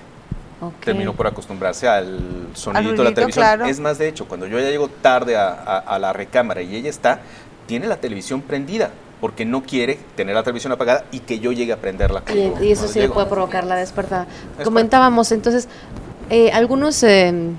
Ok. 0.60 0.74
Terminó 0.84 1.12
por 1.12 1.26
acostumbrarse 1.26 1.88
al 1.88 2.48
sonidito 2.54 3.02
de 3.02 3.08
la 3.10 3.14
televisión. 3.14 3.42
claro. 3.44 3.64
Es 3.66 3.80
más, 3.80 3.98
de 3.98 4.06
hecho, 4.08 4.26
cuando 4.28 4.46
yo 4.46 4.60
ya 4.60 4.70
llego 4.70 4.88
tarde 4.88 5.36
a, 5.36 5.48
a- 5.50 5.78
a 5.78 5.98
la 5.98 6.12
recámara 6.12 6.62
y 6.62 6.76
ella 6.76 6.88
está, 6.90 7.20
tiene 7.68 7.86
la 7.86 7.98
televisión 7.98 8.40
prendida, 8.40 8.90
porque 9.20 9.44
no 9.44 9.62
quiere 9.62 9.98
tener 10.16 10.34
la 10.34 10.42
televisión 10.42 10.72
apagada 10.72 11.04
y 11.12 11.20
que 11.20 11.38
yo 11.38 11.52
llegue 11.52 11.72
a 11.72 11.76
prenderla. 11.76 12.24
Y, 12.34 12.64
y 12.64 12.72
eso 12.72 12.88
sí 12.88 12.98
le 12.98 13.10
puede 13.10 13.26
provocar 13.26 13.64
la 13.64 13.76
despertada. 13.76 14.26
Es 14.58 14.64
Comentábamos 14.64 15.30
entonces, 15.32 15.68
eh, 16.30 16.50
algunos 16.50 17.02
eh, 17.02 17.52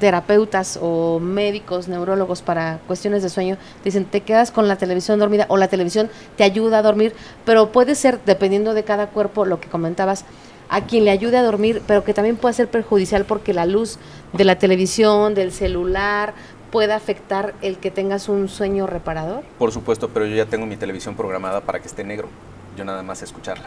terapeutas 0.00 0.78
o 0.82 1.20
médicos, 1.20 1.86
neurólogos 1.88 2.42
para 2.42 2.80
cuestiones 2.86 3.22
de 3.22 3.28
sueño 3.28 3.56
dicen 3.84 4.04
te 4.04 4.20
quedas 4.20 4.50
con 4.50 4.68
la 4.68 4.76
televisión 4.76 5.18
dormida 5.18 5.46
o 5.48 5.56
la 5.56 5.68
televisión 5.68 6.10
te 6.36 6.44
ayuda 6.44 6.78
a 6.78 6.82
dormir, 6.82 7.14
pero 7.44 7.72
puede 7.72 7.94
ser, 7.94 8.20
dependiendo 8.26 8.74
de 8.74 8.82
cada 8.82 9.08
cuerpo, 9.08 9.44
lo 9.44 9.60
que 9.60 9.68
comentabas, 9.68 10.24
a 10.68 10.82
quien 10.82 11.04
le 11.04 11.12
ayude 11.12 11.36
a 11.36 11.42
dormir, 11.42 11.82
pero 11.86 12.02
que 12.02 12.12
también 12.12 12.36
puede 12.36 12.54
ser 12.54 12.68
perjudicial 12.68 13.24
porque 13.24 13.54
la 13.54 13.66
luz 13.66 13.98
de 14.32 14.44
la 14.44 14.58
televisión, 14.58 15.34
del 15.34 15.52
celular, 15.52 16.34
puede 16.76 16.92
afectar 16.92 17.54
el 17.62 17.78
que 17.78 17.90
tengas 17.90 18.28
un 18.28 18.50
sueño 18.50 18.86
reparador. 18.86 19.44
Por 19.58 19.72
supuesto, 19.72 20.10
pero 20.10 20.26
yo 20.26 20.36
ya 20.36 20.44
tengo 20.44 20.66
mi 20.66 20.76
televisión 20.76 21.14
programada 21.14 21.62
para 21.62 21.80
que 21.80 21.86
esté 21.88 22.04
negro. 22.04 22.28
Yo 22.76 22.84
nada 22.84 23.02
más 23.02 23.22
escucharla. 23.22 23.64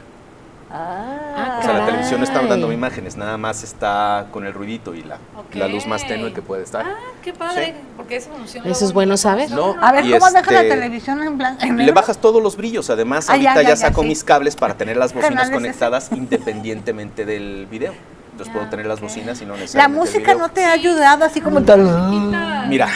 Ah, 0.71 1.57
O 1.57 1.63
sea, 1.63 1.73
la 1.73 1.79
Caray. 1.79 1.85
televisión 1.87 2.19
no 2.19 2.25
está 2.27 2.43
dando 2.45 2.71
imágenes, 2.71 3.17
nada 3.17 3.35
más 3.39 3.63
está 3.63 4.27
con 4.31 4.45
el 4.45 4.53
ruidito 4.53 4.93
y 4.93 5.01
la, 5.01 5.17
la 5.53 5.67
luz 5.67 5.87
más 5.87 6.05
tenue 6.07 6.31
que 6.33 6.43
puede 6.43 6.61
estar. 6.61 6.85
Ah, 6.85 6.97
qué 7.23 7.33
padre, 7.33 7.65
Sí. 7.65 7.73
porque 7.97 8.15
esa 8.17 8.29
función 8.29 8.67
Eso 8.67 8.85
es 8.85 8.93
bueno 8.93 9.17
saber. 9.17 9.49
No, 9.49 9.75
A 9.81 9.91
ver, 9.91 10.03
¿cómo 10.03 10.29
deja 10.29 10.51
la 10.51 10.61
este, 10.61 10.75
televisión 10.75 11.23
en 11.23 11.35
blanco? 11.39 11.65
Le 11.65 11.91
bajas 11.91 12.19
todos 12.19 12.43
los 12.43 12.55
brillos, 12.57 12.91
además 12.91 13.27
Ah, 13.27 13.37
ya, 13.37 13.53
ahorita 13.53 13.63
ya, 13.63 13.69
ya, 13.69 13.69
ya, 13.69 13.75
saco 13.87 14.03
sí. 14.03 14.07
mis 14.09 14.23
cables 14.23 14.55
para 14.55 14.75
tener 14.75 14.97
las 14.97 15.13
bocinas 15.15 15.49
conectadas 15.49 16.11
independientemente 16.11 17.25
del 17.25 17.65
video. 17.65 17.93
Entonces 18.39 18.53
puedo 18.53 18.69
tener 18.69 18.85
las 18.85 19.01
bocinas 19.01 19.41
y 19.41 19.45
no 19.45 19.55
La 19.55 19.59
necesariamente 19.59 19.99
el 19.99 20.05
música 20.05 20.33
no 20.33 20.49
te 20.49 20.63
ha 20.63 20.71
ayudado 20.71 21.25
así 21.25 21.41
como... 21.41 21.59
Mira, 22.69 22.87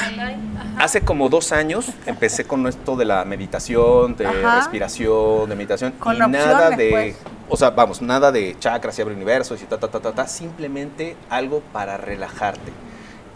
hace 0.77 1.01
como 1.01 1.27
dos 1.27 1.51
años 1.51 1.87
empecé 2.05 2.45
con 2.45 2.65
esto 2.65 2.95
de 2.95 3.03
la 3.03 3.25
meditación, 3.25 4.15
de 4.15 4.25
Ajá. 4.25 4.55
respiración, 4.59 5.49
de 5.49 5.55
meditación 5.57 5.91
Con 5.99 6.15
y 6.15 6.19
nada 6.19 6.69
de, 6.69 6.89
pues. 6.89 7.15
o 7.49 7.57
sea, 7.57 7.71
vamos, 7.71 8.01
nada 8.01 8.31
de 8.31 8.55
chakras 8.57 8.97
y 8.97 9.01
abre 9.01 9.15
universos 9.15 9.61
y 9.61 9.65
ta 9.65 9.77
ta 9.77 9.89
ta 9.89 9.99
ta 9.99 10.13
ta, 10.13 10.27
simplemente 10.27 11.17
algo 11.29 11.61
para 11.73 11.97
relajarte. 11.97 12.71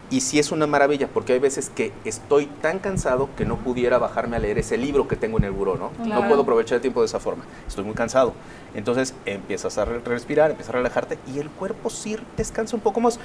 Y 0.09 0.21
sí 0.21 0.39
es 0.39 0.53
una 0.53 0.67
maravilla, 0.67 1.09
porque 1.13 1.33
hay 1.33 1.39
veces 1.39 1.69
que 1.69 1.91
estoy 2.05 2.45
tan 2.61 2.79
cansado 2.79 3.27
que 3.35 3.43
no 3.45 3.57
pudiera 3.57 3.97
bajarme 3.97 4.37
a 4.37 4.39
leer 4.39 4.57
ese 4.57 4.77
libro 4.77 5.05
que 5.07 5.17
tengo 5.17 5.37
en 5.37 5.43
el 5.43 5.51
buró, 5.51 5.75
¿no? 5.75 5.89
Claro. 6.01 6.21
No 6.21 6.27
puedo 6.29 6.41
aprovechar 6.43 6.75
el 6.77 6.81
tiempo 6.81 7.01
de 7.01 7.07
esa 7.07 7.19
forma. 7.19 7.43
Estoy 7.67 7.83
muy 7.83 7.93
cansado. 7.93 8.31
Entonces 8.73 9.13
empiezas 9.25 9.77
a 9.77 9.83
re- 9.83 9.99
respirar, 10.05 10.51
empiezas 10.51 10.73
a 10.73 10.77
relajarte 10.77 11.17
y 11.33 11.39
el 11.39 11.49
cuerpo 11.49 11.89
sí 11.89 12.15
descansa 12.37 12.75
un 12.77 12.81
poco 12.81 13.01
más. 13.01 13.19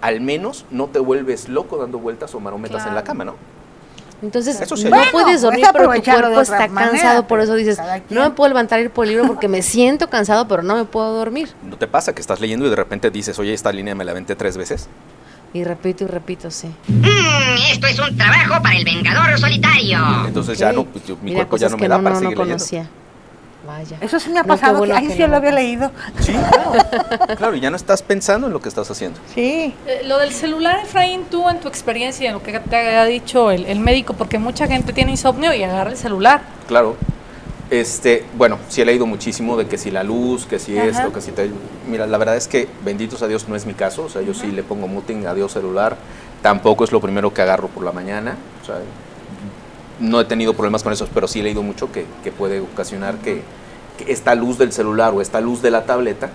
Al 0.00 0.20
menos 0.20 0.64
no 0.72 0.88
te 0.88 0.98
vuelves 0.98 1.48
loco 1.48 1.76
dando 1.76 1.98
vueltas 1.98 2.34
o 2.34 2.40
marometas 2.40 2.80
en 2.82 2.94
la 2.94 3.02
Claro. 3.02 3.06
cama, 3.06 3.24
¿no? 3.26 3.34
Entonces, 4.22 4.58
Eso 4.60 4.76
sí 4.76 4.88
no 4.88 4.96
puedes 5.12 5.42
dormir, 5.42 5.66
pero 5.72 5.84
tu 5.92 6.02
cuerpo 6.02 6.40
está 6.40 6.66
manera, 6.68 6.90
cansado, 6.92 7.20
por 7.22 7.28
pero 7.38 7.42
eso 7.42 7.54
dices, 7.54 7.78
no 7.78 7.84
quien". 8.08 8.20
me 8.22 8.30
puedo 8.30 8.48
levantar 8.48 8.80
ir 8.80 8.90
por 8.90 9.04
el 9.04 9.10
libro 9.10 9.26
porque 9.28 9.48
me 9.48 9.60
siento 9.62 10.08
cansado, 10.08 10.48
pero 10.48 10.62
no 10.62 10.76
me 10.76 10.84
puedo 10.84 11.12
dormir. 11.12 11.50
¿No 11.62 11.76
te 11.76 11.86
pasa 11.86 12.14
que 12.14 12.20
estás 12.22 12.40
leyendo 12.40 12.66
y 12.66 12.70
de 12.70 12.76
repente 12.76 13.10
dices, 13.10 13.38
oye, 13.38 13.52
esta 13.52 13.70
línea 13.70 13.94
me 13.94 14.04
la 14.04 14.12
aventé 14.12 14.34
tres 14.34 14.56
veces? 14.56 14.88
Y 15.54 15.62
repito 15.64 16.04
y 16.04 16.08
repito, 16.08 16.50
sí. 16.50 16.66
Mm, 16.88 17.04
esto 17.72 17.86
es 17.86 17.98
un 17.98 18.16
trabajo 18.16 18.60
para 18.62 18.76
el 18.76 18.84
Vengador 18.84 19.38
Solitario. 19.38 19.98
Entonces 20.26 20.58
ya 20.58 20.70
Ok. 20.70 20.74
no, 20.74 20.84
pues, 20.84 21.06
yo- 21.06 21.16
mi 21.16 21.30
Mira, 21.30 21.36
cuerpo 21.46 21.56
ya 21.56 21.68
no 21.68 21.76
me 21.76 21.88
da 21.88 21.96
no, 21.96 22.02
para 22.04 22.14
no, 22.16 22.20
no 22.20 22.28
seguir 22.30 22.38
leyendo. 22.38 22.58
conocía. 22.64 22.88
Vaya. 23.66 23.96
Eso 24.02 24.20
sí 24.20 24.28
me 24.30 24.40
ha 24.40 24.42
No, 24.42 24.48
pasado, 24.48 24.76
bueno 24.78 24.92
que 24.94 25.00
ahí 25.00 25.10
sí 25.12 25.18
no 25.20 25.28
lo 25.28 25.36
había 25.36 25.52
leído. 25.52 25.90
Sí, 26.20 26.32
claro. 26.52 27.36
claro, 27.38 27.54
y 27.56 27.60
ya 27.60 27.70
no 27.70 27.76
estás 27.76 28.02
pensando 28.02 28.48
en 28.48 28.52
lo 28.52 28.60
que 28.60 28.68
estás 28.68 28.90
haciendo. 28.90 29.18
Sí. 29.34 29.72
Eh, 29.86 30.02
lo 30.06 30.18
del 30.18 30.32
celular, 30.32 30.80
Efraín, 30.84 31.22
tú 31.30 31.48
en 31.48 31.60
tu 31.60 31.68
experiencia, 31.68 32.28
en 32.28 32.34
lo 32.34 32.42
que 32.42 32.58
te 32.58 32.76
ha 32.98 33.04
dicho 33.06 33.50
el, 33.50 33.64
el 33.64 33.78
médico, 33.80 34.12
porque 34.14 34.38
mucha 34.38 34.66
gente 34.66 34.92
tiene 34.92 35.12
insomnio 35.12 35.54
y 35.54 35.62
agarra 35.62 35.90
el 35.92 35.96
celular. 35.96 36.42
Claro. 36.68 36.96
Este, 37.70 38.24
bueno, 38.36 38.58
sí 38.68 38.82
he 38.82 38.84
leído 38.84 39.06
muchísimo 39.06 39.56
de 39.56 39.66
que 39.66 39.78
si 39.78 39.90
la 39.90 40.02
luz, 40.02 40.46
que 40.46 40.58
si 40.58 40.78
Ajá. 40.78 40.88
esto, 40.88 41.12
que 41.12 41.20
si 41.20 41.32
te... 41.32 41.50
Mira, 41.88 42.06
la 42.06 42.18
verdad 42.18 42.36
es 42.36 42.46
que 42.46 42.68
benditos 42.84 43.22
a 43.22 43.28
Dios 43.28 43.48
no 43.48 43.56
es 43.56 43.66
mi 43.66 43.74
caso, 43.74 44.04
o 44.04 44.08
sea, 44.08 44.22
yo 44.22 44.34
sí 44.34 44.48
le 44.48 44.62
pongo 44.62 44.86
muting, 44.86 45.26
adiós 45.26 45.52
celular, 45.52 45.96
tampoco 46.42 46.84
es 46.84 46.92
lo 46.92 47.00
primero 47.00 47.32
que 47.32 47.42
agarro 47.42 47.68
por 47.68 47.82
la 47.82 47.92
mañana, 47.92 48.36
o 48.62 48.66
sea, 48.66 48.76
no 49.98 50.20
he 50.20 50.24
tenido 50.24 50.54
problemas 50.54 50.82
con 50.82 50.92
eso, 50.92 51.08
pero 51.14 51.26
sí 51.26 51.40
he 51.40 51.42
leído 51.42 51.62
mucho 51.62 51.90
que, 51.90 52.04
que 52.22 52.32
puede 52.32 52.60
ocasionar 52.60 53.16
que, 53.16 53.42
que 53.96 54.12
esta 54.12 54.34
luz 54.34 54.58
del 54.58 54.72
celular 54.72 55.14
o 55.14 55.22
esta 55.22 55.40
luz 55.40 55.62
de 55.62 55.70
la 55.70 55.86
tableta 55.86 56.30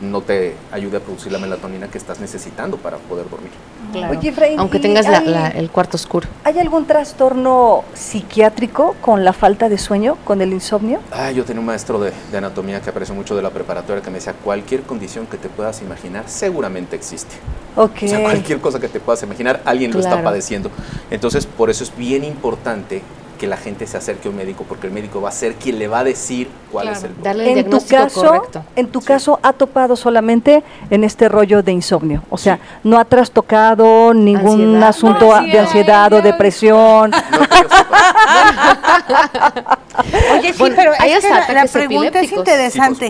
no 0.00 0.20
te 0.22 0.54
ayude 0.72 0.96
a 0.96 1.00
producir 1.00 1.30
la 1.32 1.38
melatonina 1.38 1.88
que 1.88 1.98
estás 1.98 2.20
necesitando 2.20 2.76
para 2.76 2.96
poder 2.96 3.28
dormir. 3.28 3.50
Claro. 3.92 4.18
Oye, 4.18 4.28
Efraín, 4.30 4.58
Aunque 4.58 4.78
¿y 4.78 4.80
tengas 4.80 5.06
la- 5.08 5.18
hay- 5.18 5.26
la- 5.26 5.48
el 5.48 5.70
cuarto 5.70 5.96
oscuro. 5.96 6.28
¿Hay 6.44 6.58
algún 6.58 6.86
trastorno 6.86 7.84
psiquiátrico 7.94 8.94
con 9.00 9.24
la 9.24 9.32
falta 9.32 9.68
de 9.68 9.78
sueño, 9.78 10.16
con 10.24 10.40
el 10.42 10.52
insomnio? 10.52 11.00
Ah, 11.10 11.30
yo 11.30 11.44
tenía 11.44 11.60
un 11.60 11.66
maestro 11.66 11.98
de, 11.98 12.12
de 12.30 12.38
anatomía 12.38 12.80
que 12.80 12.90
aprecio 12.90 13.14
mucho 13.14 13.34
de 13.34 13.42
la 13.42 13.50
preparatoria 13.50 14.02
que 14.02 14.10
me 14.10 14.16
decía, 14.18 14.32
cualquier 14.32 14.82
condición 14.82 15.26
que 15.26 15.36
te 15.36 15.48
puedas 15.48 15.82
imaginar 15.82 16.24
seguramente 16.28 16.96
existe. 16.96 17.36
Ok. 17.76 18.02
O 18.04 18.08
sea, 18.08 18.22
cualquier 18.22 18.60
cosa 18.60 18.78
que 18.80 18.88
te 18.88 19.00
puedas 19.00 19.22
imaginar, 19.22 19.60
alguien 19.64 19.90
lo 19.92 19.98
está 20.00 20.22
padeciendo. 20.22 20.70
Entonces, 21.10 21.46
por 21.46 21.70
eso 21.70 21.84
es 21.84 21.96
bien 21.96 22.24
importante 22.24 23.02
que 23.40 23.46
la 23.46 23.56
gente 23.56 23.86
se 23.86 23.96
acerque 23.96 24.28
a 24.28 24.30
un 24.30 24.36
médico, 24.36 24.66
porque 24.68 24.86
el 24.86 24.92
médico 24.92 25.22
va 25.22 25.30
a 25.30 25.32
ser 25.32 25.54
quien 25.54 25.78
le 25.78 25.88
va 25.88 26.00
a 26.00 26.04
decir 26.04 26.50
cuál 26.70 26.84
Claro. 26.88 26.98
es 26.98 27.04
el 27.04 27.22
Darle 27.22 27.52
el 27.52 27.58
En 27.60 27.70
tu 27.70 27.86
caso, 27.86 28.22
correcto. 28.22 28.62
en 28.76 28.86
tu 28.88 29.00
Sí. 29.00 29.06
caso 29.06 29.40
ha 29.42 29.54
topado 29.54 29.96
solamente 29.96 30.62
en 30.90 31.04
este 31.04 31.26
rollo 31.30 31.62
de 31.62 31.72
insomnio, 31.72 32.22
o 32.28 32.36
sea, 32.36 32.58
no 32.84 32.98
ha 32.98 33.04
trastocado 33.06 34.12
ningún 34.12 34.60
Ansiedad. 34.60 34.88
asunto 34.90 35.40
No, 35.40 35.46
de 35.46 35.58
ansiedad 35.58 36.12
o 36.12 36.20
depresión. 36.20 37.10
No. 37.10 37.16
Oye, 40.34 40.52
sí, 40.52 40.58
Bueno, 40.58 40.76
pero 40.76 40.92
es 40.92 41.24
que 41.24 41.30
la, 41.30 41.46
pregunta 41.46 41.60
es 41.62 41.76
epilépticos. 41.76 42.28
Sí, 42.28 42.34
por 42.34 42.38
interesante. 42.40 43.08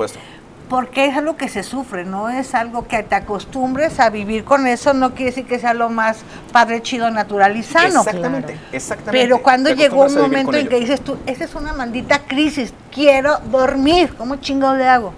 Porque 0.70 1.06
es 1.06 1.16
algo 1.16 1.36
que 1.36 1.48
se 1.48 1.64
sufre, 1.64 2.04
no 2.04 2.30
es 2.30 2.54
algo 2.54 2.86
que 2.86 3.02
te 3.02 3.16
acostumbres 3.16 3.98
a 3.98 4.08
vivir 4.08 4.44
con 4.44 4.68
eso, 4.68 4.94
no 4.94 5.10
quiere 5.10 5.32
decir 5.32 5.44
que 5.44 5.58
sea 5.58 5.74
lo 5.74 5.90
más 5.90 6.18
padre, 6.52 6.80
chido, 6.80 7.10
natural 7.10 7.56
y 7.56 7.64
sano. 7.64 8.02
Exactamente, 8.02 8.56
exactamente. 8.70 9.20
Pero 9.20 9.42
cuando 9.42 9.70
llegó 9.74 10.06
un 10.06 10.14
momento 10.14 10.56
en 10.56 10.68
que 10.68 10.78
dices 10.78 11.00
tú, 11.00 11.18
esa 11.26 11.44
es 11.44 11.56
una 11.56 11.72
maldita 11.72 12.20
crisis, 12.20 12.72
quiero 12.94 13.38
dormir, 13.50 14.14
¿cómo 14.16 14.36
chingado 14.36 14.76
le 14.76 14.86
hago? 14.86 15.12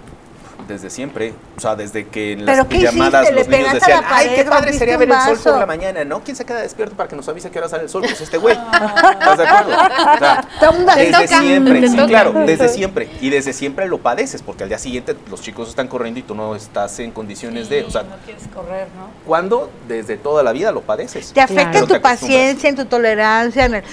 Desde 0.67 0.89
siempre, 0.89 1.33
o 1.57 1.59
sea, 1.59 1.75
desde 1.75 2.07
que 2.07 2.33
en 2.33 2.45
¿Pero 2.45 2.57
las 2.57 2.67
qué 2.67 2.77
pijamadas? 2.79 3.29
¿Le 3.29 3.35
los 3.35 3.47
niños 3.47 3.69
a 3.69 3.73
decían, 3.73 4.03
ay, 4.07 4.31
qué 4.35 4.45
padre 4.45 4.73
sería 4.73 4.97
ver 4.97 5.09
el 5.09 5.15
sol 5.15 5.35
vaso?" 5.35 5.49
por 5.51 5.59
la 5.59 5.65
mañana, 5.65 6.05
¿no? 6.05 6.23
¿Quién 6.23 6.35
se 6.35 6.45
queda 6.45 6.61
despierto 6.61 6.95
para 6.95 7.09
que 7.09 7.15
nos 7.15 7.27
avise 7.27 7.51
que 7.51 7.59
ahora 7.59 7.69
sale 7.69 7.83
el 7.83 7.89
sol? 7.89 8.03
Pues 8.03 8.21
este 8.21 8.37
güey. 8.37 8.55
¿Estás 8.55 9.37
de 9.37 9.47
acuerdo? 9.47 9.71
O 9.73 10.17
sea, 10.17 10.47
desde 10.95 11.11
toca, 11.11 11.41
siempre, 11.41 11.87
sí, 11.87 11.95
toca. 11.95 12.07
claro, 12.07 12.33
desde 12.45 12.69
siempre. 12.69 13.09
Y 13.21 13.29
desde 13.29 13.53
siempre 13.53 13.87
lo 13.87 13.97
padeces, 13.97 14.41
porque 14.41 14.63
al 14.63 14.69
día 14.69 14.77
siguiente 14.77 15.15
los 15.29 15.41
chicos 15.41 15.69
están 15.69 15.87
corriendo 15.87 16.19
y 16.19 16.23
tú 16.23 16.35
no 16.35 16.55
estás 16.55 16.99
en 16.99 17.11
condiciones 17.11 17.69
de, 17.69 17.83
o 17.83 17.89
sea, 17.89 18.03
no 18.03 18.15
quieres 18.25 18.43
correr, 18.53 18.87
¿no? 18.95 19.09
¿cuándo? 19.25 19.69
Desde 19.87 20.17
toda 20.17 20.43
la 20.43 20.51
vida 20.51 20.71
lo 20.71 20.81
padeces. 20.81 21.33
Te 21.33 21.41
afecta 21.41 21.79
en 21.79 21.87
tu 21.87 22.01
paciencia, 22.01 22.69
en 22.69 22.75
tu 22.75 22.85
tolerancia, 22.85 23.65
en 23.65 23.75
el 23.75 23.83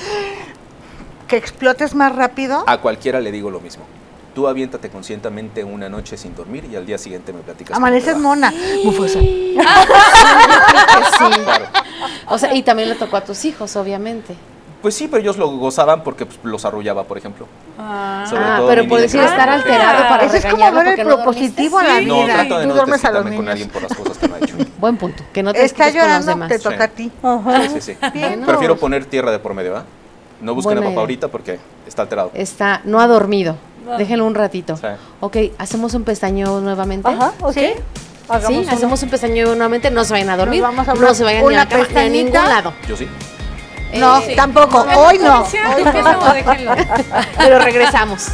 que 1.28 1.36
explotes 1.36 1.94
más 1.94 2.14
rápido. 2.14 2.64
A 2.66 2.78
cualquiera 2.78 3.20
le 3.20 3.32
digo 3.32 3.50
lo 3.50 3.60
mismo. 3.60 3.84
Tú 4.34 4.46
aviéntate 4.46 4.88
conscientemente 4.90 5.64
una 5.64 5.88
noche 5.88 6.16
sin 6.16 6.34
dormir 6.36 6.64
y 6.70 6.76
al 6.76 6.86
día 6.86 6.98
siguiente 6.98 7.32
me 7.32 7.40
platicas. 7.40 7.76
Amaneces 7.76 8.16
mona. 8.18 8.52
Mufosa. 8.84 9.18
Sí. 9.18 9.56
O 12.28 12.38
sea, 12.38 12.54
y 12.54 12.62
también 12.62 12.88
le 12.88 12.94
tocó 12.94 13.16
a 13.16 13.24
tus 13.24 13.44
hijos, 13.44 13.74
obviamente. 13.76 14.34
Pues 14.82 14.94
sí, 14.94 15.08
pero 15.08 15.20
ellos 15.20 15.36
lo 15.36 15.48
gozaban 15.50 16.02
porque 16.04 16.24
pues, 16.26 16.38
los 16.44 16.64
arrullaba, 16.64 17.04
por 17.04 17.18
ejemplo. 17.18 17.46
Sobre 17.76 18.42
Ah, 18.44 18.54
todo 18.58 18.68
pero 18.68 18.88
por 18.88 19.00
decir 19.00 19.20
que- 19.20 19.26
estar 19.26 19.48
alterado 19.48 20.08
para 20.08 20.24
Eso 20.24 20.36
es 20.36 20.46
como 20.46 20.72
ver 20.72 20.98
el 21.00 21.06
no 21.08 21.16
propositivo 21.16 21.80
en 21.80 21.86
la 21.88 22.00
No, 22.00 22.22
vida. 22.22 22.34
trato 22.34 22.58
de 22.58 22.62
Tú 22.62 22.68
no 22.68 22.74
duermes 22.76 23.04
a 23.04 23.10
los 23.10 23.22
con 23.34 23.48
alguien 23.48 23.68
por 23.68 23.82
las 23.82 23.92
cosas 23.94 24.16
que 24.16 24.28
me 24.28 24.36
ha 24.36 24.38
hecho. 24.38 24.54
Buen 24.78 24.96
punto, 24.96 25.22
que 25.32 25.42
no 25.42 25.52
te 25.52 25.62
Está 25.64 25.84
desquites 25.86 26.02
con 26.02 26.10
los 26.12 26.24
llorando, 26.26 26.46
demás. 26.46 26.48
te 26.48 26.58
toca 26.70 26.84
a 26.84 26.88
ti. 26.88 27.10
Sí, 27.74 27.80
sí, 27.80 27.80
sí. 27.80 27.96
Bien. 28.14 28.42
Prefiero 28.46 28.76
poner 28.76 29.04
tierra 29.04 29.30
de 29.32 29.38
por 29.40 29.52
medio, 29.54 29.76
¿ah? 29.76 29.84
No 30.40 30.54
busquen 30.54 30.68
Buena 30.76 30.80
a 30.80 30.84
papá 30.84 30.92
idea. 30.92 31.00
ahorita 31.00 31.28
porque 31.28 31.58
está 31.86 32.02
alterado. 32.02 32.30
Está, 32.32 32.80
no 32.84 33.00
ha 33.00 33.06
dormido. 33.06 33.56
Déjenlo 33.98 34.26
un 34.26 34.34
ratito. 34.34 34.76
Sí. 34.76 34.86
Ok, 35.20 35.36
hacemos 35.58 35.94
un 35.94 36.04
pestañeo 36.04 36.60
nuevamente. 36.60 37.08
Ajá, 37.08 37.32
ok. 37.40 37.52
¿Sí? 37.52 37.72
Hagamos 38.28 38.48
Sí, 38.48 38.64
uno. 38.66 38.72
hacemos 38.76 39.02
un 39.02 39.10
pestañeo 39.10 39.46
nuevamente, 39.54 39.90
no 39.90 40.04
se 40.04 40.12
vayan 40.12 40.30
a 40.30 40.36
dormir, 40.36 40.62
vamos 40.62 40.86
a 40.86 40.94
no 40.94 41.00
una- 41.00 41.14
se 41.14 41.24
vayan 41.24 41.40
ni 41.40 41.46
a 41.46 41.48
una 41.48 41.64
la 41.64 41.68
cama, 41.68 41.86
ni 41.94 41.98
a 41.98 42.08
ningún 42.08 42.32
lado. 42.32 42.72
Yo 42.88 42.96
sí. 42.96 43.08
No, 43.94 44.20
tampoco. 44.36 44.86
Hoy 44.96 45.18
no. 45.18 45.44
Déjenlo. 45.74 46.72
Pero 47.38 47.58
regresamos. 47.58 48.28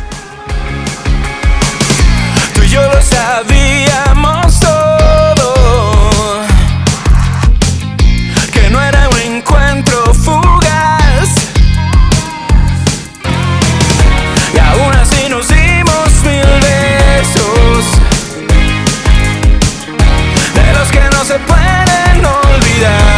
Tú 2.54 2.62
y 2.62 2.68
yo 2.68 2.82
lo 2.82 3.00
sabíamos 3.00 4.60
todo. 4.60 4.75
down 22.86 23.15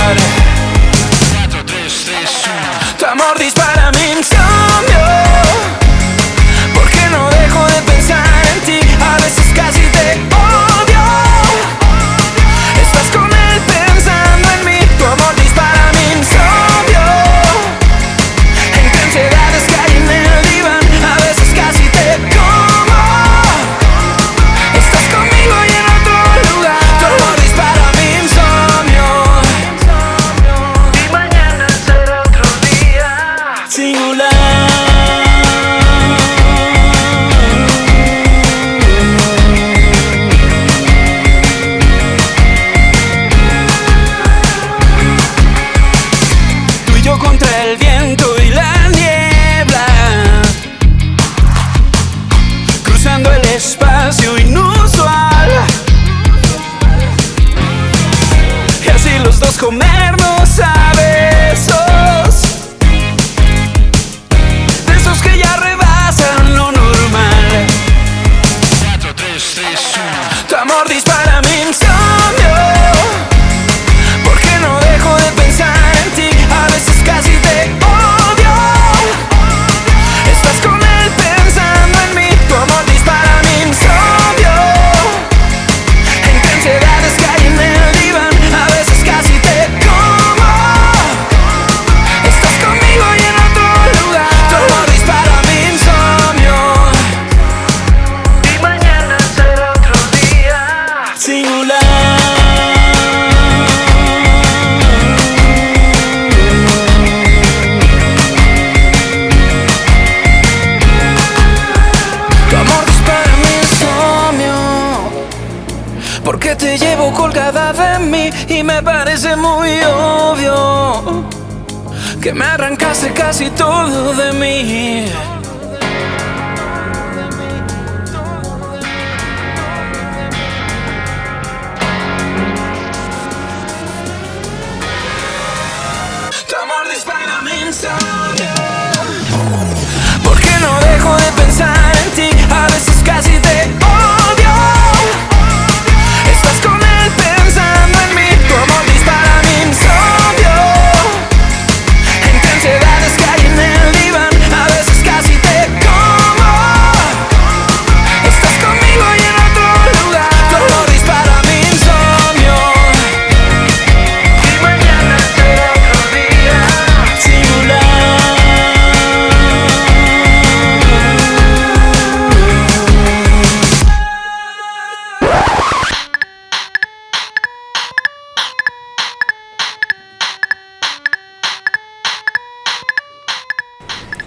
Que 122.29 122.35
me 122.35 122.45
arrancaste 122.45 123.11
casi 123.15 123.49
todo 123.49 124.13
de 124.13 124.33
mí 124.35 125.38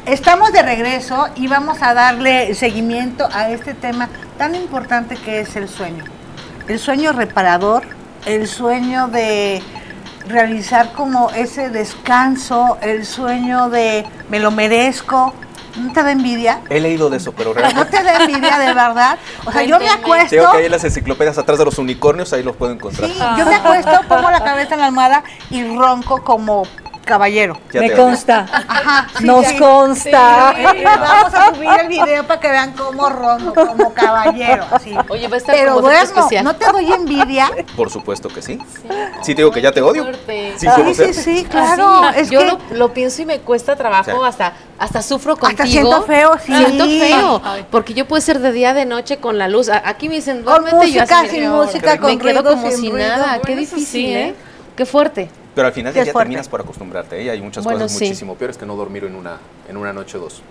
Estamos 0.05 0.51
de 0.51 0.63
regreso 0.63 1.27
y 1.35 1.47
vamos 1.47 1.81
a 1.83 1.93
darle 1.93 2.55
seguimiento 2.55 3.29
a 3.31 3.49
este 3.49 3.75
tema 3.75 4.09
tan 4.37 4.55
importante 4.55 5.15
que 5.15 5.41
es 5.41 5.55
el 5.55 5.69
sueño. 5.69 6.03
El 6.67 6.79
sueño 6.79 7.11
reparador, 7.11 7.83
el 8.25 8.47
sueño 8.47 9.09
de 9.09 9.61
realizar 10.27 10.91
como 10.93 11.29
ese 11.31 11.69
descanso, 11.69 12.79
el 12.81 13.05
sueño 13.05 13.69
de 13.69 14.03
me 14.29 14.39
lo 14.39 14.49
merezco. 14.49 15.35
¿No 15.77 15.93
te 15.93 16.03
da 16.03 16.11
envidia? 16.11 16.61
He 16.69 16.81
leído 16.81 17.09
de 17.09 17.17
eso, 17.17 17.31
pero 17.31 17.53
¿No 17.53 17.61
realmente. 17.61 17.97
te 17.97 18.03
da 18.03 18.25
envidia 18.25 18.57
de 18.57 18.73
verdad? 18.73 19.17
O 19.45 19.51
sea, 19.51 19.63
yo 19.63 19.79
me 19.79 19.87
acuesto... 19.87 20.35
Tengo 20.35 20.51
que 20.51 20.57
hay 20.57 20.65
en 20.65 20.71
las 20.71 20.83
enciclopedias 20.83 21.37
atrás 21.37 21.59
de 21.59 21.65
los 21.65 21.77
unicornios, 21.77 22.33
ahí 22.33 22.43
los 22.43 22.57
puedo 22.57 22.73
encontrar. 22.73 23.09
Sí, 23.09 23.17
yo 23.37 23.45
me 23.45 23.55
acuesto, 23.55 23.91
pongo 24.09 24.31
la 24.31 24.43
cabeza 24.43 24.73
en 24.73 24.81
la 24.81 24.87
almohada 24.87 25.23
y 25.49 25.63
ronco 25.63 26.23
como 26.23 26.63
caballero. 27.05 27.57
Ya 27.73 27.81
Me 27.81 27.91
consta. 27.93 28.45
Ajá, 28.51 29.07
sí, 29.17 29.25
Nos 29.25 29.45
sí. 29.47 29.57
consta. 29.57 30.53
Vamos 30.99 31.33
a 31.33 31.53
subir 31.55 31.69
el 31.81 31.87
video 31.87 32.23
para 32.25 32.39
que 32.39 32.47
vean 32.49 32.71
cómo 32.73 33.09
rondo, 33.09 33.53
como 33.53 33.93
caballero, 33.93 34.65
así. 34.71 34.95
Oye, 35.09 35.27
va 35.27 35.35
a 35.35 35.37
estar 35.37 35.55
Pero 35.55 35.75
como 35.75 35.91
especial. 35.91 36.43
¿no 36.43 36.55
te 36.55 36.71
doy 36.71 36.91
envidia? 36.91 37.49
Por 37.75 37.89
supuesto 37.89 38.29
que 38.29 38.41
sí. 38.41 38.59
Sí, 39.21 39.35
te 39.35 39.41
digo 39.41 39.51
que 39.51 39.61
ya 39.61 39.71
te 39.71 39.81
odio. 39.81 40.05
Sí, 40.57 40.67
sí, 40.95 41.13
sí, 41.13 41.47
claro. 41.49 42.03
Así, 42.03 42.19
es 42.21 42.29
yo 42.29 42.39
que 42.39 42.45
lo, 42.45 42.59
lo 42.71 42.93
pienso 42.93 43.21
y 43.21 43.25
me 43.25 43.39
cuesta 43.39 43.75
trabajo, 43.75 44.11
Sí. 44.11 44.17
hasta 44.25 44.53
hasta 44.79 45.01
sufro 45.03 45.37
contigo. 45.37 45.61
Hasta 45.63 45.71
siento 45.71 46.01
feo, 46.03 46.31
sí. 46.43 46.55
Siento 46.55 46.85
feo, 46.85 47.41
porque 47.69 47.93
yo 47.93 48.07
puedo 48.07 48.19
ser 48.21 48.39
de 48.39 48.51
día, 48.51 48.73
de 48.73 48.85
noche, 48.85 49.17
con 49.17 49.37
la 49.37 49.47
luz. 49.47 49.69
Aquí 49.69 50.09
me 50.09 50.15
dicen, 50.15 50.41
Con 50.43 50.63
duérmete, 50.63 50.87
y 50.87 50.93
yo 50.93 51.01
música, 51.01 51.19
así, 51.19 51.29
sin 51.29 51.49
música, 51.51 51.91
me 51.91 51.99
con 51.99 52.19
quedo 52.19 52.41
ruido, 52.41 52.43
como 52.55 52.67
sin 52.71 52.77
si 52.81 52.89
ruido. 52.91 53.07
nada. 53.07 53.33
Qué 53.33 53.39
Bueno, 53.53 53.59
difícil, 53.61 53.85
sí, 53.85 54.05
¿eh? 54.07 54.27
¿eh? 54.29 54.35
Qué 54.75 54.85
fuerte. 54.87 55.29
Pero 55.55 55.67
al 55.67 55.73
final 55.73 55.93
del 55.93 56.03
día 56.05 56.13
fuerte. 56.13 56.27
terminas 56.27 56.47
por 56.47 56.61
acostumbrarte. 56.61 57.21
¿eh? 57.21 57.29
Hay 57.29 57.41
muchas 57.41 57.63
Bueno, 57.63 57.79
cosas 57.81 57.97
sí. 57.97 58.05
muchísimo 58.05 58.35
peores 58.35 58.57
que 58.57 58.65
no 58.65 58.75
dormir 58.75 59.03
en 59.05 59.15
una, 59.15 59.37
en 59.67 59.77
una 59.77 59.91
noche 59.93 60.17
o 60.17 60.21
dos. 60.21 60.41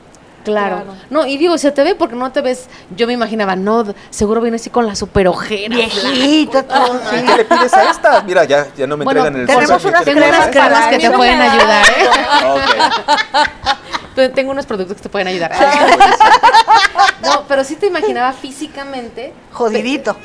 Claro. 0.44 0.76
Claro. 0.84 0.94
No, 1.10 1.26
y 1.26 1.36
digo, 1.36 1.58
se 1.58 1.70
te 1.70 1.82
ve 1.84 1.94
porque 1.94 2.16
no 2.16 2.32
te 2.32 2.40
ves. 2.40 2.68
Yo 2.96 3.06
me 3.06 3.12
imaginaba, 3.12 3.56
no, 3.56 3.84
seguro 4.08 4.40
viene 4.40 4.56
así 4.56 4.70
con 4.70 4.86
la 4.86 4.94
super 4.94 5.28
ojera. 5.28 5.74
viejito, 5.76 6.64
todo, 6.64 6.96
¿Y 7.12 7.18
sí. 7.18 7.24
qué 7.26 7.36
le 7.36 7.44
pides 7.44 7.74
a 7.74 7.90
esta? 7.90 8.22
Mira, 8.22 8.44
ya, 8.44 8.66
ya 8.74 8.86
no 8.86 8.96
me 8.96 9.04
Bueno, 9.04 9.26
entregan 9.26 9.40
el 9.42 9.46
tenemos 9.46 9.84
unas 9.84 10.02
¿qué 10.04 10.14
le 10.14 10.20
Tengo 10.20 10.26
pides 10.32 10.38
unas 10.38 10.48
a 10.48 10.50
cremas 10.50 10.86
que 10.88 10.98
te 10.98 11.10
pueden 11.10 11.40
ayudar, 11.42 11.84
¿eh? 11.90 12.08
Ok. 12.46 13.68
Te- 14.20 14.28
Tengo 14.28 14.50
unos 14.52 14.66
productos 14.66 14.96
que 14.98 15.02
te 15.04 15.08
pueden 15.08 15.28
ayudar. 15.28 15.52
No, 17.22 17.44
pero 17.46 17.64
sí 17.64 17.76
te 17.76 17.86
imaginaba 17.86 18.32
físicamente. 18.32 19.32
Jodidito. 19.52 20.16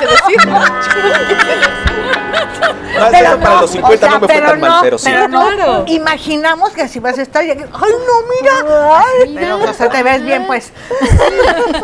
Decir. 0.00 0.48
No, 2.94 3.06
eso 3.08 3.38
para 3.40 3.60
los 3.60 3.70
50 3.70 3.94
o 3.94 3.98
sea, 3.98 4.08
no 4.10 4.20
me 4.20 4.26
fue 4.26 4.34
pero 4.36 4.46
tan 4.50 4.60
mal, 4.60 4.70
no, 4.70 4.80
pero 4.82 4.98
sí. 4.98 5.04
pero 5.10 5.28
no, 5.28 5.40
Claro. 5.50 5.84
imaginamos 5.88 6.70
que 6.70 6.82
así 6.82 7.00
vas 7.00 7.18
a 7.18 7.22
estar. 7.22 7.44
y- 7.44 7.50
Ay, 7.50 7.58
no, 7.62 7.70
mira. 8.40 8.52
Ay, 8.96 9.32
pero 9.34 9.58
o 9.58 9.74
sea, 9.74 9.88
te 9.90 10.02
ves 10.02 10.24
bien, 10.24 10.46
pues. 10.46 10.72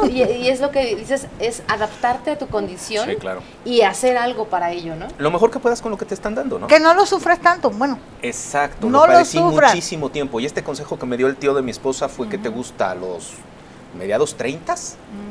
Y, 0.09 0.23
y 0.23 0.49
es 0.49 0.61
lo 0.61 0.71
que 0.71 0.95
dices, 0.95 1.27
es 1.41 1.63
adaptarte 1.69 2.31
a 2.33 2.39
tu 2.39 2.47
condición 2.49 3.09
Sí, 3.09 3.17
claro. 3.17 3.43
y 3.65 3.83
hacer 3.83 4.17
algo 4.19 4.47
para 4.47 4.71
ello, 4.71 4.95
¿no? 4.97 5.07
Lo 5.19 5.31
mejor 5.33 5.51
que 5.51 5.59
puedas 5.59 5.83
con 5.83 5.91
lo 5.91 5.99
que 5.99 6.05
te 6.05 6.15
están 6.15 6.35
dando, 6.37 6.59
¿no? 6.61 6.67
Que 6.69 6.79
no 6.81 6.95
lo 6.95 7.05
sufras 7.07 7.41
tanto. 7.41 7.71
Bueno, 7.71 7.99
Exacto, 8.23 8.87
No 8.89 9.07
lo 9.07 9.19
lo 9.19 9.25
sufras. 9.25 9.73
Muchísimo 9.81 10.11
tiempo. 10.11 10.41
Y 10.41 10.45
este 10.47 10.63
consejo 10.63 10.99
que 10.99 11.07
me 11.07 11.17
dio 11.17 11.27
el 11.27 11.37
tío 11.37 11.55
de 11.55 11.63
mi 11.63 11.71
esposa 11.71 12.09
fue 12.11 12.29
que 12.29 12.37
te 12.37 12.51
gusta 12.51 12.91
a 12.91 12.95
los 12.95 13.31
mediados 13.99 14.35
30. 14.37 14.75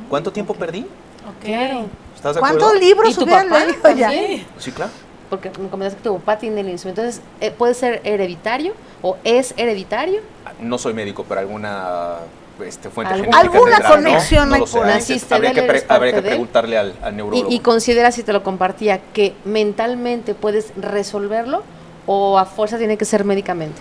¿Cuánto 0.10 0.32
tiempo 0.32 0.56
perdí? 0.56 0.88
Claro. 1.44 1.86
¿Estás 2.16 2.34
de 2.36 2.40
¿cuántos 2.42 2.64
acuerdo? 2.70 2.80
libros 2.84 3.16
¿Y 3.18 3.24
hubieran 3.24 3.48
leído 3.50 3.92
ya? 3.96 4.10
Sí, 4.58 4.72
claro. 4.72 4.92
Porque 5.30 5.52
me 5.60 5.70
comentas 5.70 5.94
que 5.96 6.02
tu 6.02 6.18
papá 6.18 6.40
tiene 6.40 6.62
el 6.62 6.70
instrumento. 6.70 7.02
Entonces, 7.02 7.22
eh, 7.42 7.52
¿puede 7.52 7.76
ser 7.76 8.02
hereditario 8.04 8.74
o 9.04 9.18
es 9.24 9.54
hereditario? 9.56 10.22
No 10.60 10.80
soy 10.80 10.96
médico, 10.96 11.24
pero 11.30 11.42
alguna 11.42 12.16
este, 12.66 12.90
fuente 12.90 13.14
Alguna 13.14 13.42
tendrá, 13.76 13.90
¿no? 13.90 13.96
conexión 13.96 14.50
No 14.50 14.56
hay 14.56 14.66
sé, 14.66 14.80
habría 15.30 15.54
que- 15.54 15.60
habría 15.60 15.62
que, 15.62 15.62
pre- 15.62 15.86
habría 15.88 16.22
preguntarle 16.24 16.78
al, 16.80 16.96
al 17.04 17.14
Y, 17.14 17.18
neurólogo. 17.18 17.52
y 17.52 17.60
consideras, 17.60 18.16
si 18.16 18.24
te 18.24 18.34
lo 18.34 18.42
compartía, 18.42 19.00
que 19.14 19.36
mentalmente 19.46 20.34
puedes 20.34 20.74
resolverlo 20.76 21.62
o 22.08 22.40
a 22.40 22.46
fuerza 22.46 22.80
tiene 22.80 22.98
que 22.98 23.06
ser 23.06 23.24
médicamente. 23.24 23.80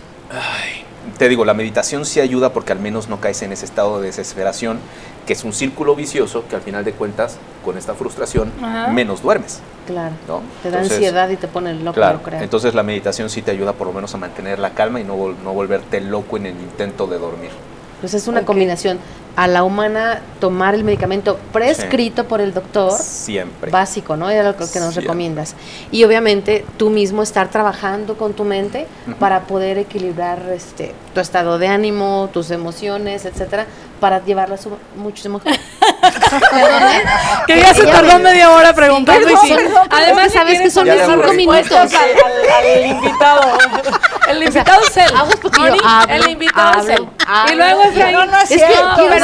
Te 1.18 1.29
digo, 1.29 1.45
la 1.45 1.55
meditación 1.55 2.05
sí 2.05 2.20
ayuda 2.20 2.53
porque 2.53 2.72
al 2.72 2.79
menos 2.81 3.09
no 3.09 3.20
caes 3.20 3.41
en 3.43 3.53
ese 3.53 3.64
estado 3.64 4.01
de 4.01 4.07
desesperación, 4.09 4.79
que 5.26 5.33
es 5.33 5.43
un 5.45 5.53
círculo 5.53 5.97
vicioso 5.97 6.45
que 6.49 6.55
al 6.57 6.62
final 6.62 6.85
de 6.85 6.93
cuentas, 6.93 7.39
con 7.64 7.76
esta 7.79 7.95
frustración, 7.95 8.53
Ajá. 8.62 8.89
menos 8.93 9.22
duermes. 9.22 9.61
Claro. 9.87 10.12
¿no? 10.29 10.43
Te 10.62 10.70
da 10.70 10.76
Entonces, 10.79 10.99
ansiedad 10.99 11.29
y 11.31 11.37
te 11.37 11.49
pone 11.49 11.74
loco, 11.74 11.95
Claro, 11.95 12.18
yo 12.18 12.24
creo. 12.24 12.41
entonces 12.43 12.74
la 12.74 12.83
meditación 12.83 13.31
sí 13.31 13.41
te 13.41 13.51
ayuda 13.51 13.72
por 13.72 13.87
lo 13.87 13.93
menos 13.95 14.14
a 14.14 14.18
mantener 14.18 14.59
la 14.59 14.70
calma 14.74 15.01
y 15.01 15.05
no, 15.05 15.16
vol- 15.16 15.37
no 15.43 15.55
volverte 15.55 16.01
loco 16.03 16.37
en 16.37 16.47
el 16.47 16.55
intento 16.55 17.07
de 17.07 17.18
dormir. 17.18 17.51
Pues 18.01 18.14
es 18.14 18.29
una 18.29 18.45
combinación. 18.45 18.99
A 19.37 19.47
la 19.47 19.62
humana 19.62 20.20
tomar 20.41 20.74
el 20.74 20.83
medicamento 20.83 21.39
prescrito 21.53 22.24
por 22.24 22.41
el 22.41 22.53
doctor, 22.53 22.91
Siempre. 22.93 23.70
básico, 23.70 24.16
¿no? 24.16 24.29
Era 24.31 24.43
lo 24.43 24.57
que 24.57 24.62
nos 24.64 24.70
Siempre. 24.70 25.01
recomiendas. 25.03 25.55
Y 25.93 26.03
obviamente 26.05 26.64
tú 26.76 26.91
mismo 26.91 27.22
estar 27.22 27.49
trabajando 27.49 28.16
con 28.16 28.33
tu 28.35 28.43
mente 28.45 28.89
para 29.20 29.43
poder 29.43 29.79
equilibrar 29.79 30.41
este 30.53 30.93
tu 31.14 31.20
estado 31.20 31.59
de 31.59 31.68
ánimo, 31.68 32.29
tus 32.33 32.51
emociones, 32.51 33.24
etcétera, 33.24 33.66
para 34.01 34.24
llevarlas 34.24 34.61
su- 34.62 34.76
muchísimo 34.97 35.41
mejor. 35.45 35.59
Que 37.47 37.61
ya 37.61 37.74
se 37.74 37.85
tardó 37.87 38.18
me- 38.18 38.24
media 38.24 38.51
hora 38.51 38.74
preguntando 38.74 39.26
perdón, 39.26 39.41
y 39.45 39.49
sí. 39.49 39.55
perdón, 39.55 39.89
Además, 39.91 40.26
es 40.26 40.33
sabes 40.33 40.61
que 40.61 40.70
son 40.70 40.87
cinco 40.89 41.33
minutos. 41.33 41.72
Al, 41.72 41.89
al- 41.89 42.76
al 42.76 42.87
invitado. 42.87 43.59
El 44.29 44.43
invitado 44.43 44.83
es 44.83 44.97
él. 44.97 45.16
aguas 45.16 45.37
porque 45.41 45.59
yo 45.61 45.66
hablo, 45.89 46.14
el 46.14 46.29
invitado 46.31 46.81
es 46.83 46.89
él. 46.89 46.95
hablo, 46.97 47.12
hablo. 47.26 47.53
Y 47.53 47.57
luego 47.57 47.83
Efraín. 47.85 48.12
No, 48.14 48.26
no 48.26 48.37
es 48.39 48.51
Es 48.51 48.62
que 48.62 48.72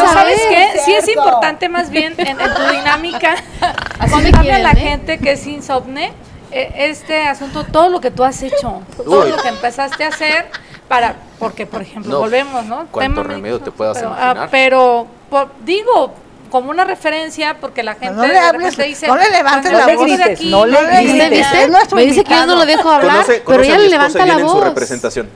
pero. 0.07 0.21
¿sabes 0.21 0.41
qué? 0.49 0.81
Sí 0.85 0.95
es 0.95 1.09
importante 1.09 1.69
más 1.69 1.91
bien 1.91 2.15
en, 2.19 2.41
en 2.41 2.55
tu 2.55 2.63
dinámica 2.71 3.35
me 4.01 4.11
contarle 4.11 4.53
a 4.53 4.59
la 4.59 4.73
¿eh? 4.73 4.77
gente 4.77 5.19
que 5.19 5.33
es 5.33 5.47
insomne 5.47 6.13
eh, 6.51 6.73
este 6.77 7.23
asunto, 7.27 7.65
todo 7.65 7.89
lo 7.89 8.01
que 8.01 8.11
tú 8.11 8.23
has 8.25 8.41
hecho, 8.43 8.83
todo 8.97 9.25
Uy. 9.25 9.31
lo 9.31 9.37
que 9.39 9.49
empezaste 9.49 10.05
a 10.05 10.09
hacer 10.09 10.47
para, 10.89 11.17
porque 11.39 11.67
por 11.67 11.83
ejemplo, 11.83 12.13
No, 12.13 12.19
volvemos, 12.21 12.65
¿no? 12.67 12.87
cuánto 12.91 13.23
Tema 13.23 13.23
remedio 13.35 13.55
médico, 13.55 13.65
te 13.65 13.71
puedas 13.73 13.97
pero, 13.97 14.09
imaginar. 14.11 14.39
ah, 14.39 14.49
pero 14.51 15.07
por- 15.31 15.51
digo, 15.65 16.15
como 16.51 16.71
una 16.71 16.85
referencia, 16.85 17.57
porque 17.61 17.83
la 17.83 17.95
gente 17.95 18.15
no 18.15 18.25
le 18.27 18.39
hables, 18.39 18.77
dice, 18.77 19.09
no 19.09 19.17
le 19.17 19.29
levantes 19.31 19.73
"Cuando 19.73 19.89
la 19.93 19.97
voz". 19.97 20.07
grites, 20.07 20.41
no 20.43 20.67
le 20.67 20.73
No 20.73 20.83
le 20.83 21.03
grites. 21.03 21.47
Es 21.53 21.69
nuestro 21.71 21.97
Me 21.97 22.05
dice 22.05 22.23
que 22.23 22.33
yo 22.35 22.47
no 22.47 22.55
lo 22.55 22.65
dejo 22.67 22.89
hablar, 22.91 23.15
Conoce, 23.25 23.43
pero 23.45 23.63
ella 23.65 23.79
le 23.79 23.89
levanta 23.89 24.19
la 24.21 24.25
viene 24.25 24.41
en 24.43 24.49
su 24.49 24.55
voz. 24.55 24.65
representación. 24.65 25.29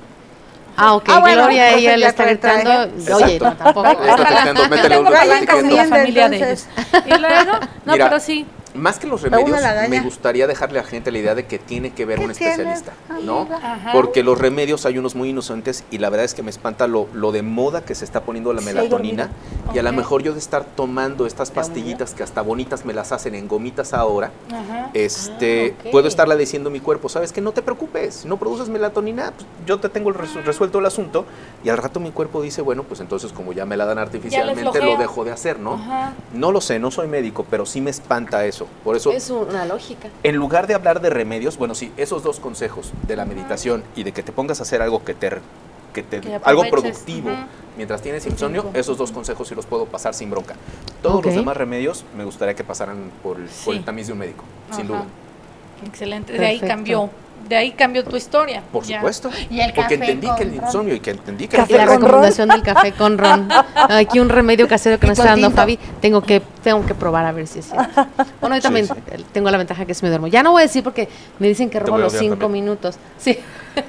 Ah, 0.80 0.94
ok. 0.94 1.08
Ah, 1.08 1.18
bueno, 1.18 1.42
Gloria, 1.42 1.66
entonces 1.70 1.88
ella 1.88 1.96
le 1.96 2.06
está 2.06 2.24
gritando. 2.24 2.70
Oye, 3.16 3.34
Exacto. 3.34 3.64
tampoco. 3.64 3.88
Está 3.88 4.16
platicando, 4.16 4.68
métele 4.68 4.88
tengo 4.88 5.08
un 5.08 5.76
la 5.76 5.84
familia 5.86 6.28
de 6.28 6.36
ellos. 6.36 6.66
Y 7.04 7.18
luego, 7.18 7.52
no, 7.84 7.92
pero 7.94 8.20
sí. 8.20 8.46
Más 8.74 8.98
que 8.98 9.06
los 9.06 9.22
remedios, 9.22 9.58
me 9.88 10.00
gustaría 10.00 10.46
dejarle 10.46 10.78
a 10.78 10.82
la 10.82 10.88
gente 10.88 11.10
la 11.10 11.18
idea 11.18 11.34
de 11.34 11.46
que 11.46 11.58
tiene 11.58 11.92
que 11.92 12.04
ver 12.04 12.18
¿Qué 12.18 12.24
un 12.26 12.30
especialista, 12.30 12.92
¿no? 13.24 13.48
Ajá. 13.50 13.92
Porque 13.92 14.22
los 14.22 14.38
remedios 14.38 14.86
hay 14.86 14.98
unos 14.98 15.14
muy 15.14 15.30
inocentes 15.30 15.84
y 15.90 15.98
la 15.98 16.10
verdad 16.10 16.24
es 16.24 16.34
que 16.34 16.42
me 16.42 16.50
espanta 16.50 16.86
lo, 16.86 17.08
lo 17.14 17.32
de 17.32 17.42
moda 17.42 17.82
que 17.84 17.94
se 17.94 18.04
está 18.04 18.22
poniendo 18.22 18.52
la 18.52 18.60
Sí, 18.60 18.66
melatonina 18.66 19.30
y 19.74 19.78
a 19.78 19.82
lo 19.82 19.92
mejor 19.92 20.22
yo 20.22 20.32
de 20.32 20.38
estar 20.38 20.64
tomando 20.64 21.26
estas 21.26 21.50
pastillitas 21.50 22.14
que 22.14 22.22
hasta 22.22 22.42
bonitas 22.42 22.84
me 22.84 22.92
las 22.92 23.10
hacen 23.12 23.34
en 23.34 23.48
gomitas 23.48 23.92
ahora, 23.94 24.30
Ajá. 24.52 24.90
este, 24.94 25.74
Ah, 25.78 25.88
puedo 25.90 26.06
estarle 26.08 26.36
diciendo 26.36 26.68
a 26.68 26.72
mi 26.72 26.80
cuerpo, 26.80 27.08
sabes 27.08 27.32
que 27.32 27.40
no 27.40 27.52
te 27.52 27.62
preocupes, 27.62 28.24
no 28.26 28.36
produces 28.36 28.68
melatonina, 28.68 29.32
pues, 29.32 29.46
yo 29.66 29.78
te 29.80 29.88
tengo 29.88 30.10
el 30.10 30.14
resu- 30.16 30.42
resuelto 30.44 30.78
el 30.78 30.86
asunto 30.86 31.24
y 31.64 31.68
al 31.70 31.78
rato 31.78 32.00
mi 32.00 32.10
cuerpo 32.10 32.42
dice, 32.42 32.62
bueno, 32.62 32.82
pues 32.84 33.00
entonces 33.00 33.32
como 33.32 33.52
ya 33.52 33.64
me 33.66 33.76
la 33.76 33.86
dan 33.86 33.98
artificialmente 33.98 34.80
lo 34.82 34.96
dejo 34.96 35.24
de 35.24 35.32
hacer, 35.32 35.58
¿no? 35.58 35.74
Ajá. 35.74 36.12
No 36.34 36.52
lo 36.52 36.60
sé, 36.60 36.78
no 36.78 36.90
soy 36.90 37.08
médico, 37.08 37.44
pero 37.50 37.66
sí 37.66 37.80
me 37.80 37.90
espanta 37.90 38.44
eso. 38.44 38.66
Por 38.84 38.96
eso 38.96 39.12
Es 39.12 39.30
una 39.30 39.64
lógica. 39.64 40.08
en 40.22 40.36
lugar 40.36 40.66
de 40.66 40.74
hablar 40.74 41.00
de 41.00 41.10
remedios, 41.10 41.58
bueno, 41.58 41.74
sí, 41.74 41.92
esos 41.96 42.22
dos 42.22 42.40
consejos 42.40 42.92
de 43.06 43.16
la 43.16 43.24
meditación 43.24 43.84
y 43.96 44.04
de 44.04 44.12
que 44.12 44.22
te 44.22 44.32
pongas 44.32 44.60
a 44.60 44.62
hacer 44.62 44.82
algo 44.82 45.04
que 45.04 45.14
te 45.14 45.30
que 45.92 46.02
te 46.02 46.20
Que 46.20 46.38
algo 46.44 46.64
productivo 46.70 47.30
mientras 47.76 48.02
tienes 48.02 48.26
insomnio, 48.26 48.70
esos 48.74 48.98
dos 48.98 49.10
consejos 49.12 49.48
sí 49.48 49.54
los 49.54 49.66
puedo 49.66 49.86
pasar 49.86 50.14
sin 50.14 50.30
bronca. 50.30 50.54
Todos 51.02 51.24
los 51.24 51.34
demás 51.34 51.56
remedios 51.56 52.04
me 52.16 52.24
gustaría 52.24 52.54
que 52.54 52.64
pasaran 52.64 53.10
por 53.22 53.38
el, 53.38 53.48
por 53.64 53.74
el 53.74 53.84
tamiz 53.84 54.06
de 54.06 54.12
un 54.12 54.18
médico, 54.18 54.44
sin 54.74 54.86
duda. 54.86 55.04
Excelente. 55.86 56.32
De 56.32 56.46
ahí 56.46 56.60
cambió. 56.60 57.10
De 57.48 57.56
ahí 57.56 57.70
cambió 57.72 58.04
tu 58.04 58.14
historia. 58.16 58.62
Por 58.70 58.84
Ya. 58.84 58.96
supuesto. 58.98 59.30
Y 59.50 59.60
el 59.60 59.72
porque 59.72 59.94
café 59.98 60.12
entendí 60.12 60.26
con 60.26 60.36
que 60.36 60.42
el 60.44 60.56
ron. 60.56 60.64
insomnio 60.66 60.94
y 60.94 61.00
que 61.00 61.10
entendí 61.12 61.48
que 61.48 61.56
Café 61.56 61.72
Y 61.72 61.76
la 61.76 61.86
con 61.86 61.94
ron. 61.96 62.04
recomendación 62.04 62.48
del 62.48 62.62
café 62.62 62.92
con 62.92 63.16
ron. 63.18 63.48
Aquí 63.74 64.18
un 64.20 64.28
remedio 64.28 64.68
casero 64.68 64.98
que 65.00 65.06
nos 65.06 65.18
está 65.18 65.30
dando. 65.30 65.50
Fabi. 65.50 65.78
Tengo 66.00 66.20
que, 66.22 66.40
tengo 66.62 66.84
que 66.84 66.94
probar 66.94 67.24
a 67.24 67.32
ver 67.32 67.46
si 67.46 67.60
es 67.60 67.66
cierto. 67.70 68.06
Bueno, 68.40 68.56
yo 68.56 68.62
también 68.62 68.86
sí. 68.86 68.92
eh, 69.10 69.24
tengo 69.32 69.50
la 69.50 69.58
ventaja 69.58 69.84
que 69.86 69.94
si 69.94 70.02
me 70.04 70.10
duermo. 70.10 70.26
Ya 70.26 70.42
no 70.42 70.52
voy 70.52 70.60
a 70.62 70.66
decir 70.66 70.82
porque 70.84 71.08
me 71.38 71.48
dicen 71.48 71.70
que 71.70 71.80
robo 71.80 71.98
los 71.98 72.12
cinco 72.12 72.36
también. 72.36 72.64
minutos. 72.64 72.96
Sí. 73.18 73.38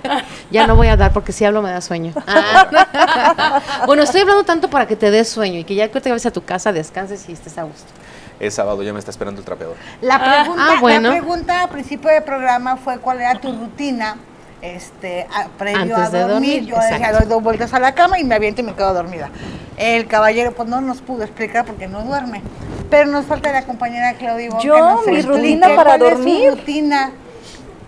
ya 0.51 0.65
no 0.67 0.75
voy 0.75 0.87
a 0.87 0.95
dar 0.97 1.11
porque 1.13 1.31
si 1.31 1.43
hablo 1.45 1.61
me 1.61 1.69
da 1.71 1.81
sueño. 1.81 2.13
Ah. 2.27 3.61
bueno, 3.85 4.03
estoy 4.03 4.21
hablando 4.21 4.43
tanto 4.43 4.69
para 4.69 4.87
que 4.87 4.95
te 4.95 5.11
des 5.11 5.27
sueño 5.29 5.59
y 5.59 5.63
que 5.63 5.75
ya 5.75 5.89
que 5.89 5.99
te 6.01 6.09
vayas 6.09 6.25
a 6.25 6.31
tu 6.31 6.43
casa, 6.43 6.71
descanses 6.71 7.27
y 7.29 7.33
estés 7.33 7.57
a 7.57 7.63
gusto. 7.63 7.91
Es 8.39 8.53
sábado, 8.53 8.81
ya 8.83 8.93
me 8.93 8.99
está 8.99 9.11
esperando 9.11 9.39
el 9.39 9.45
trapeador. 9.45 9.75
La 10.01 10.17
pregunta, 10.19 10.63
Ah, 10.69 10.77
bueno. 10.79 11.09
la 11.11 11.17
pregunta 11.19 11.61
al 11.63 11.69
principio 11.69 12.09
del 12.09 12.23
programa 12.23 12.77
fue 12.77 12.97
cuál 12.99 13.19
era 13.21 13.35
tu 13.39 13.51
rutina 13.51 14.15
este, 14.61 15.25
a- 15.33 15.47
previo 15.57 15.95
Antes 15.95 15.97
a 15.97 16.09
de 16.09 16.19
dormir. 16.19 16.61
dormir, 16.61 16.65
Yo 16.65 16.75
decía, 16.79 17.13
doy 17.13 17.25
dos 17.27 17.41
vueltas 17.41 17.73
a 17.73 17.79
la 17.79 17.93
cama 17.95 18.19
y 18.19 18.23
me 18.25 18.35
aviento 18.35 18.61
y 18.61 18.65
me 18.65 18.73
quedo 18.73 18.93
dormida. 18.93 19.29
El 19.77 20.05
caballero 20.07 20.51
pues 20.51 20.67
no 20.67 20.81
nos 20.81 20.99
pudo 21.01 21.23
explicar 21.23 21.65
porque 21.65 21.87
no 21.87 22.01
duerme. 22.03 22.41
Pero 22.89 23.09
nos 23.09 23.25
falta 23.25 23.51
la 23.53 23.63
compañera 23.65 24.13
Claudia 24.15 24.47
Ivonne 24.47 24.63
Yo, 24.63 24.73
que 24.75 24.81
nos 24.81 25.05
mi 25.07 25.21
rutina 25.21 25.67
para 25.75 25.97
cuál 25.97 26.01
es 26.01 26.09
su 26.09 26.15
dormir. 26.23 26.49
rutina? 26.51 27.11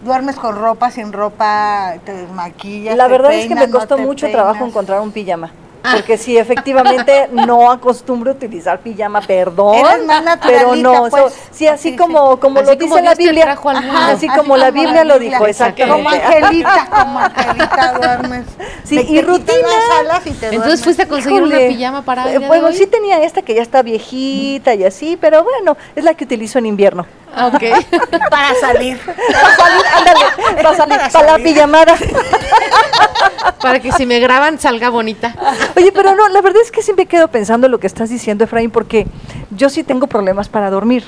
¿Duermes 0.03 0.35
con 0.37 0.55
ropa, 0.55 0.89
sin 0.91 1.11
ropa, 1.13 1.95
te 2.05 2.13
desmaquillas? 2.13 2.95
La 2.95 3.05
te 3.05 3.11
verdad 3.11 3.33
es 3.33 3.47
que 3.47 3.55
me 3.55 3.69
costó 3.69 3.97
mucho 3.97 4.25
peinas? 4.25 4.41
trabajo 4.43 4.65
encontrar 4.65 4.99
un 5.01 5.11
pijama. 5.11 5.51
Porque 5.81 6.17
sí, 6.17 6.37
efectivamente 6.37 7.29
no 7.31 7.71
acostumbro 7.71 8.31
utilizar 8.31 8.79
pijama, 8.79 9.21
perdón, 9.21 9.75
Eres 9.77 10.05
más 10.05 10.37
pero 10.45 10.75
no, 10.75 11.07
pues. 11.09 11.33
so- 11.33 11.39
sí, 11.51 11.67
así 11.67 11.91
Sí, 11.91 11.95
como, 11.95 12.39
como 12.39 12.59
Así 12.59 12.69
lo 12.71 12.77
como 12.77 12.95
dice 12.95 13.01
la 13.05 13.15
Dios 13.15 13.17
te 13.17 13.23
Biblia. 13.23 13.51
Ajá, 13.51 14.11
así 14.11 14.27
como 14.27 14.57
la 14.57 14.71
Biblia 14.71 15.03
lo 15.03 15.17
dijo, 15.19 15.35
Como 15.37 15.47
exactamente. 15.47 16.09
Angelita, 16.23 16.87
como 16.89 17.19
Angelita 17.19 17.93
duermes. 17.99 18.45
Sí, 18.83 18.95
Te- 18.97 19.03
y 19.13 19.21
rutina. 19.21 19.55
alas 19.99 20.25
y 20.25 20.31
te 20.31 20.47
Entonces 20.47 20.83
fuiste 20.83 21.03
a 21.03 21.07
conseguir 21.07 21.41
una 21.43 21.55
Híjole. 21.59 21.75
pijama 21.75 22.01
para 22.01 22.31
Eh, 22.33 22.39
Bueno, 22.39 22.71
sí 22.73 22.87
tenía 22.87 23.23
esta 23.23 23.41
que 23.41 23.53
ya 23.55 23.61
está 23.61 23.81
viejita 23.83 24.73
y 24.73 24.83
así, 24.83 25.17
pero 25.21 25.43
bueno, 25.43 25.77
es 25.95 26.03
la 26.03 26.13
que 26.15 26.23
utilizo 26.25 26.57
en 26.59 26.65
invierno. 26.65 27.05
Ah, 27.35 27.47
ok. 27.47 27.63
Para 28.29 28.55
salir. 28.55 28.99
Para 28.99 29.55
salir, 29.55 29.85
ándale, 29.95 30.25
para 30.61 30.75
salir, 30.75 30.99
para 31.11 31.37
la 31.37 31.43
pijamada. 31.43 31.95
para 33.61 33.79
que 33.79 33.91
si 33.93 34.05
me 34.05 34.19
graban 34.19 34.59
salga 34.59 34.89
bonita. 34.89 35.35
Oye, 35.75 35.91
pero 35.91 36.15
no, 36.15 36.27
la 36.29 36.41
verdad 36.41 36.61
es 36.61 36.71
que 36.71 36.81
siempre 36.81 37.05
quedo 37.05 37.27
pensando 37.29 37.67
en 37.67 37.71
lo 37.71 37.79
que 37.79 37.87
estás 37.87 38.09
diciendo, 38.09 38.43
Efraín, 38.43 38.71
porque 38.71 39.07
yo 39.51 39.69
sí 39.69 39.83
tengo 39.83 40.07
problemas 40.07 40.49
para 40.49 40.69
dormir. 40.69 41.03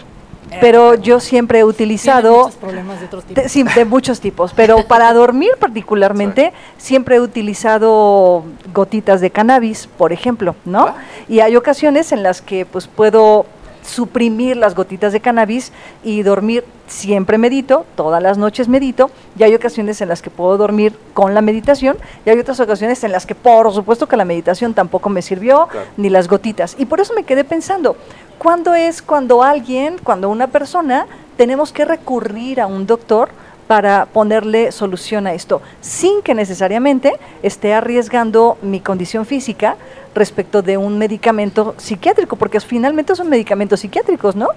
Pero 0.61 0.93
yo 0.93 1.19
siempre 1.19 1.59
he 1.59 1.63
utilizado 1.63 2.43
muchos 2.43 2.55
problemas 2.57 2.99
de 2.99 3.07
otros 3.07 3.23
tipos. 3.25 3.43
de- 3.43 3.49
sí, 3.49 3.63
de 3.63 3.85
muchos 3.85 4.19
tipos, 4.19 4.53
pero 4.53 4.85
para 4.85 5.11
dormir 5.11 5.49
particularmente 5.59 6.53
siempre 6.77 7.15
he 7.15 7.19
utilizado 7.19 8.43
gotitas 8.71 9.19
de 9.19 9.31
cannabis, 9.31 9.87
por 9.97 10.13
ejemplo, 10.13 10.55
¿no? 10.63 10.89
Ah. 10.89 10.95
Y 11.27 11.39
hay 11.39 11.55
ocasiones 11.55 12.11
en 12.11 12.21
las 12.21 12.43
que 12.43 12.67
pues 12.67 12.85
puedo 12.85 13.47
suprimir 13.83 14.57
las 14.57 14.75
gotitas 14.75 15.13
de 15.13 15.19
cannabis 15.19 15.71
y 16.03 16.23
dormir, 16.23 16.63
siempre 16.87 17.37
medito, 17.37 17.85
todas 17.95 18.21
las 18.21 18.37
noches 18.37 18.67
medito, 18.67 19.09
y 19.37 19.43
hay 19.43 19.53
ocasiones 19.55 20.01
en 20.01 20.09
las 20.09 20.21
que 20.21 20.29
puedo 20.29 20.57
dormir 20.57 20.97
con 21.13 21.33
la 21.33 21.41
meditación, 21.41 21.97
y 22.25 22.29
hay 22.29 22.39
otras 22.39 22.59
ocasiones 22.59 23.03
en 23.03 23.11
las 23.11 23.25
que 23.25 23.35
por 23.35 23.71
supuesto 23.73 24.07
que 24.07 24.17
la 24.17 24.25
meditación 24.25 24.73
tampoco 24.73 25.09
me 25.09 25.21
sirvió, 25.21 25.67
Claro. 25.67 25.87
ni 25.97 26.09
las 26.09 26.27
gotitas. 26.27 26.75
Y 26.77 26.85
por 26.85 26.99
eso 26.99 27.13
me 27.13 27.23
quedé 27.23 27.43
pensando, 27.43 27.95
¿cuándo 28.37 28.73
es 28.73 29.01
cuando 29.01 29.43
alguien, 29.43 29.97
cuando 30.03 30.29
una 30.29 30.47
persona, 30.47 31.07
tenemos 31.37 31.71
que 31.71 31.85
recurrir 31.85 32.61
a 32.61 32.67
un 32.67 32.85
doctor 32.85 33.29
para 33.73 34.05
ponerle 34.05 34.71
solución 34.71 35.25
a 35.25 35.33
esto, 35.33 35.59
sin 35.81 36.21
que 36.21 36.35
necesariamente 36.35 37.11
esté 37.41 37.73
arriesgando 37.73 38.55
mi 38.61 38.81
condición 38.81 39.25
física 39.25 39.77
respecto 40.13 40.61
de 40.61 40.77
un 40.77 40.99
medicamento 40.99 41.73
psiquiátrico, 41.79 42.35
porque 42.35 42.59
finalmente 42.59 43.15
son 43.15 43.29
medicamentos 43.29 43.79
psiquiátricos, 43.79 44.35
¿no? 44.35 44.49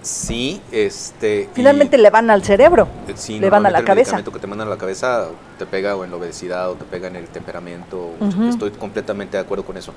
Sí, 0.00 0.62
este. 0.72 1.50
Finalmente 1.52 1.98
le 1.98 2.08
van 2.08 2.30
al 2.30 2.42
cerebro, 2.42 2.88
Eh, 3.06 3.12
Sí, 3.16 3.38
le 3.38 3.50
van 3.50 3.66
a 3.66 3.70
la 3.70 3.80
el 3.80 3.84
cabeza. 3.84 4.12
medicamento 4.12 4.32
que 4.32 4.38
te 4.38 4.46
mandan 4.46 4.68
a 4.68 4.70
la 4.70 4.78
cabeza 4.78 5.28
te 5.58 5.66
pega 5.66 5.94
o 5.94 6.02
en 6.04 6.10
la 6.10 6.16
obesidad 6.16 6.70
o 6.70 6.74
te 6.74 6.86
pega 6.86 7.08
en 7.08 7.16
el 7.16 7.26
temperamento. 7.28 8.12
Estoy 8.48 8.70
completamente 8.70 9.36
de 9.36 9.42
acuerdo 9.42 9.66
con 9.66 9.76
eso. 9.76 9.92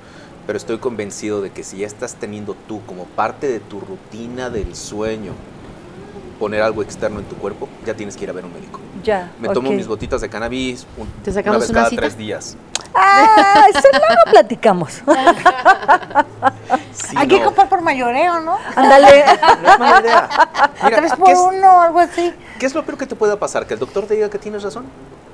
Pero 0.46 0.58
estoy 0.58 0.76
convencido 0.76 1.40
de 1.40 1.52
que 1.52 1.64
si 1.64 1.78
ya 1.78 1.86
estás 1.86 2.16
teniendo 2.16 2.54
tú 2.66 2.82
como 2.84 3.04
parte 3.04 3.48
de 3.48 3.60
tu 3.60 3.80
rutina 3.80 4.50
del 4.50 4.76
sueño 4.76 5.32
poner 6.38 6.62
algo 6.62 6.82
externo 6.82 7.18
en 7.20 7.24
tu 7.26 7.36
cuerpo, 7.36 7.68
ya 7.84 7.94
tienes 7.94 8.16
que 8.16 8.24
ir 8.24 8.30
a 8.30 8.32
ver 8.32 8.44
un 8.44 8.52
médico. 8.52 8.80
Ya. 9.04 9.30
Me 9.40 9.48
tomo 9.48 9.70
mis 9.72 9.86
gotitas 9.88 10.20
de 10.20 10.28
cannabis 10.28 10.86
un- 10.96 11.08
¿Te 11.22 11.30
una 11.30 11.58
vez 11.58 11.70
una 11.70 11.78
cada 11.80 11.90
cita? 11.90 12.02
tres 12.02 12.16
días. 12.16 12.56
Ah, 12.94 13.64
eso 13.68 13.88
luego 13.92 14.22
platicamos. 14.30 15.02
Sí, 16.92 17.16
Hay 17.16 17.28
que 17.28 17.38
no, 17.38 17.46
comprar 17.46 17.68
por 17.68 17.80
mayoreo, 17.82 18.40
¿no? 18.40 18.56
Ándale. 18.76 19.24
no 19.62 19.72
es 19.72 19.78
mala 19.78 20.00
idea. 20.00 20.18
A 20.80 20.84
Mira, 20.84 20.96
tres 20.98 21.12
¿qué 21.12 21.18
por 21.18 21.30
es- 21.30 21.38
uno, 21.38 21.82
algo 21.82 21.98
así. 22.00 22.32
¿Qué 22.58 22.66
es 22.66 22.74
lo 22.74 22.84
peor 22.84 22.98
que 22.98 23.06
te 23.06 23.14
pueda 23.14 23.38
pasar? 23.38 23.66
Que 23.66 23.74
el 23.74 23.80
doctor 23.80 24.06
te 24.06 24.14
diga 24.14 24.28
que 24.30 24.38
tienes 24.38 24.62
razón. 24.62 24.84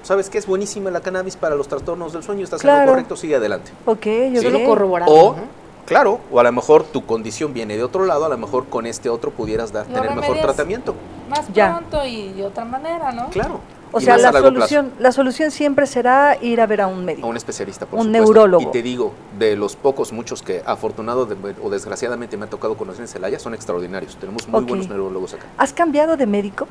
¿Sabes 0.03 0.29
qué 0.29 0.37
es 0.39 0.47
buenísima 0.47 0.91
la 0.91 1.01
cannabis 1.01 1.37
para 1.37 1.55
los 1.55 1.67
trastornos 1.69 2.13
del 2.13 2.23
sueño? 2.23 2.45
¿Estás 2.45 2.61
en 2.61 2.67
Claro. 2.69 2.85
lo 2.87 2.93
correcto? 2.93 3.17
Sigue 3.17 3.37
adelante. 3.37 3.71
Ok, 3.87 4.05
yo 4.33 4.41
Sí. 4.41 4.47
Solo 4.51 4.65
corroborado. 4.65 5.11
O, 5.13 5.37
¿no? 5.37 5.43
Claro, 5.87 6.21
o 6.31 6.41
a 6.41 6.43
lo 6.43 6.53
mejor 6.53 6.85
tu 6.85 7.05
condición 7.07 7.53
viene 7.55 7.77
de 7.77 7.85
otro 7.85 8.05
lado, 8.07 8.25
a 8.25 8.29
lo 8.29 8.39
mejor 8.39 8.67
con 8.67 8.87
este 8.87 9.09
otro 9.09 9.31
pudieras 9.31 9.73
dar, 9.73 9.87
tener 9.87 10.15
mejor 10.15 10.39
tratamiento. 10.41 10.95
Más 11.29 11.47
Ya. 11.53 11.79
pronto 11.79 12.05
y 12.07 12.33
de 12.33 12.45
otra 12.47 12.65
manera, 12.65 13.13
¿no? 13.13 13.29
Claro. 13.31 13.61
O 13.97 14.01
sea, 14.01 14.15
a 14.15 14.19
la 14.19 14.31
plazo. 14.33 14.47
solución, 14.49 14.93
la 14.99 15.13
solución 15.13 15.53
siempre 15.53 15.87
será 15.87 16.37
ir 16.43 16.61
a 16.61 16.67
ver 16.67 16.81
a 16.81 16.89
un 16.89 16.99
A 16.99 17.03
médico. 17.03 17.29
un 17.29 17.37
especialista, 17.37 17.87
por 17.87 18.01
Un 18.01 18.07
supuesto. 18.07 18.25
neurólogo. 18.27 18.63
Y 18.69 18.73
te 18.73 18.83
digo, 18.83 19.13
de 19.39 19.55
los 19.55 19.77
pocos, 19.77 20.13
muchos 20.13 20.43
que 20.43 20.63
afortunado 20.67 21.27
de- 21.27 21.37
o 21.63 21.71
desgraciadamente 21.71 22.37
me 22.37 22.47
ha 22.47 22.51
tocado 22.51 22.77
conocer 22.77 23.03
en 23.03 23.09
Celaya, 23.09 23.39
son 23.39 23.55
extraordinarios. 23.55 24.17
Tenemos 24.17 24.49
muy 24.49 24.65
buenos 24.65 24.89
neurólogos 24.89 25.35
acá. 25.35 25.45
¿Has 25.59 25.73
cambiado 25.73 26.17
de 26.17 26.27
médico? 26.27 26.67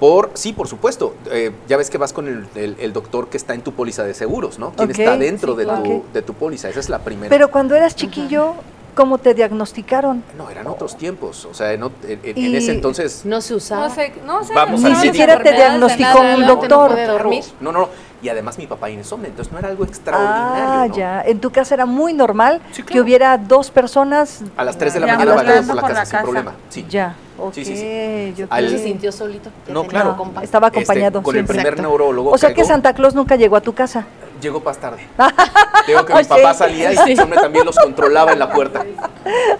Por, 0.00 0.30
sí, 0.34 0.52
por 0.52 0.68
supuesto. 0.68 1.14
Eh, 1.30 1.50
ya 1.68 1.76
ves 1.76 1.90
que 1.90 1.98
vas 1.98 2.12
con 2.12 2.28
el, 2.28 2.46
el- 2.54 2.76
el 2.78 2.92
doctor 2.92 3.28
que 3.28 3.36
está 3.36 3.54
en 3.54 3.62
tu 3.62 3.72
póliza 3.72 4.04
de 4.04 4.14
seguros, 4.14 4.58
¿no? 4.58 4.70
Quien 4.72 4.90
está 4.92 5.16
dentro 5.16 5.52
sí, 5.54 5.58
de, 5.58 5.64
claro. 5.64 5.82
tu, 5.82 6.04
de 6.12 6.22
tu 6.22 6.34
póliza. 6.34 6.68
Esa 6.68 6.78
es 6.80 6.88
la 6.88 7.00
primera. 7.00 7.30
Pero 7.30 7.50
cuando 7.50 7.74
eras 7.74 7.96
chiquillo, 7.96 8.54
¿cómo 8.94 9.18
te 9.18 9.34
diagnosticaron? 9.34 10.22
no, 10.36 10.50
eran 10.50 10.66
otros 10.66 10.96
tiempos. 10.96 11.44
O 11.44 11.54
sea, 11.54 11.72
en, 11.72 11.82
en- 11.84 12.20
en 12.24 12.54
ese 12.54 12.72
entonces... 12.72 13.22
No 13.24 13.40
se 13.40 13.54
usaba. 13.54 13.88
No 13.88 13.94
sé, 13.94 14.12
no 14.26 14.44
sé. 14.44 14.54
Vamos 14.54 14.80
no 14.80 14.88
al 14.88 14.96
sé 14.96 14.98
médico. 15.08 15.12
de 15.12 15.18
Siquiera 15.18 15.42
te 15.42 15.52
diagnosticó 15.52 16.22
nada, 16.22 16.36
un 16.36 16.46
doctor. 16.46 16.98
No. 17.22 17.40
No, 17.60 17.72
no. 17.72 17.88
Y 18.20 18.28
además 18.28 18.58
mi 18.58 18.66
papá 18.66 18.90
insomnio, 18.90 19.28
entonces 19.28 19.52
no 19.52 19.60
era 19.60 19.68
algo 19.68 19.84
extraordinario. 19.84 20.64
Ah, 20.66 20.86
¿no? 20.88 20.94
ya. 20.96 21.22
En 21.22 21.38
tu 21.38 21.50
casa 21.52 21.74
era 21.74 21.86
muy 21.86 22.12
normal 22.12 22.60
Sí, 22.72 22.82
que 22.82 23.00
hubiera 23.00 23.38
dos 23.38 23.70
personas. 23.70 24.40
A 24.56 24.64
las 24.64 24.76
3 24.76 24.94
de 24.94 25.00
la 25.00 25.06
Ya, 25.06 25.16
mañana 25.18 25.42
tres. 25.44 25.66
por 25.66 25.76
la 25.76 25.82
casa 25.82 25.94
la 25.94 26.04
sin 26.06 26.18
problema. 26.22 26.52
Sí. 26.68 26.84
Ya, 26.90 27.14
ok. 27.38 27.54
Sí, 27.54 27.64
sí, 27.64 27.76
sí. 27.76 28.34
yo 28.36 28.46
Al- 28.50 28.68
se 28.70 28.78
sintió 28.80 29.12
solito. 29.12 29.50
No, 29.68 29.84
claro. 29.86 30.16
Estaba 30.42 30.66
Este, 30.66 30.78
acompañado 30.80 31.22
con 31.22 31.36
el 31.36 31.44
primer 31.44 31.66
Exacto. 31.66 31.82
neurólogo. 31.82 32.30
O 32.32 32.38
sea 32.38 32.52
que 32.52 32.64
Santa 32.64 32.92
Claus 32.92 33.14
nunca 33.14 33.36
llegó 33.36 33.54
a 33.54 33.60
tu 33.60 33.72
casa. 33.72 34.06
Llegó 34.40 34.60
más 34.60 34.78
tarde. 34.78 35.06
Digo 35.86 36.04
que 36.04 36.14
mi 36.14 36.24
papá 36.24 36.54
salía 36.54 36.92
y 36.92 36.96
el 36.96 37.08
insomnio 37.08 37.40
también 37.40 37.64
los 37.66 37.76
controlaba 37.76 38.32
en 38.32 38.38
la 38.38 38.50
puerta. 38.50 38.84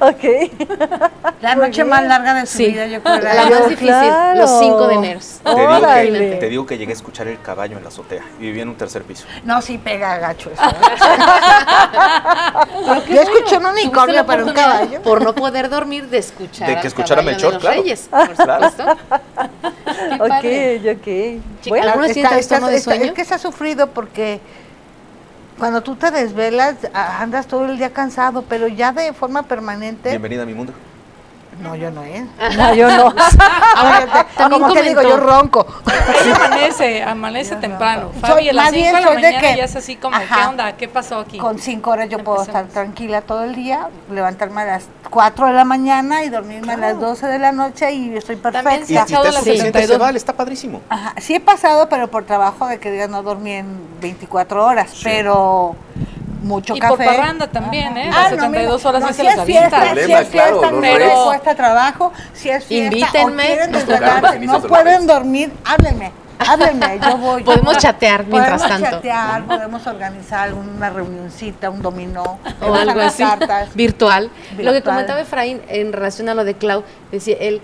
ok. 0.00 0.24
La 1.40 1.54
Muy 1.56 1.66
noche 1.66 1.82
bien. 1.82 1.88
más 1.88 2.04
larga 2.04 2.34
de 2.34 2.46
su 2.46 2.58
Sí. 2.58 2.66
vida, 2.66 2.86
yo 2.86 3.02
creo. 3.02 3.16
La 3.18 3.34
más 3.34 3.48
Yo, 3.50 3.56
difícil, 3.68 3.88
claro. 3.88 4.40
los 4.40 4.58
5 4.58 4.86
de 4.88 4.94
enero. 4.94 5.20
Te 5.44 5.54
digo, 5.54 5.80
que, 6.30 6.36
te 6.40 6.48
digo 6.48 6.66
que 6.66 6.78
llegué 6.78 6.92
a 6.92 6.96
escuchar 6.96 7.28
el 7.28 7.40
caballo 7.40 7.76
en 7.76 7.82
la 7.82 7.88
azotea 7.88 8.22
y 8.38 8.42
vivía 8.42 8.62
en 8.62 8.68
un 8.68 8.76
tercer 8.76 9.02
piso. 9.02 9.24
No, 9.44 9.60
sí 9.62 9.78
pega 9.78 10.18
gacho 10.18 10.50
eso. 10.50 10.62
Yo 13.08 13.20
escuché 13.22 13.56
un 13.58 13.66
unicornio, 13.66 14.26
pero 14.26 14.46
un 14.46 14.52
caballo. 14.52 15.02
Por 15.02 15.22
no 15.22 15.34
poder 15.34 15.68
dormir, 15.68 16.08
de 16.08 16.18
escuchar. 16.18 16.68
De 16.68 16.80
que 16.80 16.86
escuchara 16.88 17.22
Melchor, 17.22 17.58
claro. 17.58 17.82
Reyes, 17.82 18.08
por 18.10 18.34
Claro. 18.34 18.70
supuesto. 18.70 18.96
Qué 20.42 20.92
Ok, 20.92 20.98
ok. 20.98 21.04
Chica, 21.62 21.70
Bueno, 21.70 21.88
¿Alguno 21.92 22.06
tiene 22.12 22.28
trastorno 22.28 22.66
de 22.68 22.76
está- 22.76 22.90
sueño? 22.92 23.04
es 23.06 23.12
que 23.12 23.22
está 23.22 23.38
sufrido 23.38 23.88
porque 23.88 24.40
cuando 25.58 25.82
tú 25.82 25.96
te 25.96 26.10
desvelas 26.10 26.76
andas 26.92 27.46
todo 27.46 27.66
el 27.66 27.78
día 27.78 27.92
cansado, 27.92 28.42
pero 28.48 28.68
ya 28.68 28.92
de 28.92 29.12
forma 29.12 29.42
permanente. 29.42 30.10
Bienvenida 30.10 30.44
a 30.44 30.46
mi 30.46 30.54
mundo. 30.54 30.72
No, 31.60 31.74
yo 31.74 31.90
no, 31.90 32.02
¿eh? 32.04 32.24
no, 32.56 32.74
yo 32.74 32.88
no. 32.88 33.04
Ahora, 33.76 34.06
te- 34.06 34.34
también 34.36 34.62
como 34.62 34.72
que 34.74 34.82
digo, 34.82 35.02
comentó. 35.02 35.18
yo 35.18 35.26
ronco. 35.26 35.66
Amanece, 36.36 37.02
amanece 37.02 37.56
temprano. 37.56 38.10
Soy- 38.20 38.20
Fabi 38.20 38.48
a 38.48 38.52
las 38.52 38.64
más 38.66 38.72
bien 38.74 38.86
5 38.86 38.96
de 38.96 39.02
la 39.02 39.08
soy 39.08 39.16
de 39.16 39.22
mañana 39.32 39.48
que- 39.48 39.56
ya 39.56 39.64
es 39.64 39.76
así 39.76 39.96
como, 39.96 40.16
Ajá. 40.16 40.36
¿qué 40.42 40.46
onda? 40.48 40.76
¿Qué 40.76 40.88
pasó 40.88 41.18
aquí? 41.18 41.38
Con 41.38 41.58
cinco 41.58 41.90
horas 41.90 42.08
yo 42.08 42.18
puedo 42.22 42.42
estar 42.42 42.62
Empecemos. 42.62 42.72
tranquila 42.74 43.20
todo 43.22 43.44
el 43.44 43.54
día, 43.54 43.88
levantarme 44.10 44.62
a 44.62 44.64
las 44.66 44.84
4 45.10 45.46
de 45.48 45.52
la 45.54 45.64
mañana 45.64 46.22
y 46.24 46.28
dormirme 46.28 46.72
a 46.72 46.76
las 46.76 47.00
12 47.00 47.26
de 47.26 47.38
la 47.38 47.52
noche 47.52 47.90
y 47.92 48.16
estoy 48.16 48.36
También 48.36 48.64
perfecta. 48.64 48.86
sí, 49.06 49.12
Y, 49.12 49.16
y 49.16 49.18
te 49.20 49.24
las 49.24 49.34
suficiente 49.36 49.64
72. 49.80 49.88
se 49.90 49.98
vale, 49.98 50.18
está 50.18 50.32
padrísimo. 50.34 50.80
Ajá, 50.88 51.14
sí 51.18 51.34
he 51.34 51.40
pasado, 51.40 51.88
pero 51.88 52.08
por 52.08 52.24
trabajo 52.24 52.66
de 52.66 52.78
que 52.78 52.90
digas 52.90 53.08
no 53.08 53.22
dormí 53.22 53.52
en 53.52 53.66
24 54.00 54.64
horas, 54.64 54.92
pero 55.02 55.74
mucho 56.40 56.74
Y 56.76 56.80
café. 56.80 56.96
por 56.96 57.04
parranda 57.04 57.46
también, 57.48 57.96
¿eh? 57.96 58.10
Ah, 58.12 58.22
Las 58.30 58.32
no, 58.32 58.36
72 58.46 58.80
mira, 58.80 58.88
horas 58.90 59.02
no, 59.02 59.08
sí 59.08 59.14
se 59.14 59.20
si 59.20 59.26
las 59.26 59.38
es 59.38 59.44
fiesta, 59.44 59.76
avientan. 59.76 59.82
si 59.82 59.88
Problema, 59.94 60.20
es 60.20 60.28
fiesta, 60.28 60.50
claro, 60.60 60.70
no 60.72 60.80
les 60.98 61.12
cuesta 61.14 61.54
trabajo, 61.54 62.12
si 62.32 62.48
es 62.50 62.64
fiesta 62.64 62.96
Invítenme. 62.96 63.42
o 63.42 63.46
quieren 63.46 63.72
desvelarse, 63.72 64.32
cenizas 64.32 64.62
no 64.62 64.68
pueden 64.68 65.06
dormir, 65.06 65.52
háblenme, 65.64 66.12
háblenme, 66.38 67.00
yo 67.02 67.16
voy. 67.18 67.42
Podemos 67.44 67.78
chatear 67.78 68.24
mientras 68.26 68.62
podemos 68.62 68.80
tanto. 68.82 68.96
chatear, 68.98 69.44
podemos 69.44 69.86
organizar 69.86 70.40
alguna 70.48 70.90
reunioncita, 70.90 71.70
un 71.70 71.82
dominó, 71.82 72.22
o 72.22 72.38
podemos 72.60 72.78
algo 72.80 73.00
así 73.00 73.22
cartas. 73.22 73.74
virtual. 73.74 74.24
Lo 74.24 74.56
que 74.56 74.62
Virtual. 74.62 74.82
comentaba 74.82 75.20
Efraín 75.20 75.60
en 75.68 75.92
relación 75.92 76.28
a 76.28 76.34
lo 76.34 76.44
de 76.44 76.54
Clau, 76.54 76.84
decía 77.10 77.36
él, 77.40 77.60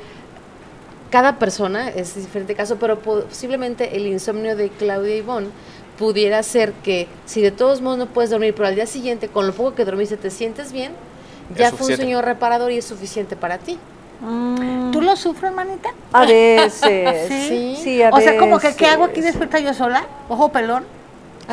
cada 1.10 1.38
persona 1.38 1.90
es 1.90 2.16
diferente 2.16 2.56
caso, 2.56 2.76
pero 2.76 2.98
posiblemente 2.98 3.96
el 3.96 4.06
insomnio 4.08 4.56
de 4.56 4.68
Claudia 4.70 5.14
Ivonne 5.14 5.48
pudiera 5.98 6.42
ser 6.42 6.72
que 6.72 7.08
si 7.26 7.40
de 7.40 7.50
todos 7.50 7.80
modos 7.80 7.98
no 7.98 8.06
puedes 8.06 8.30
dormir, 8.30 8.54
pero 8.54 8.68
al 8.68 8.74
día 8.74 8.86
siguiente 8.86 9.28
con 9.28 9.46
lo 9.46 9.52
poco 9.52 9.74
que 9.74 9.84
dormiste 9.84 10.16
te 10.16 10.30
sientes 10.30 10.72
bien, 10.72 10.92
ya 11.56 11.70
fue 11.72 11.88
un 11.88 11.96
sueño 11.96 12.22
reparador 12.22 12.72
y 12.72 12.78
es 12.78 12.84
suficiente 12.84 13.36
para 13.36 13.58
ti. 13.58 13.78
Mm, 14.20 14.90
¿Tú 14.92 15.02
lo 15.02 15.16
sufres, 15.16 15.52
manita? 15.52 15.90
a 16.12 16.24
veces. 16.24 17.28
Sí. 17.28 17.76
Sí, 17.82 18.02
a 18.02 18.10
o 18.10 18.20
sea, 18.20 18.36
como 18.38 18.58
que, 18.58 18.74
¿qué 18.74 18.86
hago 18.86 19.04
aquí 19.04 19.16
veces. 19.20 19.38
despierta 19.38 19.58
yo 19.58 19.74
sola? 19.74 20.06
¿Ojo 20.28 20.50
pelón? 20.50 20.84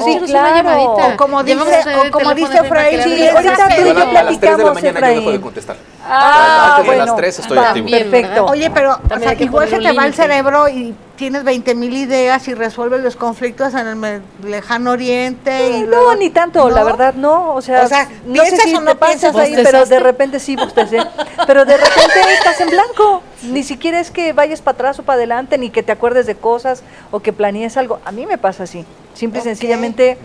Sí, 0.04 0.14
Haznos 0.16 0.30
claro. 0.30 0.60
una. 0.70 0.78
O 1.14 1.18
como 1.18 1.44
dice- 1.44 1.84
o 2.08 2.12
como 2.12 2.34
dice 2.34 2.54
de 2.54 2.60
Efraín, 2.60 3.02
sí, 3.04 3.28
ahorita 3.28 3.68
tú 3.76 3.82
y 3.82 3.86
Yo 3.86 3.94
la- 3.94 3.94
3 3.94 3.94
de 3.94 3.94
la 3.94 4.10
platicamos, 4.10 4.82
de 4.82 4.90
Efraín. 4.90 5.42
contestar. 5.42 5.76
Ah, 6.08 6.76
Antes 6.78 6.92
de 6.92 6.98
las 6.98 7.06
bueno, 7.08 7.16
tres 7.16 7.40
estoy 7.40 7.58
va, 7.58 7.68
activo. 7.68 7.90
perfecto. 7.90 8.46
Oye, 8.46 8.70
pero 8.72 8.94
o 8.94 9.20
sea, 9.20 9.34
igual 9.34 9.70
se 9.70 9.80
te 9.80 9.92
va 9.92 10.06
el 10.06 10.14
cerebro 10.14 10.68
y 10.70 10.96
tienes 11.16 11.44
20 11.44 11.76
mil 11.76 11.94
ideas 11.96 12.48
y 12.48 12.54
resuelves 12.56 13.02
los 13.02 13.16
conflictos 13.16 13.74
en 13.76 14.04
el 14.04 14.22
lejano 14.44 14.92
oriente. 14.92 15.70
y 15.70 15.74
Sí, 15.82 15.86
luego- 15.86 16.14
no, 16.14 16.16
ni 16.18 16.30
tanto, 16.32 16.70
la 16.70 16.80
¿No? 16.80 16.86
verdad, 16.86 17.14
no. 17.16 17.54
O 17.54 17.62
sea, 17.62 17.84
O 17.84 17.88
sea, 17.88 18.08
no 18.26 18.44
sé 18.44 18.50
¿piensas 18.50 18.70
si 18.70 18.76
o 18.76 18.82
no 18.82 18.96
te 18.96 19.06
piensas? 19.06 19.36
ahí, 19.36 19.56
pero 19.64 19.86
de 19.86 20.00
repente 20.00 20.40
sí 20.40 20.56
bostecé. 20.56 21.00
Pero 21.46 21.66
de 21.66 21.78
repente 21.78 22.20
estás 22.34 22.60
en 22.62 22.70
blanco. 22.70 23.22
Ni 23.44 23.64
siquiera 23.64 24.00
es 24.00 24.10
que 24.10 24.34
vayas 24.34 24.62
para 24.62 24.76
atrás 24.76 25.00
o 25.00 25.04
para 25.04 25.18
adelante, 25.18 25.58
ni 25.58 25.70
que 25.70 25.84
te 25.84 25.92
acuerdes 25.92 26.26
de 26.26 26.36
cosas 26.36 26.82
o 27.12 27.20
que 27.20 27.34
planees 27.34 27.78
algo. 27.78 28.00
A 28.06 28.12
mí 28.12 28.26
me 28.26 28.38
pasa 28.38 28.64
así. 28.64 28.86
Simple 29.22 29.40
y 29.40 29.44
sencillamente 29.44 30.18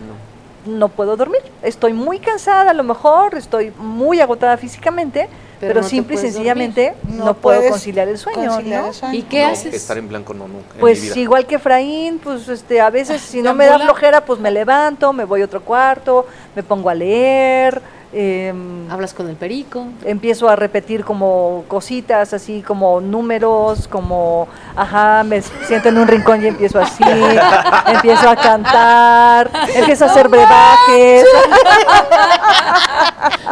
no 0.65 0.89
puedo 0.89 1.15
dormir. 1.15 1.41
Estoy 1.61 1.93
muy 1.93 2.17
cansada, 2.19 2.71
a 2.71 2.73
lo 2.73 2.83
mejor, 2.83 3.35
estoy 3.35 3.71
muy 3.77 4.19
agotada 4.21 4.57
físicamente, 4.57 5.29
Pero 5.59 5.69
pero, 5.73 5.81
no 5.81 5.85
te 5.85 5.89
simple 5.91 6.15
y 6.15 6.17
sencillamente 6.17 6.95
No 7.07 7.25
no, 7.25 7.33
puedo 7.35 7.61
conciliar 7.69 8.07
el 8.07 8.17
sueño. 8.17 8.49
conciliar 8.49 8.81
¿no? 8.81 8.87
el 8.87 8.93
sueño. 8.95 9.13
¿Y 9.13 9.21
qué 9.21 9.43
No, 9.43 9.51
haces? 9.51 9.73
Estar 9.75 9.99
en 9.99 10.09
blanco 10.09 10.33
no, 10.33 10.47
nunca. 10.47 10.73
en 10.73 10.79
Pues 10.79 10.99
mi 11.01 11.09
vida. 11.09 11.19
igual 11.19 11.45
que 11.45 11.55
Efraín, 11.55 12.17
pues 12.17 12.47
este, 12.49 12.81
a 12.81 12.89
veces 12.89 13.21
si 13.21 13.43
no 13.43 13.53
me 13.53 13.67
da 13.67 13.77
flojera, 13.77 14.25
pues 14.25 14.39
me 14.39 14.49
levanto, 14.49 15.13
me 15.13 15.25
voy 15.25 15.43
a 15.43 15.45
otro 15.45 15.61
cuarto, 15.61 16.25
me 16.55 16.63
pongo 16.63 16.89
a 16.89 16.95
leer, 16.95 17.79
em, 18.13 18.89
Hablas 18.91 19.13
con 19.13 19.27
el 19.29 19.35
perico. 19.35 19.85
empiezo 20.05 20.47
a 20.49 20.55
repetir 20.55 21.03
como 21.03 21.63
cositas, 21.67 22.33
así 22.33 22.61
como 22.61 23.01
números, 23.01 23.87
como, 23.87 24.47
ajá, 24.75 25.23
me 25.23 25.41
siento 25.41 25.89
en 25.89 25.97
un 25.97 26.07
rincón 26.07 26.43
y 26.43 26.47
empiezo 26.47 26.79
así, 26.79 27.03
empiezo 27.87 28.29
a 28.29 28.35
cantar, 28.35 29.49
empiezo 29.75 30.05
a 30.05 30.07
hacer 30.09 30.27
brebajes, 30.29 31.25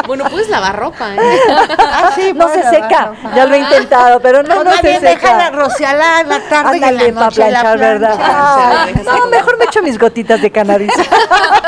Bueno, 0.08 0.26
puedes 0.30 0.50
lavar 0.50 0.76
ropa, 0.78 1.16
¿eh? 1.16 1.40
Ah, 1.78 2.12
sí, 2.16 2.32
no 2.34 2.48
se 2.50 2.62
seca, 2.70 3.06
ropa. 3.08 3.36
ya 3.36 3.46
lo 3.46 3.56
he 3.56 3.60
intentado, 3.60 4.20
pero 4.20 4.44
no, 4.44 4.64
no 4.64 4.70
más 4.72 4.80
se 4.82 5.00
déjala 5.00 5.46
seca. 5.48 5.50
rociarla 5.58 6.22
en 6.22 6.30
la 6.30 6.40
tarde 6.48 6.78
y 6.78 6.84
en 6.84 6.84
Ándale, 6.86 7.14
para 7.14 7.26
la 7.26 7.32
planchar, 7.32 7.78
¿verdad? 7.80 8.16
plancha. 8.16 8.84
Ay, 8.84 8.94
no, 9.04 9.28
mejor 9.28 9.58
me 9.58 9.66
echo 9.66 9.82
mis 9.82 9.98
gotitas 9.98 10.42
de 10.42 10.52
cannabis. 10.52 10.92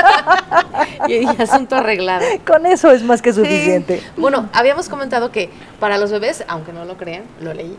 Y, 1.12 1.24
y 1.24 1.42
asunto 1.42 1.76
arreglado. 1.76 2.26
Con 2.46 2.66
eso 2.66 2.92
es 2.92 3.04
más 3.04 3.22
que 3.22 3.34
suficiente. 3.34 4.02
Bueno, 4.18 4.50
habíamos 4.54 4.90
comentado 4.90 5.32
que 5.32 5.50
para 5.80 5.98
los 5.98 6.12
bebés, 6.12 6.44
aunque 6.48 6.74
no 6.74 6.86
lo 6.86 6.98
crean, 6.98 7.24
lo 7.42 7.54
leí, 7.54 7.78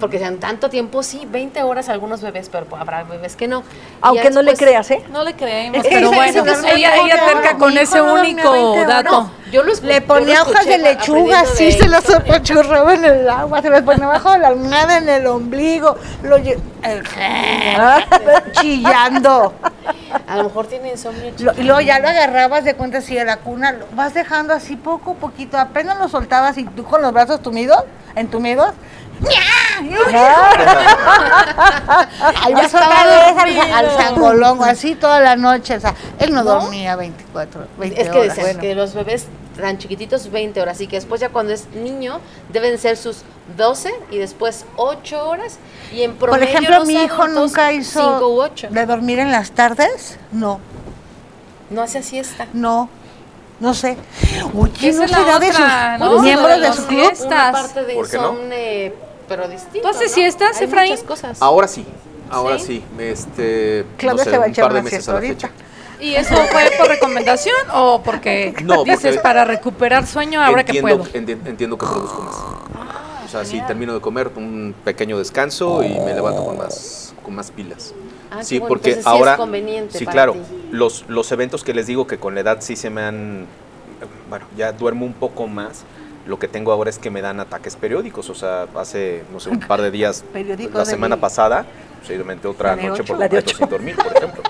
porque 0.00 0.18
sean 0.20 0.38
tanto 0.38 0.70
tiempo, 0.70 1.02
sí, 1.02 1.26
20 1.28 1.60
horas 1.64 1.88
algunos 1.88 2.20
bebés, 2.22 2.48
pero 2.52 2.66
habrá 2.78 3.02
bebés 3.02 3.34
que 3.34 3.48
no. 3.48 3.64
Aunque 4.00 4.30
no 4.30 4.42
le 4.42 4.54
creas, 4.54 4.88
¿eh? 4.92 5.02
No 5.10 5.24
le 5.24 5.34
creemos, 5.34 5.84
pero 5.90 6.12
bueno, 6.12 6.44
ella, 6.72 6.96
ella 6.98 7.16
terca 7.26 7.56
con 7.58 7.76
ese 7.76 7.98
no 7.98 8.14
único 8.14 8.52
20 8.52 8.58
horas. 8.58 8.86
dato. 8.86 9.30
Yo 9.50 9.62
lo 9.64 9.72
escu- 9.72 9.82
Le 9.86 10.00
yo 10.00 10.06
ponía 10.06 10.42
hojas 10.42 10.66
de 10.66 10.78
lechuga, 10.78 11.40
así 11.40 11.64
de 11.66 11.72
se 11.72 11.88
las 11.88 12.08
apachurraba 12.10 12.94
en 12.94 13.04
el 13.06 13.28
agua, 13.28 13.60
se 13.60 13.70
las 13.70 13.82
ponía 13.82 14.04
abajo 14.04 14.30
de 14.32 14.38
la 14.38 14.48
almohada 14.48 14.98
en 14.98 15.08
el 15.08 15.26
ombligo, 15.26 15.96
lo 16.22 16.36
el- 16.36 16.60
chillando. 18.52 19.52
A 20.26 20.36
lo 20.36 20.44
mejor 20.44 20.66
tiene 20.66 20.90
insomnio. 20.92 21.32
Y 21.56 21.62
luego 21.62 21.80
ya 21.80 21.98
lo 21.98 22.08
agarrabas 22.08 22.64
de 22.64 22.74
cuenta 22.74 22.98
así 22.98 23.14
de 23.14 23.24
la 23.24 23.38
cuna, 23.38 23.72
lo 23.72 23.86
vas 23.92 24.14
dejando 24.14 24.52
así 24.54 24.76
poco 24.76 25.12
a 25.12 25.14
poquito, 25.14 25.58
apenas 25.58 25.98
lo 25.98 26.08
soltabas 26.08 26.56
y 26.58 26.64
tú 26.64 26.84
con 26.84 27.02
los 27.02 27.12
brazos 27.12 27.42
tumidos, 27.42 27.82
entumidos, 28.14 28.72
Ya 32.48 32.62
estaba 32.64 33.00
al, 33.02 33.60
al 33.72 33.90
zangolongo, 33.90 34.64
así 34.64 34.94
toda 34.94 35.20
la 35.20 35.36
noche, 35.36 35.76
o 35.76 35.80
sea, 35.80 35.94
él 36.18 36.32
no, 36.32 36.44
dormía 36.44 36.96
24, 36.96 37.66
20 37.78 38.00
Es 38.02 38.08
que 38.08 38.18
horas. 38.18 38.56
que 38.58 38.74
los 38.74 38.94
bebés 38.94 39.26
tan 39.60 39.78
chiquititos 39.78 40.30
20 40.30 40.60
horas 40.60 40.80
y 40.80 40.86
que 40.86 40.96
después 40.96 41.20
ya 41.20 41.28
cuando 41.30 41.52
es 41.52 41.68
niño 41.74 42.20
deben 42.52 42.78
ser 42.78 42.96
sus 42.96 43.22
12 43.56 43.92
y 44.10 44.18
después 44.18 44.64
8 44.76 45.28
horas 45.28 45.58
y 45.92 46.02
en 46.02 46.14
promedio 46.14 46.46
Por 46.46 46.48
ejemplo, 46.48 46.78
los 46.78 46.86
mi 46.86 46.94
hijo 46.94 47.28
nunca 47.28 47.72
hizo 47.72 48.00
5 48.18 48.28
u 48.28 48.40
8. 48.40 48.68
de 48.70 48.86
dormir 48.86 49.18
en 49.18 49.32
las 49.32 49.50
tardes, 49.52 50.18
no, 50.32 50.60
No 51.70 51.82
hace 51.82 52.02
siesta. 52.02 52.46
no, 52.52 52.88
no 53.60 53.74
sé. 53.74 53.96
Oye, 54.54 54.92
no 54.92 55.02
es 55.04 55.10
la 55.10 55.18
será 55.18 55.38
de 55.40 55.52
sus 55.52 55.98
¿no? 55.98 56.20
miembros 56.22 56.60
de 56.60 56.72
su 56.72 56.86
club. 56.86 57.00
siestas. 57.00 57.26
Una 57.28 57.52
parte 57.52 57.84
de 57.84 57.94
¿Por 57.94 58.08
qué 58.08 58.16
no? 58.18 58.30
insomne, 58.30 58.92
pero 59.28 59.48
distinto. 59.48 59.80
¿Tú 59.80 59.88
haces 59.88 60.10
¿no? 60.10 60.14
siestas, 60.14 60.60
Efraín? 60.62 60.92
muchas 60.92 61.04
cosas. 61.06 61.42
Ahora 61.42 61.66
sí, 61.66 61.84
ahora 62.30 62.58
¿Sí? 62.60 62.84
sí. 62.96 63.02
Este, 63.02 63.84
Claudia 63.96 64.24
no 64.24 64.24
sé, 64.24 64.30
se 64.30 64.38
va 64.38 64.44
a 64.44 64.46
un 64.46 64.52
echar 64.52 64.64
par 64.66 64.72
de 64.74 64.78
una 64.80 64.84
meses 64.84 65.04
siesta 65.04 65.10
a 65.10 65.14
la 65.14 65.20
ahorita. 65.26 65.50
¿Y 66.00 66.14
eso 66.14 66.34
fue 66.50 66.70
por 66.78 66.88
recomendación 66.88 67.56
o 67.74 68.02
porque 68.02 68.54
No, 68.62 68.84
dices 68.84 69.00
porque- 69.02 69.18
para 69.20 69.44
recuperar 69.44 70.06
sueño 70.06 70.42
ahora 70.42 70.64
que 70.64 70.80
puedo? 70.80 71.04
enti- 71.06 71.38
entiendo 71.46 71.76
que 71.76 71.86
produzco 71.86 72.22
más. 72.22 72.36
O 73.24 73.28
sea, 73.30 73.44
si 73.44 73.60
termino 73.62 73.92
de 73.94 74.00
comer, 74.00 74.30
un 74.36 74.74
pequeño 74.84 75.18
descanso 75.18 75.82
y 75.82 75.98
me 76.00 76.14
levanto 76.14 76.44
con 76.44 76.56
más, 76.56 77.12
con 77.22 77.34
más 77.34 77.50
pilas. 77.50 77.92
Ah, 78.30 78.42
sí, 78.42 78.58
bueno, 78.58 78.68
porque 78.68 78.90
entonces 78.90 79.04
sí 79.04 79.10
es 79.10 79.20
ahora, 79.20 79.36
conveniente 79.36 79.98
sí, 79.98 80.04
para 80.04 80.12
claro, 80.14 80.32
ti. 80.34 80.38
los, 80.70 81.04
los 81.08 81.30
eventos 81.32 81.62
que 81.64 81.74
les 81.74 81.86
digo 81.86 82.06
que 82.06 82.18
con 82.18 82.34
la 82.34 82.40
edad 82.40 82.58
sí 82.60 82.76
se 82.76 82.88
me 82.90 83.02
han, 83.02 83.46
bueno, 84.30 84.46
ya 84.56 84.72
duermo 84.72 85.04
un 85.04 85.12
poco 85.14 85.46
más. 85.46 85.82
Lo 86.26 86.38
que 86.38 86.46
tengo 86.46 86.72
ahora 86.72 86.90
es 86.90 86.98
que 86.98 87.10
me 87.10 87.22
dan 87.22 87.40
ataques 87.40 87.74
periódicos, 87.76 88.28
o 88.28 88.34
sea, 88.34 88.66
hace, 88.76 89.24
no 89.32 89.40
sé, 89.40 89.48
un 89.48 89.60
par 89.60 89.80
de 89.80 89.90
días, 89.90 90.24
Periódicos 90.32 90.74
la 90.74 90.84
semana 90.84 91.16
pasada, 91.18 91.64
posiblemente 92.00 92.46
otra 92.48 92.76
La 92.76 92.82
de 92.82 92.88
noche 92.88 93.04
por 93.04 93.18
completo 93.18 93.52
sin 93.56 93.68
dormir, 93.68 93.96
por 93.96 94.16
ejemplo. 94.16 94.42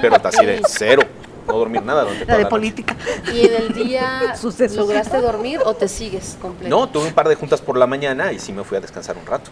Pero 0.00 0.16
así 0.22 0.44
de 0.46 0.62
cero, 0.68 1.02
no 1.46 1.54
dormir 1.58 1.82
nada 1.82 2.02
durante 2.02 2.20
La 2.24 2.32
toda 2.34 2.38
de 2.38 2.46
política. 2.46 2.96
¿Y 3.32 3.46
en 3.46 3.54
el 3.54 3.72
día 3.74 4.36
Sucesos. 4.40 4.76
lograste 4.76 5.20
dormir 5.20 5.60
o 5.64 5.74
te 5.74 5.88
sigues 5.88 6.36
completo? 6.40 6.68
No, 6.76 6.88
tuve 6.88 7.06
un 7.08 7.14
par 7.14 7.28
de 7.28 7.34
juntas 7.34 7.60
por 7.60 7.76
la 7.76 7.86
mañana 7.86 8.32
y 8.32 8.38
sí 8.38 8.52
me 8.52 8.64
fui 8.64 8.76
a 8.78 8.80
descansar 8.80 9.16
un 9.16 9.26
rato. 9.26 9.50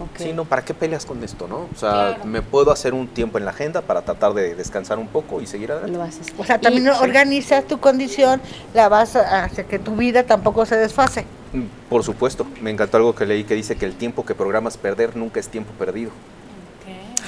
Ok. 0.00 0.18
Sí, 0.18 0.32
no, 0.32 0.44
¿para 0.44 0.64
qué 0.64 0.74
peleas 0.74 1.06
con 1.06 1.22
esto, 1.22 1.46
no? 1.46 1.68
O 1.72 1.76
sea, 1.76 1.90
Claro. 2.14 2.24
me 2.24 2.42
puedo 2.42 2.72
hacer 2.72 2.92
un 2.92 3.06
tiempo 3.06 3.38
en 3.38 3.44
la 3.44 3.52
agenda 3.52 3.82
para 3.82 4.02
tratar 4.02 4.34
de 4.34 4.56
descansar 4.56 4.98
un 4.98 5.06
poco 5.06 5.40
y 5.40 5.46
seguir 5.46 5.70
adelante. 5.70 5.96
Lo 5.96 6.02
haces. 6.02 6.26
O 6.38 6.44
sea, 6.44 6.56
Y- 6.56 6.60
también 6.60 6.88
organizas 6.88 7.64
tu 7.68 7.78
condición, 7.78 8.40
la 8.74 8.88
vas 8.88 9.14
a 9.14 9.44
hacer 9.44 9.66
que 9.66 9.78
tu 9.78 9.94
vida 9.94 10.24
tampoco 10.24 10.66
se 10.66 10.76
desfase. 10.76 11.24
Mm, 11.52 11.62
Por 11.88 12.02
supuesto, 12.02 12.46
me 12.60 12.70
encantó 12.70 12.96
algo 12.96 13.14
que 13.14 13.26
leí 13.26 13.44
que 13.44 13.54
dice 13.54 13.76
que 13.76 13.84
el 13.86 13.94
tiempo 13.94 14.24
que 14.26 14.34
programas 14.34 14.76
perder 14.76 15.16
nunca 15.16 15.38
es 15.38 15.48
tiempo 15.48 15.70
perdido. 15.78 16.10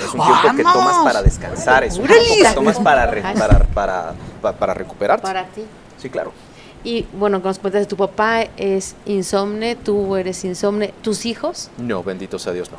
Es 0.03 0.13
un 0.15 0.21
tiempo 0.21 0.57
que 0.57 0.63
tomas 0.63 1.05
para 1.05 1.23
descansar, 1.23 1.85
es 1.85 1.97
un 1.99 2.05
¡Órale! 2.05 2.21
tiempo 2.25 2.49
que 2.49 2.55
tomas 2.55 2.79
para, 2.79 3.07
re- 3.07 3.23
para, 3.23 3.59
para, 3.67 4.15
pa- 4.43 4.53
para 4.53 4.75
recuperarte. 4.75 5.23
Para 5.23 5.45
ti. 5.47 5.63
Sí, 5.99 6.09
claro. 6.11 6.33
Y 6.83 7.07
bueno, 7.15 7.41
con 7.41 7.49
los 7.49 7.59
cuentas 7.59 7.87
tu 7.89 7.97
papá 7.97 8.43
es 8.57 8.95
insomne, 9.07 9.75
tú 9.77 10.17
eres 10.17 10.45
insomne, 10.45 10.93
tus 11.03 11.25
hijos. 11.27 11.71
No, 11.79 12.03
bendito 12.03 12.39
sea 12.39 12.53
Dios, 12.53 12.71
no. 12.71 12.77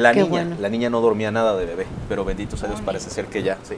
La 0.00 0.12
Qué 0.12 0.20
niña, 0.20 0.30
bueno. 0.30 0.56
la 0.58 0.68
niña 0.70 0.88
no 0.88 1.00
dormía 1.02 1.30
nada 1.30 1.54
de 1.56 1.66
bebé, 1.66 1.86
pero 2.08 2.24
bendito 2.24 2.56
sea 2.56 2.68
Dios, 2.68 2.80
parece 2.80 3.10
ser 3.10 3.26
que 3.26 3.42
ya, 3.42 3.58
sí. 3.62 3.74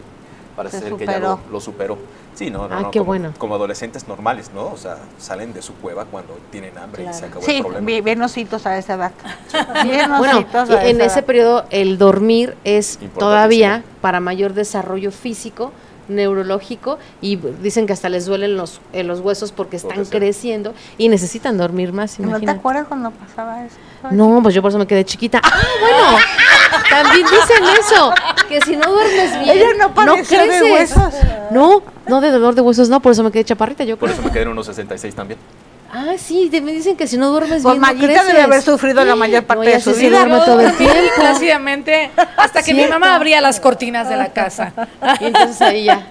Parece 0.56 0.78
Se 0.78 0.84
ser 0.88 0.94
que 0.96 1.06
ya 1.06 1.18
lo, 1.18 1.40
lo 1.50 1.60
superó. 1.60 1.98
Sí, 2.34 2.50
no, 2.50 2.66
no, 2.68 2.74
Ah, 2.76 2.80
no, 2.82 2.90
qué 2.90 2.98
como, 2.98 3.06
bueno. 3.06 3.32
como 3.38 3.54
adolescentes 3.54 4.08
normales, 4.08 4.50
¿no? 4.54 4.66
O 4.66 4.76
sea, 4.76 4.98
salen 5.18 5.52
de 5.52 5.62
su 5.62 5.72
cueva 5.74 6.04
cuando 6.04 6.36
tienen 6.50 6.76
hambre 6.78 7.06
y 7.08 7.12
se 7.14 7.26
acabó 7.26 7.44
Sí, 7.44 7.56
el 7.56 7.62
problema. 7.62 7.86
bien, 7.86 8.04
bien 8.04 8.22
ositos 8.22 8.66
a 8.66 8.76
esa 8.78 8.94
edad. 8.94 9.12
Bien 9.84 10.10
Bueno, 10.18 10.38
ositos 10.38 10.70
a 10.70 10.84
en 10.84 10.96
esa 10.96 11.06
ese 11.06 11.18
edad. 11.20 11.26
periodo 11.26 11.64
el 11.70 11.96
dormir 11.98 12.56
es 12.64 12.98
todavía 13.18 13.84
para 14.00 14.18
mayor 14.20 14.52
desarrollo 14.54 15.12
físico, 15.12 15.72
neurológico 16.08 16.98
y 17.20 17.36
dicen 17.36 17.86
que 17.86 17.92
hasta 17.92 18.08
les 18.08 18.26
duelen 18.26 18.56
los, 18.56 18.80
eh, 18.92 19.04
los 19.04 19.20
huesos 19.20 19.52
porque 19.52 19.76
están 19.76 20.04
creciendo 20.04 20.74
y 20.98 21.08
necesitan 21.08 21.56
dormir 21.56 21.92
más. 21.92 22.18
¿No 22.20 22.38
te 22.40 22.50
acuerdas 22.50 22.86
cuando 22.88 23.10
pasaba 23.10 23.64
eso? 23.64 23.76
No, 24.10 24.40
pues 24.42 24.54
yo 24.54 24.60
por 24.60 24.70
eso 24.70 24.78
me 24.78 24.86
quedé 24.86 25.04
chiquita. 25.04 25.40
Ah, 25.42 25.50
bueno, 25.80 26.18
también 26.90 27.26
dicen 27.26 27.64
eso, 27.80 28.12
que 28.48 28.60
si 28.62 28.76
no 28.76 28.90
duermes 28.90 29.38
bien, 29.40 29.50
Ella 29.58 29.66
no 29.78 30.14
de 30.16 30.22
creces. 30.22 30.62
huesos. 30.72 31.14
No, 31.50 31.82
no 32.06 32.20
de 32.20 32.30
dolor 32.30 32.54
de 32.54 32.60
huesos, 32.60 32.88
no, 32.88 33.00
por 33.00 33.12
eso 33.12 33.22
me 33.22 33.30
quedé 33.30 33.44
chaparrita, 33.44 33.84
yo 33.84 33.96
Por 33.96 34.08
creo. 34.08 34.18
eso 34.18 34.26
me 34.26 34.32
quedé 34.32 34.42
en 34.42 34.48
unos 34.48 34.66
66 34.66 35.14
también. 35.14 35.38
Ah, 35.96 36.14
sí, 36.18 36.48
de- 36.48 36.60
me 36.60 36.72
dicen 36.72 36.96
que 36.96 37.06
si 37.06 37.16
no 37.16 37.28
duermes 37.30 37.62
Pues 37.62 37.74
bien 37.74 37.80
no 37.80 37.86
Mayita 37.86 38.06
creces. 38.06 38.26
debe 38.26 38.42
haber 38.42 38.62
sufrido 38.62 39.04
la 39.04 39.14
mayor 39.14 39.44
parte 39.44 39.64
No, 39.66 39.70
de 39.70 39.80
su 39.80 39.94
sí 39.94 40.08
vida. 40.08 40.44
todo 40.44 40.60
el 40.60 40.72
tiempo. 40.76 40.94
plácidamente 41.16 42.10
hasta 42.36 42.62
que 42.64 42.74
mi 42.74 42.84
mamá 42.86 43.14
abría 43.14 43.40
las 43.40 43.60
cortinas 43.60 44.08
de 44.08 44.16
la 44.16 44.32
casa. 44.32 44.72
Y 45.20 45.26
entonces 45.26 45.62
ahí 45.62 45.84
ya. 45.84 46.08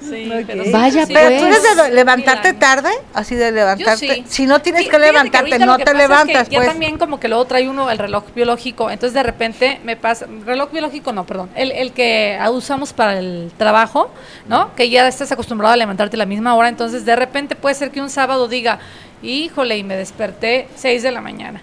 Sí, 0.00 0.30
pero 0.46 0.64
Vaya, 0.70 1.06
sí, 1.06 1.12
Pero 1.12 1.28
pues. 1.28 1.40
tú 1.40 1.46
eres 1.46 1.76
de 1.76 1.90
levantarte 1.94 2.52
tarde, 2.54 2.90
así 3.14 3.34
de 3.34 3.46
Yo 3.48 3.54
levantarte. 3.54 4.14
sí. 4.14 4.24
Si 4.28 4.46
no 4.46 4.60
tienes 4.60 4.88
que 4.88 4.98
levantarte, 4.98 5.58
no 5.58 5.76
que 5.76 5.84
te 5.84 5.92
pasa 5.92 6.02
es 6.02 6.08
que 6.08 6.08
levantas, 6.08 6.48
Ya 6.48 6.58
pues. 6.58 6.68
también 6.68 6.98
como 6.98 7.18
que 7.20 7.28
luego 7.28 7.44
trae 7.44 7.68
uno 7.68 7.90
el 7.90 7.98
reloj 7.98 8.24
biológico, 8.34 8.90
entonces 8.90 9.14
de 9.14 9.22
repente 9.22 9.80
me 9.84 9.96
pasa, 9.96 10.26
reloj 10.44 10.70
biológico 10.72 11.12
no, 11.12 11.24
perdón, 11.26 11.50
el, 11.54 11.72
el 11.72 11.92
que 11.92 12.38
usamos 12.52 12.92
para 12.92 13.18
el 13.18 13.50
trabajo, 13.56 14.10
¿no? 14.48 14.74
Que 14.74 14.90
ya 14.90 15.06
estás 15.08 15.30
acostumbrado 15.32 15.72
a 15.74 15.76
levantarte 15.76 16.16
a 16.16 16.18
la 16.18 16.26
misma 16.26 16.54
hora, 16.54 16.68
entonces 16.68 17.04
de 17.04 17.16
repente 17.16 17.56
puede 17.56 17.74
ser 17.74 17.90
que 17.90 18.00
un 18.00 18.10
sábado 18.10 18.48
diga, 18.48 18.78
híjole, 19.22 19.76
y 19.78 19.84
me 19.84 19.96
desperté 19.96 20.68
6 20.76 21.02
de 21.02 21.10
la 21.12 21.20
mañana. 21.20 21.62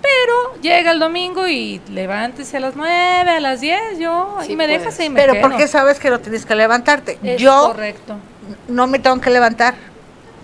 Pero 0.00 0.60
llega 0.62 0.92
el 0.92 0.98
domingo 1.00 1.48
y 1.48 1.80
levántese 1.90 2.58
a 2.58 2.60
las 2.60 2.76
9, 2.76 2.92
a 3.30 3.40
las 3.40 3.60
10, 3.60 3.98
yo, 3.98 4.38
Sí 4.46 4.52
y 4.52 4.56
me 4.56 4.64
puedes. 4.66 4.80
dejas 4.80 5.00
y 5.00 5.08
me 5.10 5.20
Pero. 5.20 5.40
¿por 5.40 5.56
qué 5.56 5.66
sabes 5.68 5.98
que 5.98 6.08
no 6.10 6.20
tienes 6.20 6.46
que 6.46 6.54
levantarte? 6.54 7.18
Es 7.22 7.40
Yo 7.40 7.68
correcto. 7.72 8.14
no 8.68 8.86
me 8.86 9.00
tengo 9.00 9.20
que 9.20 9.30
levantar, 9.30 9.74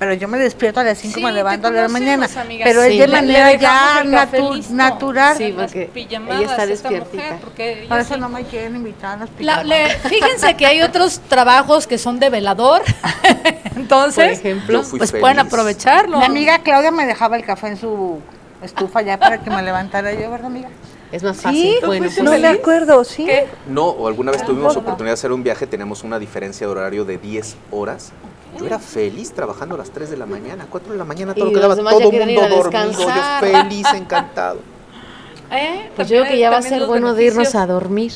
pero 0.01 0.13
yo 0.13 0.27
me 0.27 0.39
despierto 0.39 0.81
a 0.81 0.85
las 0.85 0.99
5 0.99 1.15
Sí, 1.19 1.25
me 1.25 1.31
levanto 1.33 1.69
a 1.69 1.71
la 1.71 1.87
mañana. 1.89 2.29
Pero 2.65 2.83
Sí. 2.83 2.93
es 2.95 2.99
de 2.99 3.07
manera 3.09 3.53
ya 3.55 4.03
natu- 4.05 4.55
listo. 4.57 4.75
natural. 4.75 5.37
Sí, 5.39 5.55
porque 5.57 5.89
pijamadas, 5.95 6.41
ella 6.43 6.51
está 6.51 6.65
esta 6.65 6.89
mujer, 6.91 7.03
despiertita. 7.05 7.37
porque 7.45 7.73
ella 7.79 7.89
Por 7.89 7.99
eso 8.01 8.15
sí. 8.15 8.21
no 8.21 8.29
me 8.29 8.43
quieren 8.43 8.75
invitar 8.75 9.13
a 9.15 9.17
las 9.19 9.29
La- 9.39 9.63
pijamadas. 9.63 9.67
le- 10.03 10.09
fíjense 10.09 10.55
que 10.57 10.67
hay 10.67 10.83
otros 10.83 11.21
trabajos 11.29 11.87
que 11.87 11.97
son 11.97 12.19
de 12.19 12.29
velador, 12.29 12.83
entonces, 13.77 14.41
Por 14.41 14.47
ejemplo. 14.49 14.83
Pues 14.91 15.11
feliz. 15.13 15.21
pueden 15.21 15.39
aprovecharlo. 15.39 16.19
Mi 16.19 16.25
amiga 16.25 16.59
Claudia 16.59 16.91
me 16.91 17.07
dejaba 17.07 17.37
el 17.37 17.45
café 17.45 17.69
en 17.69 17.77
su 17.77 18.21
estufa 18.65 19.03
ya 19.03 19.19
para 19.19 19.39
que 19.39 19.51
me 19.51 19.63
levantara 19.63 20.13
yo, 20.13 20.31
¿verdad, 20.31 20.47
amiga? 20.47 20.69
Es 21.13 21.23
más 21.23 21.37
Sí, 21.37 21.43
fácil. 21.43 21.75
bueno, 21.87 22.07
no 22.07 22.25
pues, 22.31 22.41
me 22.41 22.49
acuerdo, 22.49 23.05
sí. 23.05 23.25
¿Qué? 23.27 23.47
No, 23.69 23.87
o 23.87 24.09
alguna 24.09 24.33
vez 24.33 24.43
tuvimos 24.45 24.75
Tampoco. 24.75 24.81
oportunidad 24.89 25.11
de 25.13 25.15
hacer 25.15 25.33
un 25.33 25.43
viaje, 25.43 25.67
tenemos 25.67 26.03
una 26.03 26.19
diferencia 26.19 26.67
de 26.67 26.73
horario 26.73 27.05
de 27.05 27.19
10 27.19 27.57
horas. 27.71 28.13
Yo 28.59 28.67
era 28.67 28.79
feliz 28.79 29.33
trabajando 29.33 29.75
a 29.75 29.79
las 29.79 29.91
3 29.91 30.11
de 30.11 30.17
la 30.17 30.27
mañana, 30.27 30.67
4 30.71 30.93
de 30.93 30.99
la 30.99 31.05
mañana, 31.05 31.35
todo 31.35 31.47
lo 31.47 31.51
que 31.51 31.57
los 31.57 31.63
daba, 31.63 31.75
demás 31.75 31.93
todo 31.95 32.11
el 32.11 32.27
mundo 32.27 32.43
a 32.43 32.49
dormido, 32.49 32.93
yo 32.93 33.41
feliz, 33.41 33.87
encantado. 33.95 34.61
¿Eh? 35.53 35.91
pues 35.95 36.09
yo 36.09 36.19
creo 36.21 36.31
que 36.31 36.39
ya 36.39 36.51
va 36.51 36.59
a 36.59 36.63
ser 36.63 36.87
bueno 36.87 37.15
de 37.15 37.25
irnos 37.25 37.55
a 37.55 37.67
dormir. 37.67 38.13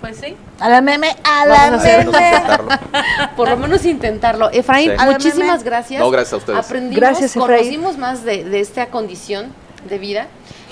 Pues 0.00 0.18
sí. 0.18 0.36
A 0.60 0.68
la 0.68 0.80
meme, 0.82 1.16
a 1.24 1.46
Vamos 1.46 1.58
a 1.58 1.64
la 1.64 1.70
Menos 1.70 1.82
meme. 1.82 1.98
intentarlo. 2.28 2.68
Por 3.36 3.48
lo 3.48 3.56
menos 3.56 3.84
intentarlo. 3.86 4.50
Efraín, 4.50 4.90
Sí. 4.90 4.96
A 4.98 5.06
muchísimas 5.06 5.62
gracias. 5.64 6.00
No, 6.00 6.10
gracias 6.10 6.32
a 6.34 6.36
ustedes. 6.36 6.58
Aprendimos, 6.58 6.96
Gracias, 7.00 7.36
Efraín. 7.36 7.58
conocimos 7.62 7.96
más 7.98 8.22
de, 8.24 8.44
de 8.44 8.60
esta 8.60 8.86
condición 8.86 9.52
de 9.88 9.98
vida. 9.98 10.26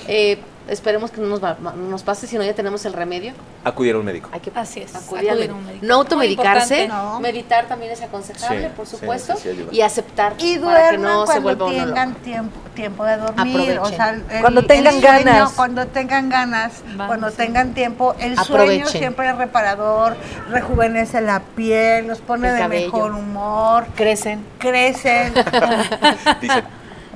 Eh, 0.08 0.38
esperemos 0.68 1.10
que 1.10 1.20
no 1.20 1.26
nos, 1.26 1.44
va- 1.44 1.58
no 1.60 1.72
nos 1.90 2.02
pase, 2.02 2.26
si 2.26 2.36
no 2.38 2.42
ya 2.44 2.54
tenemos 2.54 2.86
el 2.86 2.94
remedio. 2.94 3.34
Acudir 3.64 3.94
a 3.94 3.98
un 3.98 4.04
médico. 4.06 4.30
Hay 4.32 4.40
que 4.40 4.50
Así 4.54 4.80
es, 4.80 4.94
acudir 4.94 5.30
a 5.30 5.34
un 5.54 5.66
médico. 5.66 5.84
No 5.86 5.94
automedicarse. 5.96 6.88
No. 6.88 7.20
meditar 7.20 7.66
también 7.66 7.92
es 7.92 8.00
aconsejable, 8.00 8.68
Sí, 8.68 8.72
por 8.74 8.86
supuesto, 8.86 9.34
sí, 9.36 9.42
sí, 9.42 9.48
ayuda. 9.50 9.68
y 9.72 9.80
aceptar 9.82 10.34
Y 10.38 10.58
para 10.58 10.90
que 10.90 10.96
duerman 10.96 11.02
no 11.12 11.26
se 11.26 11.32
cuando 11.40 11.42
vuelva 11.42 11.66
uno 11.66 11.86
tengan 11.86 12.08
loco. 12.10 12.20
tiempo, 12.22 12.60
tiempo 12.74 13.04
de 13.04 13.16
dormir. 13.18 13.78
O 13.78 13.88
sea, 13.90 14.10
el- 14.10 14.22
Cuando 14.40 14.60
el 14.60 14.66
tengan 14.66 14.92
sueño, 15.00 15.06
ganas. 15.24 15.52
Cuando 15.52 15.86
tengan 15.86 16.28
ganas, 16.30 16.72
Vamos, 16.86 17.06
cuando 17.08 17.30
tengan 17.30 17.74
tiempo. 17.74 18.14
El 18.18 18.38
sueño 18.38 18.86
siempre 18.86 19.28
es 19.28 19.36
reparador, 19.36 20.16
rejuvenece 20.50 21.20
la 21.20 21.40
piel, 21.40 22.06
los 22.06 22.20
pone 22.20 22.48
El 22.48 22.54
de 22.54 22.60
cabello. 22.60 22.86
mejor 22.92 23.12
humor, 23.12 23.86
Crecen. 23.96 24.44
crecen. 24.58 25.34
Dicen, 26.40 26.64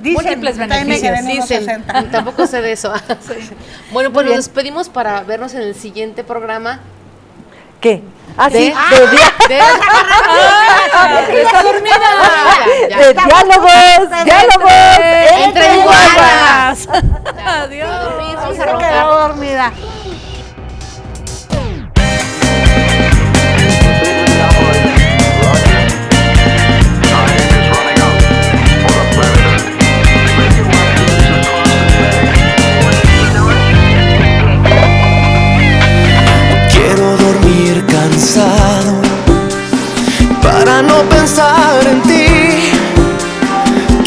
Dicen, 0.01 0.13
Múltiples 0.13 0.57
beneficios. 0.57 1.25
Dicen, 1.25 1.47
60. 1.65 2.11
tampoco 2.11 2.47
sé 2.47 2.61
de 2.61 2.71
eso. 2.71 2.93
Bueno, 3.91 4.11
pues 4.13 4.25
nos 4.25 4.35
despedimos 4.37 4.89
para 4.89 5.21
vernos 5.21 5.53
en 5.53 5.61
el 5.61 5.75
siguiente 5.75 6.23
programa. 6.23 6.79
¿Qué? 7.81 8.01
Ah, 8.37 8.49
De- 8.49 8.59
sí, 8.59 8.65
de, 8.65 9.07
dia- 9.07 9.33
de- 9.47 9.59
Está 11.41 11.63
dormida. 11.63 11.95
Ya, 12.89 12.89
ya. 12.89 12.97
de 12.97 13.13
diálogos, 13.13 14.25
diálogos 14.25 14.71
Entre 15.45 15.75
iguanas. 15.77 16.87
Adiós. 17.45 17.89
A 17.89 17.99
dormir, 18.03 18.35
vamos 18.35 18.53
a 18.59 18.61
Se 18.61 18.65
roncar. 18.65 18.91
quedó 18.91 19.19
dormida. 19.27 19.71
Pensar 41.03 41.87
en 41.87 42.01
ti. 42.01 42.25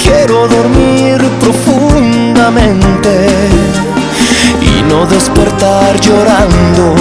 Quiero 0.02 0.48
dormir 0.48 1.22
profundamente 1.40 3.28
y 4.60 4.82
no 4.82 5.06
despertar 5.06 5.98
llorando 6.00 6.94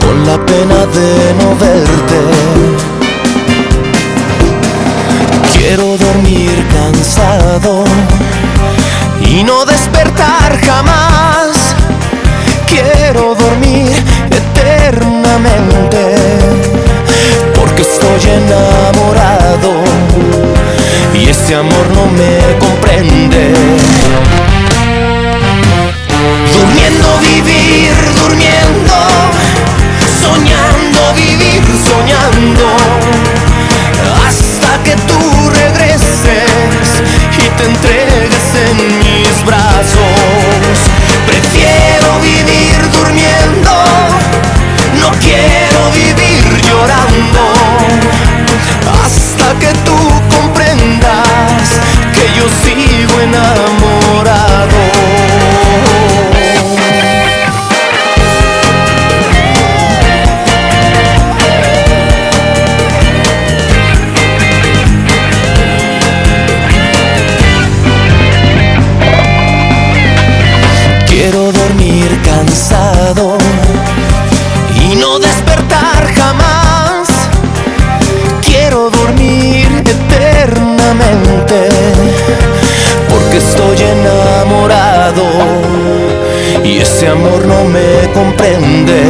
con 0.00 0.26
la 0.26 0.38
pena 0.44 0.86
de 0.96 1.34
no 1.40 1.54
verte. 1.56 2.20
Quiero 5.52 5.96
dormir 5.96 6.66
cansado 6.72 7.84
y 9.20 9.44
no 9.44 9.64
despertar 9.66 10.58
jamás. 10.60 11.76
Quiero 12.66 13.34
dormir 13.34 13.92
eternamente 14.30 16.67
estoy 17.98 18.30
enamorado 18.30 19.82
y 21.14 21.28
ese 21.28 21.56
amor 21.56 21.86
no 21.94 22.06
me 22.06 22.58
comprende. 22.58 23.52
Durmiendo 26.52 27.18
vivir, 27.18 27.92
durmiendo, 28.14 28.94
soñando 30.20 31.14
vivir, 31.14 31.62
soñando, 31.84 32.66
hasta 34.26 34.82
que 34.84 34.94
tú 35.08 35.50
regreses 35.50 37.02
y 37.36 37.48
te 37.56 37.64
entregues 37.64 38.54
en 38.54 38.98
mis 38.98 39.44
brazos. 39.44 40.87
Quiero 71.06 71.52
dormir 71.52 72.20
cansado 72.24 73.38
y 74.80 74.96
no 74.96 75.18
despertar 75.18 76.06
jamás. 76.14 77.08
Quiero 78.42 78.88
dormir 78.90 79.68
eternamente 79.84 81.77
estoy 83.38 83.76
enamorado 83.80 85.24
y 86.64 86.78
ese 86.78 87.08
amor 87.08 87.46
no 87.46 87.64
me 87.64 88.10
comprende. 88.12 89.02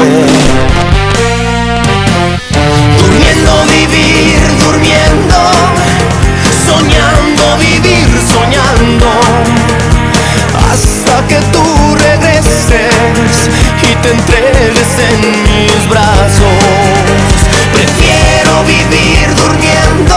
Durmiendo 2.98 3.52
vivir, 3.64 4.40
durmiendo, 4.58 5.38
soñando 6.66 7.56
vivir, 7.58 8.08
soñando 8.34 9.08
hasta 10.70 11.26
que 11.26 11.38
tú 11.52 11.96
regreses 11.96 13.48
y 13.82 13.94
te 14.02 14.10
entregues 14.10 14.90
en 15.10 15.20
mis 15.44 15.88
brazos. 15.88 16.58
Prefiero 17.72 18.62
vivir 18.64 19.34
durmiendo, 19.34 20.16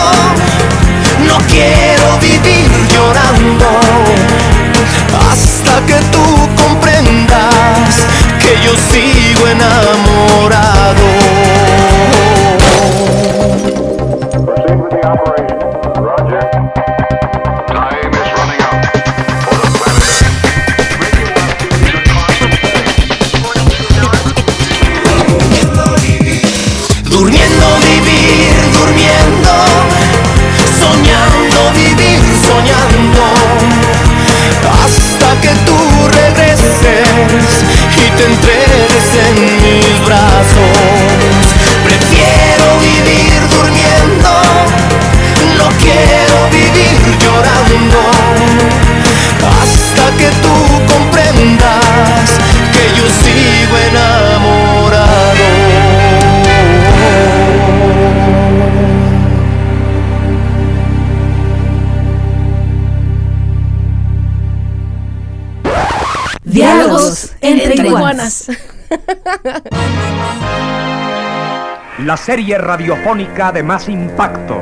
no 1.28 1.38
quiero 1.48 2.18
vivir 2.20 2.70
llorando, 2.90 3.91
hasta 5.20 5.86
que 5.86 6.00
tú 6.12 6.24
comprendas 6.56 8.08
que 8.40 8.64
yo 8.64 8.74
sigo 8.92 9.48
enamorado. 9.48 11.41
La 72.12 72.18
serie 72.18 72.58
radiofónica 72.58 73.54
de 73.54 73.64
más 73.64 73.88
impacto. 73.88 74.62